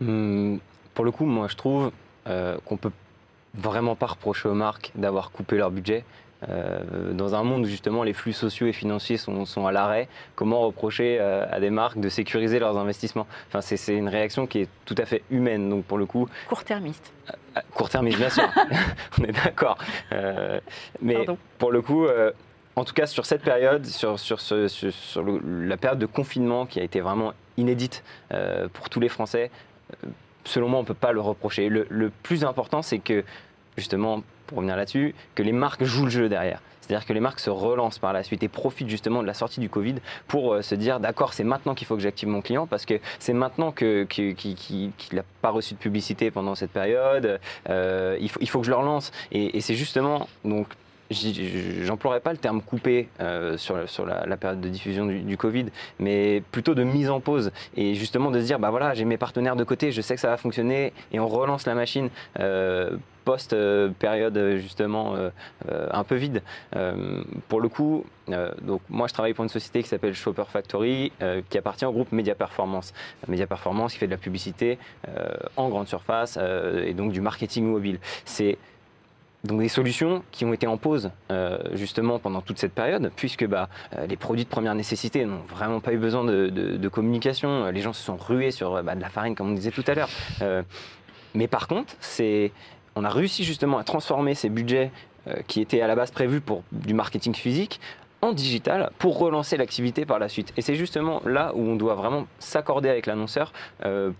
Hum, 0.01 0.59
Pour 0.93 1.03
le 1.03 1.09
coup, 1.09 1.25
moi 1.25 1.47
je 1.47 1.55
trouve 1.55 1.91
qu'on 2.25 2.77
peut 2.77 2.91
vraiment 3.55 3.95
pas 3.95 4.07
reprocher 4.07 4.47
aux 4.47 4.53
marques 4.53 4.91
d'avoir 4.95 5.31
coupé 5.31 5.57
leur 5.57 5.71
budget. 5.71 6.05
Euh, 6.49 7.13
dans 7.13 7.35
un 7.35 7.43
monde 7.43 7.63
où 7.63 7.67
justement 7.67 8.03
les 8.03 8.13
flux 8.13 8.33
sociaux 8.33 8.67
et 8.67 8.73
financiers 8.73 9.17
sont, 9.17 9.45
sont 9.45 9.65
à 9.65 9.71
l'arrêt, 9.71 10.07
comment 10.35 10.61
reprocher 10.61 11.17
euh, 11.19 11.45
à 11.51 11.59
des 11.59 11.69
marques 11.69 11.99
de 11.99 12.09
sécuriser 12.09 12.59
leurs 12.59 12.77
investissements? 12.77 13.27
Enfin, 13.47 13.61
c'est, 13.61 13.95
une 13.95 14.09
réaction 14.09 14.47
qui 14.47 14.61
est 14.61 14.69
tout 14.85 14.95
à 14.97 15.05
fait 15.05 15.23
humaine, 15.29 15.69
donc 15.69 15.85
pour 15.85 15.97
le 15.97 16.05
coup... 16.05 16.27
Court-termiste. 16.47 17.13
Euh, 17.29 17.59
court-termiste, 17.73 18.17
bien 18.17 18.29
sûr, 18.29 18.49
on 19.19 19.23
est 19.23 19.31
d'accord. 19.31 19.77
mais 21.01 21.25
pour 21.57 21.71
le 21.71 21.81
coup, 21.81 22.07
en 22.75 22.83
tout 22.83 22.93
cas 22.93 23.05
sur 23.05 23.25
cette 23.25 23.41
période, 23.41 23.85
sur, 23.85 24.19
sur, 24.19 24.41
ce, 24.41 24.67
sur, 24.67 25.23
la 25.43 25.77
période 25.77 25.99
de 25.99 26.05
confinement 26.05 26.65
qui 26.65 26.79
a 26.79 26.83
été 26.83 27.01
vraiment 27.01 27.33
inédite 27.57 28.03
pour 28.73 28.89
tous 28.89 28.99
les 28.99 29.09
Français, 29.09 29.51
selon 30.43 30.69
moi, 30.69 30.79
on 30.79 30.83
ne 30.83 30.87
peut 30.87 30.93
pas 30.93 31.11
le 31.11 31.21
reprocher. 31.21 31.69
Le, 31.69 31.87
le 31.89 32.09
plus 32.09 32.43
important, 32.43 32.81
c'est 32.81 32.99
que 32.99 33.23
justement, 33.77 34.21
pour 34.47 34.57
revenir 34.57 34.75
là-dessus, 34.75 35.15
que 35.35 35.43
les 35.43 35.51
marques 35.51 35.83
jouent 35.83 36.05
le 36.05 36.11
jeu 36.11 36.29
derrière. 36.29 36.61
C'est-à-dire 36.85 37.05
que 37.07 37.13
les 37.13 37.19
marques 37.19 37.39
se 37.39 37.49
relancent 37.49 37.97
par 37.97 38.13
la 38.13 38.23
suite 38.23 38.43
et 38.43 38.47
profitent 38.47 38.89
justement 38.89 39.21
de 39.21 39.27
la 39.27 39.33
sortie 39.33 39.59
du 39.59 39.69
Covid 39.69 39.95
pour 40.27 40.53
euh, 40.53 40.61
se 40.61 40.75
dire 40.75 40.99
d'accord, 40.99 41.33
c'est 41.33 41.43
maintenant 41.43 41.73
qu'il 41.73 41.87
faut 41.87 41.95
que 41.95 42.01
j'active 42.01 42.29
mon 42.29 42.41
client 42.41 42.67
parce 42.67 42.85
que 42.85 42.99
c'est 43.19 43.33
maintenant 43.33 43.71
qu'il 43.71 44.07
n'a 45.13 45.23
pas 45.41 45.49
reçu 45.49 45.73
de 45.73 45.79
publicité 45.79 46.29
pendant 46.29 46.53
cette 46.53 46.71
période. 46.71 47.39
Euh, 47.69 48.17
il, 48.19 48.29
faut, 48.29 48.39
il 48.39 48.49
faut 48.49 48.59
que 48.59 48.65
je 48.65 48.71
le 48.71 48.77
relance. 48.77 49.11
Et, 49.31 49.61
c'est 49.61 49.73
justement 49.73 50.27
donc 50.43 50.67
j'emploierais 51.09 52.19
pas 52.19 52.31
le 52.31 52.37
terme 52.37 52.61
coupé 52.61 53.07
euh, 53.19 53.57
sur, 53.57 53.87
sur 53.89 54.05
la, 54.05 54.37
période 54.37 54.61
de 54.61 54.69
diffusion 54.69 55.05
du, 55.05 55.37
Covid, 55.37 55.65
mais 55.99 56.43
plutôt 56.51 56.75
de 56.75 56.83
mise 56.83 57.09
en 57.09 57.19
pause 57.19 57.51
et 57.75 57.95
justement 57.95 58.29
de 58.29 58.39
se 58.39 58.45
dire 58.45 58.59
bah 58.59 58.69
voilà 58.69 58.93
j'ai 58.93 59.05
mes 59.05 59.17
partenaires 59.17 59.55
de 59.55 59.63
côté, 59.63 59.91
je 59.91 60.01
sais 60.01 60.15
que 60.15 60.21
ça 60.21 60.29
va 60.29 60.37
fonctionner 60.37 60.93
et 61.11 61.19
on 61.19 61.27
relance 61.27 61.65
la 61.65 61.73
machine 61.73 62.09
post-période 63.25 64.55
justement 64.57 65.15
euh, 65.15 65.29
euh, 65.69 65.87
un 65.91 66.03
peu 66.05 66.15
vide. 66.15 66.41
Euh, 66.75 67.23
pour 67.49 67.59
le 67.59 67.67
coup, 67.67 68.05
donc 68.61 68.81
moi 68.89 69.07
je 69.07 69.13
travaille 69.13 69.33
pour 69.33 69.43
une 69.43 69.49
société 69.49 69.83
qui 69.83 69.89
s'appelle 69.89 70.13
Shopper 70.13 70.45
Factory, 70.47 71.11
qui 71.49 71.57
appartient 71.57 71.85
au 71.85 71.91
groupe 71.91 72.11
Media 72.11 72.33
Performance. 72.33 72.93
Media 73.27 73.45
Performance 73.45 73.93
qui 73.93 73.99
fait 73.99 74.07
de 74.07 74.11
la 74.11 74.17
publicité 74.17 74.79
en 75.57 75.69
grande 75.69 75.87
surface 75.87 76.39
et 76.83 76.93
donc 76.95 77.11
du 77.11 77.21
marketing 77.21 77.65
mobile. 77.65 77.99
C'est 78.25 78.57
donc 79.43 79.59
des 79.59 79.69
solutions 79.69 80.23
qui 80.31 80.43
ont 80.43 80.53
été 80.53 80.65
en 80.65 80.77
pause 80.77 81.11
justement 81.73 82.17
pendant 82.17 82.41
toute 82.41 82.57
cette 82.57 82.73
période, 82.73 83.11
puisque 83.15 83.45
bah, 83.45 83.69
les 84.09 84.17
produits 84.17 84.45
de 84.45 84.49
première 84.49 84.73
nécessité 84.73 85.23
n'ont 85.25 85.43
vraiment 85.47 85.79
pas 85.79 85.93
eu 85.93 85.99
besoin 85.99 86.23
de, 86.23 86.87
communication. 86.89 87.69
Les 87.69 87.81
gens 87.81 87.93
se 87.93 88.03
sont 88.03 88.17
rués 88.17 88.49
sur 88.49 88.81
bah, 88.81 88.95
de 88.95 89.01
la 89.01 89.09
farine, 89.09 89.35
comme 89.35 89.51
on 89.51 89.53
disait 89.53 89.69
tout 89.69 89.85
à 89.85 89.93
l'heure. 89.93 90.09
mais 91.35 91.47
par 91.47 91.67
contre, 91.67 91.93
c'est 91.99 92.51
on 92.95 93.03
a 93.03 93.09
réussi 93.09 93.43
justement 93.43 93.77
à 93.77 93.83
transformer 93.83 94.35
ces 94.35 94.49
budgets 94.49 94.91
euh, 95.27 95.35
qui 95.47 95.61
étaient 95.61 95.81
à 95.81 95.87
la 95.87 95.95
base 95.95 96.11
prévus 96.11 96.41
pour 96.41 96.63
du 96.71 96.93
marketing 96.93 97.33
physique 97.33 97.79
en 98.21 98.33
digital 98.33 98.91
pour 98.97 99.19
relancer 99.19 99.57
l'activité 99.57 100.05
par 100.05 100.19
la 100.19 100.29
suite. 100.29 100.53
Et 100.57 100.61
c'est 100.61 100.75
justement 100.75 101.21
là 101.25 101.51
où 101.55 101.61
on 101.61 101.75
doit 101.75 101.95
vraiment 101.95 102.27
s'accorder 102.39 102.89
avec 102.89 103.05
l'annonceur 103.05 103.53
euh, 103.85 104.11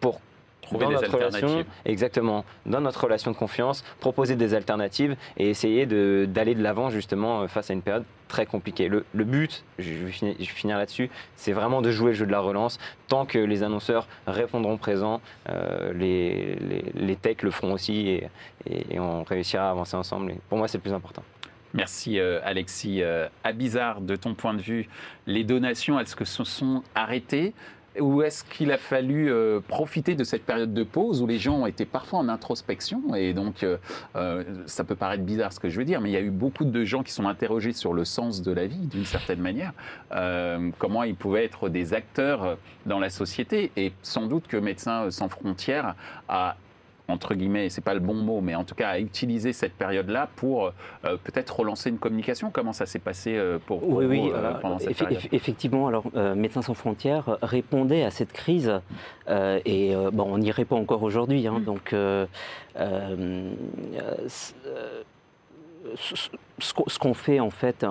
pour 0.00 0.20
trouver 0.70 0.86
des 0.86 0.94
notre 0.94 1.16
relation, 1.16 1.64
exactement, 1.84 2.44
dans 2.66 2.80
notre 2.80 3.04
relation 3.04 3.30
de 3.30 3.36
confiance, 3.36 3.84
proposer 4.00 4.36
des 4.36 4.54
alternatives 4.54 5.16
et 5.36 5.50
essayer 5.50 5.86
d'aller 5.86 6.54
de 6.54 6.62
l'avant 6.62 6.90
justement 6.90 7.42
euh, 7.42 7.46
face 7.48 7.70
à 7.70 7.74
une 7.74 7.82
période 7.82 8.04
très 8.28 8.46
compliquée. 8.46 8.88
Le, 8.88 9.04
but, 9.24 9.64
je 9.78 9.90
vais 9.92 10.34
finir, 10.44 10.78
là-dessus, 10.78 11.10
c'est 11.34 11.52
vraiment 11.52 11.82
de 11.82 11.90
jouer 11.90 12.12
le 12.12 12.16
jeu 12.16 12.26
de 12.26 12.30
la 12.30 12.38
relance. 12.38 12.78
Tant 13.08 13.26
que 13.26 13.38
les 13.38 13.64
annonceurs 13.64 14.06
répondront 14.28 14.76
présents, 14.76 15.20
euh, 15.48 15.92
les, 15.92 16.56
les, 16.94 17.16
techs 17.16 17.42
le 17.42 17.50
feront 17.50 17.72
aussi 17.72 18.08
et, 18.08 18.28
et, 18.66 19.00
on 19.00 19.24
réussira 19.24 19.66
à 19.66 19.70
avancer 19.70 19.96
ensemble. 19.96 20.30
Et 20.30 20.40
pour 20.48 20.58
moi, 20.58 20.68
c'est 20.68 20.78
le 20.78 20.82
plus 20.82 20.92
important. 20.92 21.24
Merci 21.74 22.20
euh, 22.20 22.40
Alexis. 22.44 23.02
à 23.02 23.52
bizarre, 23.52 24.00
de 24.00 24.14
ton 24.14 24.34
point 24.34 24.54
de 24.54 24.62
vue, 24.62 24.88
les 25.26 25.42
donations, 25.42 25.98
est-ce 25.98 26.14
que 26.14 26.24
se 26.24 26.44
sont 26.44 26.84
arrêtées? 26.94 27.52
Ou 27.98 28.22
est-ce 28.22 28.44
qu'il 28.44 28.70
a 28.70 28.78
fallu 28.78 29.30
euh, 29.30 29.60
profiter 29.60 30.14
de 30.14 30.22
cette 30.22 30.44
période 30.44 30.72
de 30.72 30.84
pause 30.84 31.22
où 31.22 31.26
les 31.26 31.38
gens 31.38 31.66
étaient 31.66 31.84
parfois 31.84 32.20
en 32.20 32.28
introspection 32.28 33.14
Et 33.16 33.32
donc, 33.32 33.62
euh, 33.62 33.78
euh, 34.14 34.44
ça 34.66 34.84
peut 34.84 34.94
paraître 34.94 35.24
bizarre 35.24 35.52
ce 35.52 35.58
que 35.58 35.68
je 35.68 35.76
veux 35.76 35.84
dire, 35.84 36.00
mais 36.00 36.10
il 36.10 36.12
y 36.12 36.16
a 36.16 36.20
eu 36.20 36.30
beaucoup 36.30 36.64
de 36.64 36.84
gens 36.84 37.02
qui 37.02 37.12
sont 37.12 37.26
interrogés 37.26 37.72
sur 37.72 37.92
le 37.92 38.04
sens 38.04 38.42
de 38.42 38.52
la 38.52 38.66
vie, 38.66 38.86
d'une 38.86 39.04
certaine 39.04 39.40
manière. 39.40 39.72
comment 40.78 41.02
ils 41.02 41.14
pouvaient 41.14 41.44
être 41.44 41.68
des 41.68 41.94
acteurs 41.94 42.56
dans 42.86 42.98
la 42.98 43.10
société. 43.10 43.72
Et 43.76 43.92
sans 44.02 44.26
doute 44.26 44.46
que 44.46 44.56
Médecins 44.56 45.10
sans 45.10 45.28
frontières 45.28 45.94
a 46.28 46.56
entre 47.10 47.34
guillemets, 47.34 47.68
c'est 47.68 47.80
pas 47.80 47.94
le 47.94 48.00
bon 48.00 48.14
mot, 48.14 48.40
mais 48.40 48.54
en 48.54 48.64
tout 48.64 48.74
cas 48.74 48.88
à 48.88 48.98
utiliser 48.98 49.52
cette 49.52 49.74
période-là 49.74 50.28
pour 50.36 50.72
euh, 51.04 51.16
peut-être 51.22 51.60
relancer 51.60 51.90
une 51.90 51.98
communication. 51.98 52.50
Comment 52.50 52.72
ça 52.72 52.86
s'est 52.86 52.98
passé 52.98 53.36
euh, 53.36 53.58
pour, 53.64 53.86
oui, 53.88 54.06
oui, 54.06 54.30
euh, 54.32 54.54
pendant 54.54 54.78
cette 54.78 54.96
période 54.96 55.20
Effectivement, 55.32 55.88
alors 55.88 56.04
Médecins 56.36 56.62
sans 56.62 56.74
frontières 56.74 57.38
répondait 57.42 58.04
à 58.04 58.10
cette 58.10 58.32
crise 58.32 58.80
et 59.28 59.94
bon, 60.12 60.26
on 60.30 60.40
y 60.40 60.50
répond 60.50 60.76
encore 60.76 61.02
aujourd'hui. 61.02 61.46
Hein, 61.46 61.60
mm. 61.60 61.64
Donc 61.64 61.94
ce 65.96 66.98
qu'on 66.98 67.14
fait 67.14 67.40
en 67.40 67.50
fait, 67.50 67.84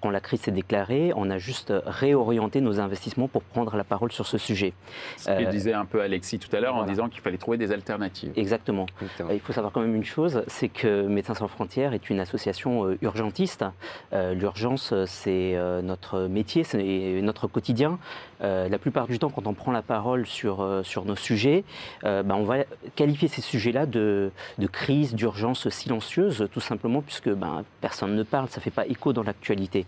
quand 0.00 0.10
la 0.10 0.20
crise 0.20 0.40
s'est 0.40 0.50
déclarée, 0.50 1.12
on 1.16 1.30
a 1.30 1.38
juste 1.38 1.72
réorienté 1.86 2.60
nos 2.60 2.80
investissements 2.80 3.28
pour 3.28 3.42
prendre 3.42 3.76
la 3.76 3.84
parole 3.84 4.12
sur 4.12 4.26
ce 4.26 4.38
sujet. 4.38 4.72
Ce 5.16 5.26
que 5.26 5.44
euh, 5.44 5.50
disait 5.50 5.72
un 5.72 5.84
peu 5.84 6.00
Alexis 6.00 6.38
tout 6.38 6.54
à 6.54 6.60
l'heure 6.60 6.76
en 6.76 6.84
disant 6.84 7.08
qu'il 7.08 7.20
fallait 7.20 7.38
trouver 7.38 7.58
des 7.58 7.72
alternatives. 7.72 8.32
Exactement. 8.36 8.86
Il 9.32 9.40
faut 9.40 9.52
savoir 9.52 9.72
quand 9.72 9.80
même 9.80 9.94
une 9.94 10.04
chose, 10.04 10.42
c'est 10.46 10.68
que 10.68 11.06
Médecins 11.06 11.34
sans 11.34 11.48
frontières 11.48 11.92
est 11.92 12.10
une 12.10 12.20
association 12.20 12.86
euh, 12.86 12.98
urgentiste. 13.02 13.64
Euh, 14.12 14.34
l'urgence, 14.34 14.94
c'est 15.06 15.56
notre 15.82 16.22
métier, 16.22 16.64
c'est 16.64 17.20
notre 17.22 17.46
quotidien. 17.46 17.98
la 18.40 18.78
plupart 18.78 19.06
du 19.06 19.18
temps, 19.18 19.30
quand 19.30 19.46
on 19.46 19.54
prend 19.54 19.72
la 19.72 19.82
parole 19.82 20.26
sur, 20.26 20.66
sur 20.82 21.04
nos 21.04 21.16
sujets, 21.16 21.64
ben, 22.02 22.30
on 22.30 22.44
va 22.44 22.64
qualifier 22.96 23.28
ces 23.28 23.42
sujets-là 23.42 23.86
de, 23.86 24.30
de 24.58 24.66
crise, 24.66 25.14
d'urgence 25.14 25.68
silencieuse, 25.68 26.48
tout 26.52 26.60
simplement, 26.60 27.02
puisque 27.02 27.19
parce 27.20 27.36
que 27.36 27.38
ben, 27.38 27.64
personne 27.80 28.14
ne 28.14 28.22
parle, 28.22 28.48
ça 28.48 28.60
ne 28.60 28.62
fait 28.62 28.70
pas 28.70 28.86
écho 28.86 29.12
dans 29.12 29.22
l'actualité. 29.22 29.86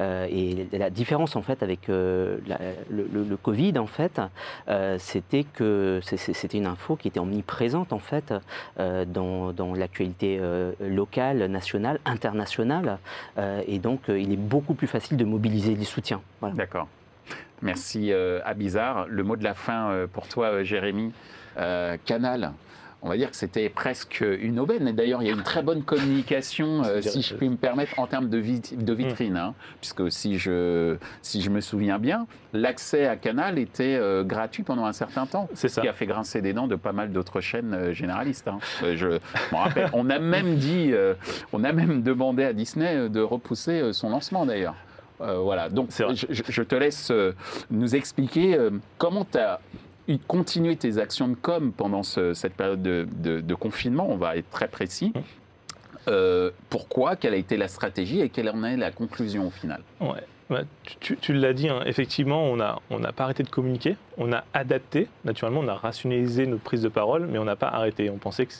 Euh, 0.00 0.26
et 0.28 0.66
la 0.76 0.90
différence 0.90 1.36
en 1.36 1.42
fait 1.42 1.62
avec 1.62 1.88
euh, 1.88 2.38
le, 2.90 3.36
Covid 3.36 3.78
en 3.78 3.86
fait, 3.86 4.20
euh, 4.68 4.96
c'était 4.98 5.44
que 5.44 6.00
c'était 6.02 6.58
une 6.58 6.66
info 6.66 6.96
qui 6.96 7.08
était 7.08 7.20
omniprésente 7.20 7.92
en 7.92 7.98
fait 7.98 8.32
dans, 8.78 9.52
dans 9.52 9.74
l'actualité 9.74 10.40
locale, 10.80 11.46
nationale, 11.46 12.00
internationale, 12.04 12.98
et 13.66 13.78
donc 13.78 14.02
il 14.08 14.32
est 14.32 14.36
beaucoup 14.36 14.74
plus 14.74 14.86
facile 14.86 15.16
de 15.16 15.24
mobiliser 15.24 15.74
des 15.74 15.84
soutiens. 15.84 16.20
D'accord. 16.42 16.88
Merci 17.62 18.12
Abizar. 18.44 19.06
Le 19.08 19.22
mot 19.22 19.36
de 19.36 19.44
la 19.44 19.54
fin 19.54 20.06
pour 20.12 20.28
toi, 20.28 20.62
Jérémy. 20.62 21.12
Canal, 22.04 22.52
on 23.04 23.08
va 23.10 23.18
dire 23.18 23.30
que 23.30 23.36
c'était 23.36 23.68
presque 23.68 24.24
une 24.40 24.58
aubaine. 24.58 24.88
Et 24.88 24.94
d'ailleurs, 24.94 25.22
il 25.22 25.28
y 25.28 25.30
a 25.30 25.34
une 25.34 25.42
très 25.42 25.62
bonne 25.62 25.82
communication, 25.82 26.82
euh, 26.84 27.02
si 27.02 27.20
je 27.20 27.34
puis 27.34 27.50
me 27.50 27.56
permettre, 27.56 27.98
en 27.98 28.06
termes 28.06 28.30
de, 28.30 28.40
de 28.40 28.92
vitrine. 28.94 29.36
Hein. 29.36 29.54
puisque 29.80 30.10
si 30.10 30.38
je, 30.38 30.96
si 31.20 31.42
je 31.42 31.50
me 31.50 31.60
souviens 31.60 31.98
bien, 31.98 32.26
l'accès 32.54 33.06
à 33.06 33.16
Canal 33.16 33.58
était 33.58 33.96
euh, 34.00 34.24
gratuit 34.24 34.62
pendant 34.62 34.86
un 34.86 34.92
certain 34.92 35.26
temps. 35.26 35.48
C'est 35.52 35.68
ça. 35.68 35.76
Ce 35.76 35.80
qui 35.82 35.88
a 35.88 35.92
fait 35.92 36.06
grincer 36.06 36.40
des 36.40 36.54
dents 36.54 36.66
de 36.66 36.76
pas 36.76 36.92
mal 36.92 37.12
d'autres 37.12 37.42
chaînes 37.42 37.74
euh, 37.74 37.92
généralistes. 37.92 38.48
Hein. 38.48 38.58
je 38.94 39.08
me 39.08 39.56
rappelle, 39.56 39.90
on 39.92 40.08
a 40.08 40.18
même 40.18 40.56
dit, 40.56 40.94
on 41.52 41.62
a 41.62 41.72
même 41.72 42.02
demandé 42.02 42.44
à 42.44 42.52
Disney 42.54 43.10
de 43.10 43.20
repousser 43.20 43.92
son 43.92 44.08
lancement 44.08 44.46
d'ailleurs. 44.46 44.76
voilà, 45.18 45.68
donc 45.68 45.90
je, 45.90 46.14
je, 46.30 46.62
te 46.62 46.74
laisse 46.74 47.12
nous 47.70 47.94
expliquer 47.94 48.58
comment 48.96 49.26
tu 49.30 49.38
as 49.38 49.60
continuer 50.26 50.76
tes 50.76 50.98
actions 50.98 51.28
de 51.28 51.34
com 51.34 51.72
pendant 51.72 52.02
cette 52.02 52.54
période 52.54 52.82
de, 52.82 53.54
confinement, 53.54 54.06
on 54.08 54.16
va 54.16 54.36
être 54.36 54.50
très 54.50 54.68
précis. 54.68 55.12
Mmh. 55.14 55.20
Euh, 56.08 56.50
pourquoi 56.68 57.16
Quelle 57.16 57.34
a 57.34 57.38
été 57.38 57.56
la 57.56 57.68
stratégie 57.68 58.20
et 58.20 58.28
quelle 58.28 58.50
en 58.50 58.62
est 58.64 58.76
la 58.76 58.90
conclusion 58.90 59.46
au 59.46 59.50
final? 59.50 59.82
Ouais. 60.00 60.64
tu, 61.00 61.32
l'as 61.32 61.54
dit, 61.54 61.68
hein, 61.68 61.80
effectivement, 61.86 62.44
on 62.44 62.56
n'a 62.56 62.78
on 62.90 63.00
pas 63.00 63.24
arrêté 63.24 63.42
de 63.42 63.48
communiquer, 63.48 63.96
on 64.18 64.32
a 64.32 64.44
adapté, 64.52 65.08
naturellement, 65.24 65.60
on 65.60 65.68
a 65.68 65.74
rationalisé 65.74 66.46
nos 66.46 66.58
prises 66.58 66.82
de 66.82 66.88
parole, 66.88 67.26
mais 67.26 67.38
on 67.38 67.44
n'a 67.44 67.56
pas 67.56 67.68
arrêté. 67.68 68.10
On 68.10 68.18
pensait 68.18 68.44
que 68.44 68.52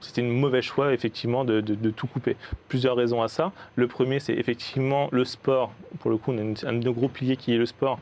c'était 0.00 0.20
une 0.20 0.38
mauvaise 0.38 0.62
choix, 0.62 0.92
effectivement, 0.92 1.44
de, 1.44 1.60
tout 1.90 2.06
couper. 2.06 2.36
Plusieurs 2.68 2.96
raisons 2.96 3.22
à 3.22 3.28
ça. 3.28 3.52
Le 3.74 3.88
premier, 3.88 4.20
c'est 4.20 4.34
effectivement 4.34 5.08
le 5.10 5.24
sport. 5.24 5.72
Pour 5.98 6.10
le 6.10 6.16
coup, 6.16 6.32
on 6.32 6.38
a 6.38 6.68
un 6.68 6.72
de 6.74 6.84
nos 6.84 6.92
gros 6.92 7.08
piliers 7.08 7.36
qui 7.36 7.54
est 7.54 7.58
le 7.58 7.66
sport 7.66 7.98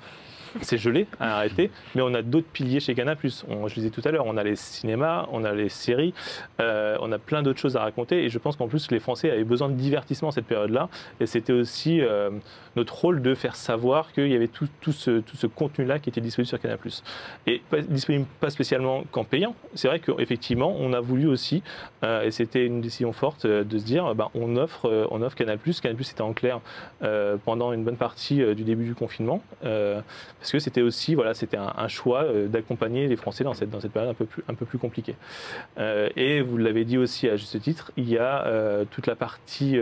c'est 0.60 0.78
gelé, 0.78 1.06
à 1.20 1.36
arrêter. 1.36 1.70
Mais 1.94 2.02
on 2.02 2.14
a 2.14 2.22
d'autres 2.22 2.46
piliers 2.52 2.80
chez 2.80 2.94
Canal+. 2.94 3.16
Je 3.22 3.28
le 3.48 3.74
disais 3.74 3.90
tout 3.90 4.02
à 4.04 4.10
l'heure, 4.10 4.26
on 4.26 4.36
a 4.36 4.42
les 4.42 4.56
cinémas, 4.56 5.26
on 5.32 5.44
a 5.44 5.52
les 5.52 5.68
séries, 5.68 6.14
euh, 6.60 6.96
on 7.00 7.12
a 7.12 7.18
plein 7.18 7.42
d'autres 7.42 7.60
choses 7.60 7.76
à 7.76 7.80
raconter. 7.80 8.24
Et 8.24 8.28
je 8.28 8.38
pense 8.38 8.56
qu'en 8.56 8.68
plus, 8.68 8.90
les 8.90 9.00
Français 9.00 9.30
avaient 9.30 9.44
besoin 9.44 9.68
de 9.68 9.74
divertissement 9.74 10.30
cette 10.30 10.46
période-là. 10.46 10.88
Et 11.20 11.26
c'était 11.26 11.52
aussi 11.52 12.00
euh, 12.00 12.30
notre 12.76 12.94
rôle 12.94 13.22
de 13.22 13.34
faire 13.34 13.56
savoir 13.56 14.12
qu'il 14.12 14.28
y 14.28 14.34
avait 14.34 14.48
tout, 14.48 14.68
ce, 14.92 15.20
tout 15.20 15.36
ce 15.36 15.46
contenu-là 15.46 15.98
qui 15.98 16.08
était 16.08 16.20
disponible 16.20 16.48
sur 16.48 16.60
Canal+. 16.60 16.78
Et 17.46 17.62
pas, 17.70 17.80
disponible 17.80 18.26
pas 18.40 18.50
spécialement 18.50 19.04
qu'en 19.10 19.24
payant. 19.24 19.54
C'est 19.74 19.88
vrai 19.88 20.00
qu'effectivement, 20.00 20.74
on 20.78 20.92
a 20.92 21.00
voulu 21.00 21.26
aussi, 21.26 21.62
euh, 22.04 22.22
et 22.22 22.30
c'était 22.30 22.66
une 22.66 22.80
décision 22.80 23.12
forte, 23.12 23.46
de 23.46 23.78
se 23.78 23.84
dire, 23.84 24.14
bah, 24.14 24.30
on, 24.34 24.56
offre, 24.56 25.08
on 25.10 25.22
offre 25.22 25.36
Canal+. 25.36 25.58
Canal+, 25.82 26.00
était 26.00 26.20
en 26.20 26.32
clair 26.32 26.60
pendant 27.44 27.72
une 27.72 27.84
bonne 27.84 27.96
partie 27.96 28.42
du 28.54 28.64
début 28.64 28.84
du 28.84 28.94
confinement 28.94 29.42
parce 30.42 30.50
que 30.50 30.58
c'était 30.58 30.82
aussi 30.82 31.14
voilà, 31.14 31.34
c'était 31.34 31.56
un, 31.56 31.86
choix 31.86 32.24
euh, 32.24 32.48
d'accompagner 32.48 33.06
les 33.06 33.14
Français 33.14 33.44
dans 33.44 33.54
cette, 33.54 33.70
période 33.92 34.10
un 34.48 34.54
peu 34.54 34.66
plus, 34.66 34.78
compliquée. 34.78 35.14
Euh, 35.78 36.08
et 36.16 36.40
vous 36.40 36.56
l'avez 36.56 36.84
dit 36.84 36.98
aussi 36.98 37.28
à 37.28 37.36
juste 37.36 37.60
titre, 37.60 37.92
il 37.96 38.08
y 38.08 38.18
a 38.18 38.44
euh, 38.46 38.84
toute 38.90 39.06
la 39.06 39.14
partie 39.14 39.78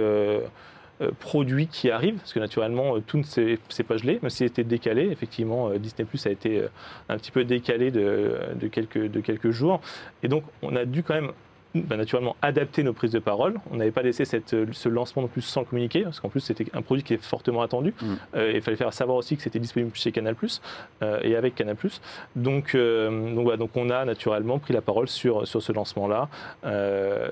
produits 1.18 1.66
qui 1.66 1.90
arrive, 1.90 2.16
parce 2.16 2.34
que 2.34 2.40
naturellement, 2.40 3.00
tout 3.00 3.16
ne 3.16 3.22
s'est 3.22 3.58
pas 3.88 3.96
gelé, 3.96 4.20
si 4.28 4.36
c'était 4.36 4.64
décalé. 4.64 5.08
Effectivement, 5.10 5.70
Disney 5.70 6.04
Plus 6.04 6.26
a 6.26 6.30
été 6.30 6.62
un 7.08 7.16
petit 7.16 7.30
peu 7.30 7.44
décalé 7.44 7.90
de 7.90 8.68
quelques 8.68 9.50
jours. 9.50 9.80
Et 10.22 10.28
donc, 10.28 10.44
on 10.60 10.76
a 10.76 10.84
dû 10.84 11.02
quand 11.02 11.14
même 11.14 11.32
bah, 11.74 11.96
naturellement 11.96 12.34
adapter 12.42 12.82
nos 12.82 12.92
prises 12.92 13.12
de 13.12 13.20
parole. 13.20 13.54
On 13.70 13.76
n'avait 13.76 13.92
pas 13.92 14.02
laissé 14.02 14.24
cette, 14.24 14.56
ce 14.72 14.88
lancement 14.88 15.22
non 15.22 15.28
plus 15.28 15.42
sans 15.42 15.62
communiquer, 15.62 16.02
parce 16.02 16.18
qu'en 16.18 16.28
plus 16.28 16.40
c'était 16.40 16.66
un 16.74 16.82
produit 16.82 17.04
qui 17.04 17.14
est 17.14 17.22
fortement 17.22 17.62
attendu. 17.62 17.94
Mm. 18.00 18.06
Euh, 18.34 18.52
il 18.56 18.60
fallait 18.60 18.76
faire 18.76 18.92
savoir 18.92 19.16
aussi 19.16 19.36
que 19.36 19.42
c'était 19.42 19.60
disponible 19.60 19.92
chez 19.94 20.10
Canal 20.10 20.34
euh, 21.02 21.20
et 21.22 21.36
avec 21.36 21.54
Canal 21.54 21.76
donc, 22.34 22.74
euh, 22.74 23.34
donc, 23.34 23.44
voilà, 23.44 23.56
donc 23.56 23.70
on 23.76 23.88
a 23.90 24.04
naturellement 24.04 24.58
pris 24.58 24.74
la 24.74 24.80
parole 24.80 25.08
sur, 25.08 25.46
sur 25.46 25.62
ce 25.62 25.72
lancement-là. 25.72 26.28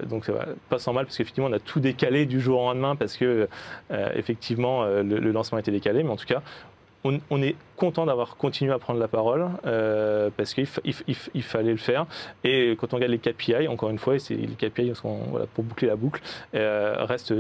donc 0.09 0.31
pas 0.69 0.79
sans 0.79 0.93
mal, 0.93 1.07
parce 1.07 1.17
qu'effectivement 1.17 1.49
on 1.49 1.53
a 1.53 1.59
tout 1.59 1.81
décalé 1.81 2.25
du 2.25 2.41
jour 2.41 2.61
au 2.61 2.65
lendemain, 2.67 2.95
parce 2.95 3.17
que 3.17 3.49
effectivement 4.15 4.85
le, 4.85 5.03
le 5.03 5.33
lancement 5.33 5.59
était 5.59 5.73
décalé, 5.73 6.05
mais 6.05 6.11
en 6.11 6.17
tout 6.17 6.27
cas 6.27 6.43
on, 7.05 7.43
est 7.43 7.57
content 7.77 8.07
d'avoir 8.07 8.37
continué 8.37 8.73
à 8.73 8.79
prendre 8.79 8.99
la 8.99 9.09
parole 9.09 9.49
euh, 9.67 10.31
parce 10.37 10.55
qu'il 10.55 10.67
fallait 10.67 11.71
le 11.71 11.77
faire. 11.77 12.07
Et 12.45 12.77
quand 12.79 12.93
on 12.93 12.97
regarde 12.97 13.13
les 13.13 13.19
KPI, 13.19 13.69
encore 13.69 13.91
une 13.91 13.99
fois, 13.99 14.19
c'est 14.19 14.35
les 14.35 14.47
KPI 14.49 14.93
pour 15.55 15.65
boucler 15.65 15.89
la 15.89 15.97
boucle, 15.97 16.21
euh, 16.55 16.97
reste, 17.05 17.35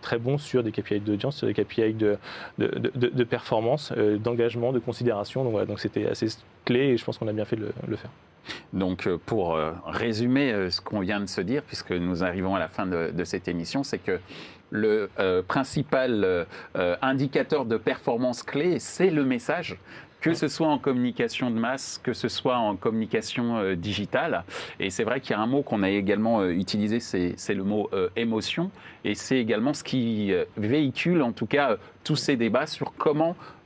très 0.00 0.18
bon 0.18 0.38
sur 0.38 0.62
des 0.62 0.72
KPI 0.72 1.00
d'audience, 1.00 1.36
sur 1.36 1.46
des 1.46 1.54
KPI 1.54 1.94
de, 1.94 3.24
performance, 3.24 3.92
euh, 3.96 4.16
d'engagement, 4.16 4.72
de 4.72 4.78
considération. 4.78 5.44
Donc 5.44 5.52
voilà, 5.52 5.66
donc 5.66 5.80
c'était 5.80 6.06
assez 6.06 6.28
clé 6.64 6.80
et 6.80 6.96
je 6.96 7.04
pense 7.04 7.18
qu'on 7.18 7.28
a 7.28 7.32
bien 7.32 7.44
fait 7.44 7.56
de 7.56 7.70
le, 7.86 7.96
faire. 7.96 8.10
Donc, 8.72 9.08
pour 9.26 9.58
résumer 9.86 10.70
ce 10.70 10.80
qu'on 10.80 11.00
vient 11.00 11.20
de 11.20 11.26
se 11.26 11.40
dire, 11.40 11.62
puisque 11.62 11.92
nous 11.92 12.24
arrivons 12.24 12.54
à 12.54 12.58
la 12.58 12.68
fin 12.68 12.86
de 12.86 13.24
cette 13.24 13.48
émission, 13.48 13.82
c'est 13.82 13.98
que 13.98 14.18
le 14.70 15.10
euh, 15.18 15.42
principal 15.42 16.24
euh, 16.24 16.44
euh, 16.76 16.96
indicateur 17.02 17.64
de 17.64 17.76
performance 17.76 18.42
clé, 18.42 18.78
c'est 18.78 19.10
le 19.10 19.24
message 19.24 19.76
que 20.20 20.34
ce 20.34 20.48
soit 20.48 20.66
en 20.66 20.78
communication 20.78 21.48
de 21.48 21.60
masse, 21.60 22.00
que 22.02 22.12
ce 22.12 22.28
soit 22.28 22.58
en 22.58 22.74
communication 22.74 23.74
digitale. 23.74 24.42
Et 24.80 24.90
c'est 24.90 25.04
vrai 25.04 25.20
qu'il 25.20 25.30
y 25.30 25.34
a 25.34 25.40
un 25.40 25.46
mot 25.46 25.62
qu'on 25.62 25.84
a 25.84 25.90
également 25.90 26.44
utilisé, 26.44 26.98
c'est 26.98 27.54
le 27.54 27.62
mot 27.62 27.88
émotion. 28.16 28.72
Et 29.04 29.14
c'est 29.14 29.38
également 29.38 29.74
ce 29.74 29.84
qui 29.84 30.32
véhicule, 30.56 31.22
en 31.22 31.30
tout 31.30 31.46
cas, 31.46 31.76
tous 32.02 32.16
ces 32.16 32.34
débats 32.34 32.66
sur 32.66 32.94
comment 32.98 33.36
euh, 33.36 33.57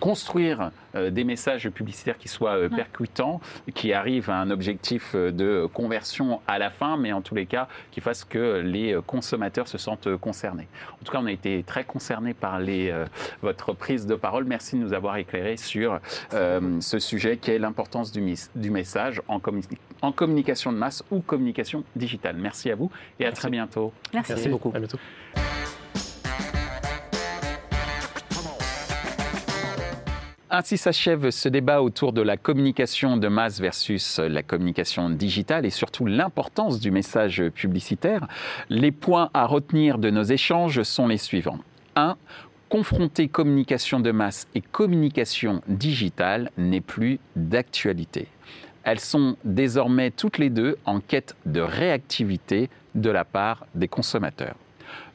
construire 0.00 0.70
euh, 0.94 1.10
des 1.10 1.24
messages 1.24 1.68
publicitaires 1.70 2.18
qui 2.18 2.28
soient 2.28 2.56
euh, 2.56 2.68
percutants, 2.68 3.40
qui 3.74 3.92
arrivent 3.92 4.30
à 4.30 4.36
un 4.40 4.50
objectif 4.50 5.14
de 5.14 5.68
conversion 5.72 6.40
à 6.46 6.58
la 6.58 6.70
fin, 6.70 6.96
mais 6.96 7.12
en 7.12 7.20
tous 7.22 7.34
les 7.34 7.46
cas 7.46 7.68
qui 7.90 8.00
fassent 8.00 8.24
que 8.24 8.60
les 8.60 8.98
consommateurs 9.06 9.68
se 9.68 9.78
sentent 9.78 10.16
concernés. 10.16 10.68
En 11.00 11.04
tout 11.04 11.12
cas, 11.12 11.18
on 11.20 11.26
a 11.26 11.32
été 11.32 11.62
très 11.66 11.84
concernés 11.84 12.34
par 12.34 12.58
les, 12.58 12.92
votre 13.42 13.72
prise 13.72 14.06
de 14.06 14.14
parole. 14.14 14.44
Merci 14.44 14.76
de 14.76 14.80
nous 14.80 14.92
avoir 14.92 15.16
éclairé 15.16 15.56
sur 15.56 16.00
ce 16.30 16.98
sujet 16.98 17.36
qui 17.36 17.50
est 17.50 17.58
l'importance 17.58 18.12
du, 18.12 18.34
du, 18.54 18.70
message 18.70 19.22
en, 19.28 19.40
en, 20.02 20.12
communication 20.12 20.72
de 20.72 20.78
masse 20.78 21.02
ou 21.10 21.20
communication 21.20 21.84
digitale. 21.96 22.36
Merci 22.38 22.70
à 22.70 22.74
vous 22.74 22.90
et 23.18 23.26
à 23.26 23.32
très 23.32 23.50
bientôt. 23.50 23.92
Merci, 24.12 24.32
Merci 24.32 24.48
beaucoup. 24.48 24.72
À 24.74 24.78
bientôt. 24.78 24.98
Ainsi 30.54 30.76
s'achève 30.76 31.30
ce 31.30 31.48
débat 31.48 31.80
autour 31.80 32.12
de 32.12 32.20
la 32.20 32.36
communication 32.36 33.16
de 33.16 33.26
masse 33.26 33.58
versus 33.58 34.18
la 34.18 34.42
communication 34.42 35.08
digitale 35.08 35.64
et 35.64 35.70
surtout 35.70 36.04
l'importance 36.04 36.78
du 36.78 36.90
message 36.90 37.42
publicitaire. 37.54 38.28
Les 38.68 38.92
points 38.92 39.30
à 39.32 39.46
retenir 39.46 39.96
de 39.96 40.10
nos 40.10 40.24
échanges 40.24 40.82
sont 40.82 41.08
les 41.08 41.16
suivants. 41.16 41.60
1. 41.96 42.18
Confronter 42.68 43.28
communication 43.28 43.98
de 43.98 44.10
masse 44.10 44.46
et 44.54 44.60
communication 44.60 45.62
digitale 45.68 46.50
n'est 46.58 46.82
plus 46.82 47.18
d'actualité. 47.34 48.28
Elles 48.84 49.00
sont 49.00 49.38
désormais 49.44 50.10
toutes 50.10 50.36
les 50.36 50.50
deux 50.50 50.76
en 50.84 51.00
quête 51.00 51.34
de 51.46 51.62
réactivité 51.62 52.68
de 52.94 53.08
la 53.08 53.24
part 53.24 53.64
des 53.74 53.88
consommateurs. 53.88 54.56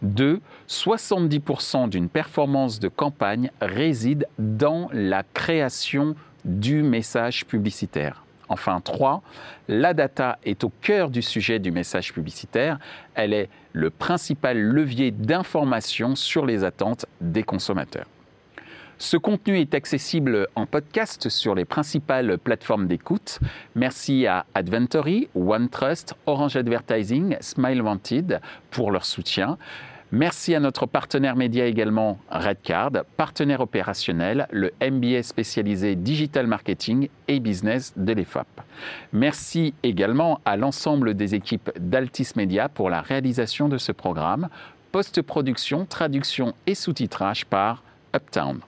2. 0.01 0.41
70% 0.67 1.89
d'une 1.89 2.09
performance 2.09 2.79
de 2.79 2.87
campagne 2.87 3.51
réside 3.61 4.27
dans 4.39 4.89
la 4.91 5.23
création 5.23 6.15
du 6.45 6.83
message 6.83 7.45
publicitaire. 7.45 8.23
Enfin, 8.49 8.79
3. 8.79 9.21
La 9.67 9.93
data 9.93 10.39
est 10.45 10.63
au 10.63 10.71
cœur 10.81 11.09
du 11.09 11.21
sujet 11.21 11.59
du 11.59 11.71
message 11.71 12.13
publicitaire. 12.13 12.79
Elle 13.13 13.33
est 13.33 13.49
le 13.73 13.89
principal 13.89 14.57
levier 14.57 15.11
d'information 15.11 16.15
sur 16.15 16.45
les 16.45 16.63
attentes 16.63 17.05
des 17.19 17.43
consommateurs. 17.43 18.07
Ce 18.99 19.15
contenu 19.15 19.59
est 19.59 19.75
accessible 19.75 20.47
en 20.55 20.65
podcast 20.65 21.29
sur 21.29 21.53
les 21.53 21.65
principales 21.65 22.39
plateformes 22.39 22.87
d'écoute. 22.87 23.39
Merci 23.75 24.25
à 24.25 24.45
Adventory, 24.55 25.29
OneTrust, 25.35 26.15
Orange 26.25 26.55
Advertising, 26.55 27.37
Smile 27.39 27.83
Wanted 27.83 28.41
pour 28.71 28.91
leur 28.91 29.05
soutien. 29.05 29.59
Merci 30.11 30.55
à 30.55 30.59
notre 30.59 30.85
partenaire 30.85 31.35
média 31.35 31.65
également, 31.65 32.17
Redcard, 32.31 32.91
partenaire 33.17 33.59
opérationnel, 33.59 34.47
le 34.51 34.71
MBA 34.81 35.21
spécialisé 35.21 35.95
Digital 35.95 36.47
Marketing 36.47 37.09
et 37.27 37.39
Business 37.39 37.93
de 37.97 38.13
l'EFAP. 38.13 38.47
Merci 39.11 39.73
également 39.83 40.39
à 40.45 40.55
l'ensemble 40.55 41.13
des 41.13 41.35
équipes 41.35 41.69
d'Altis 41.77 42.29
Media 42.35 42.67
pour 42.69 42.89
la 42.89 43.01
réalisation 43.01 43.67
de 43.67 43.77
ce 43.77 43.91
programme, 43.91 44.47
post-production, 44.91 45.85
traduction 45.85 46.55
et 46.65 46.73
sous-titrage 46.73 47.45
par 47.45 47.83
Uptown. 48.15 48.61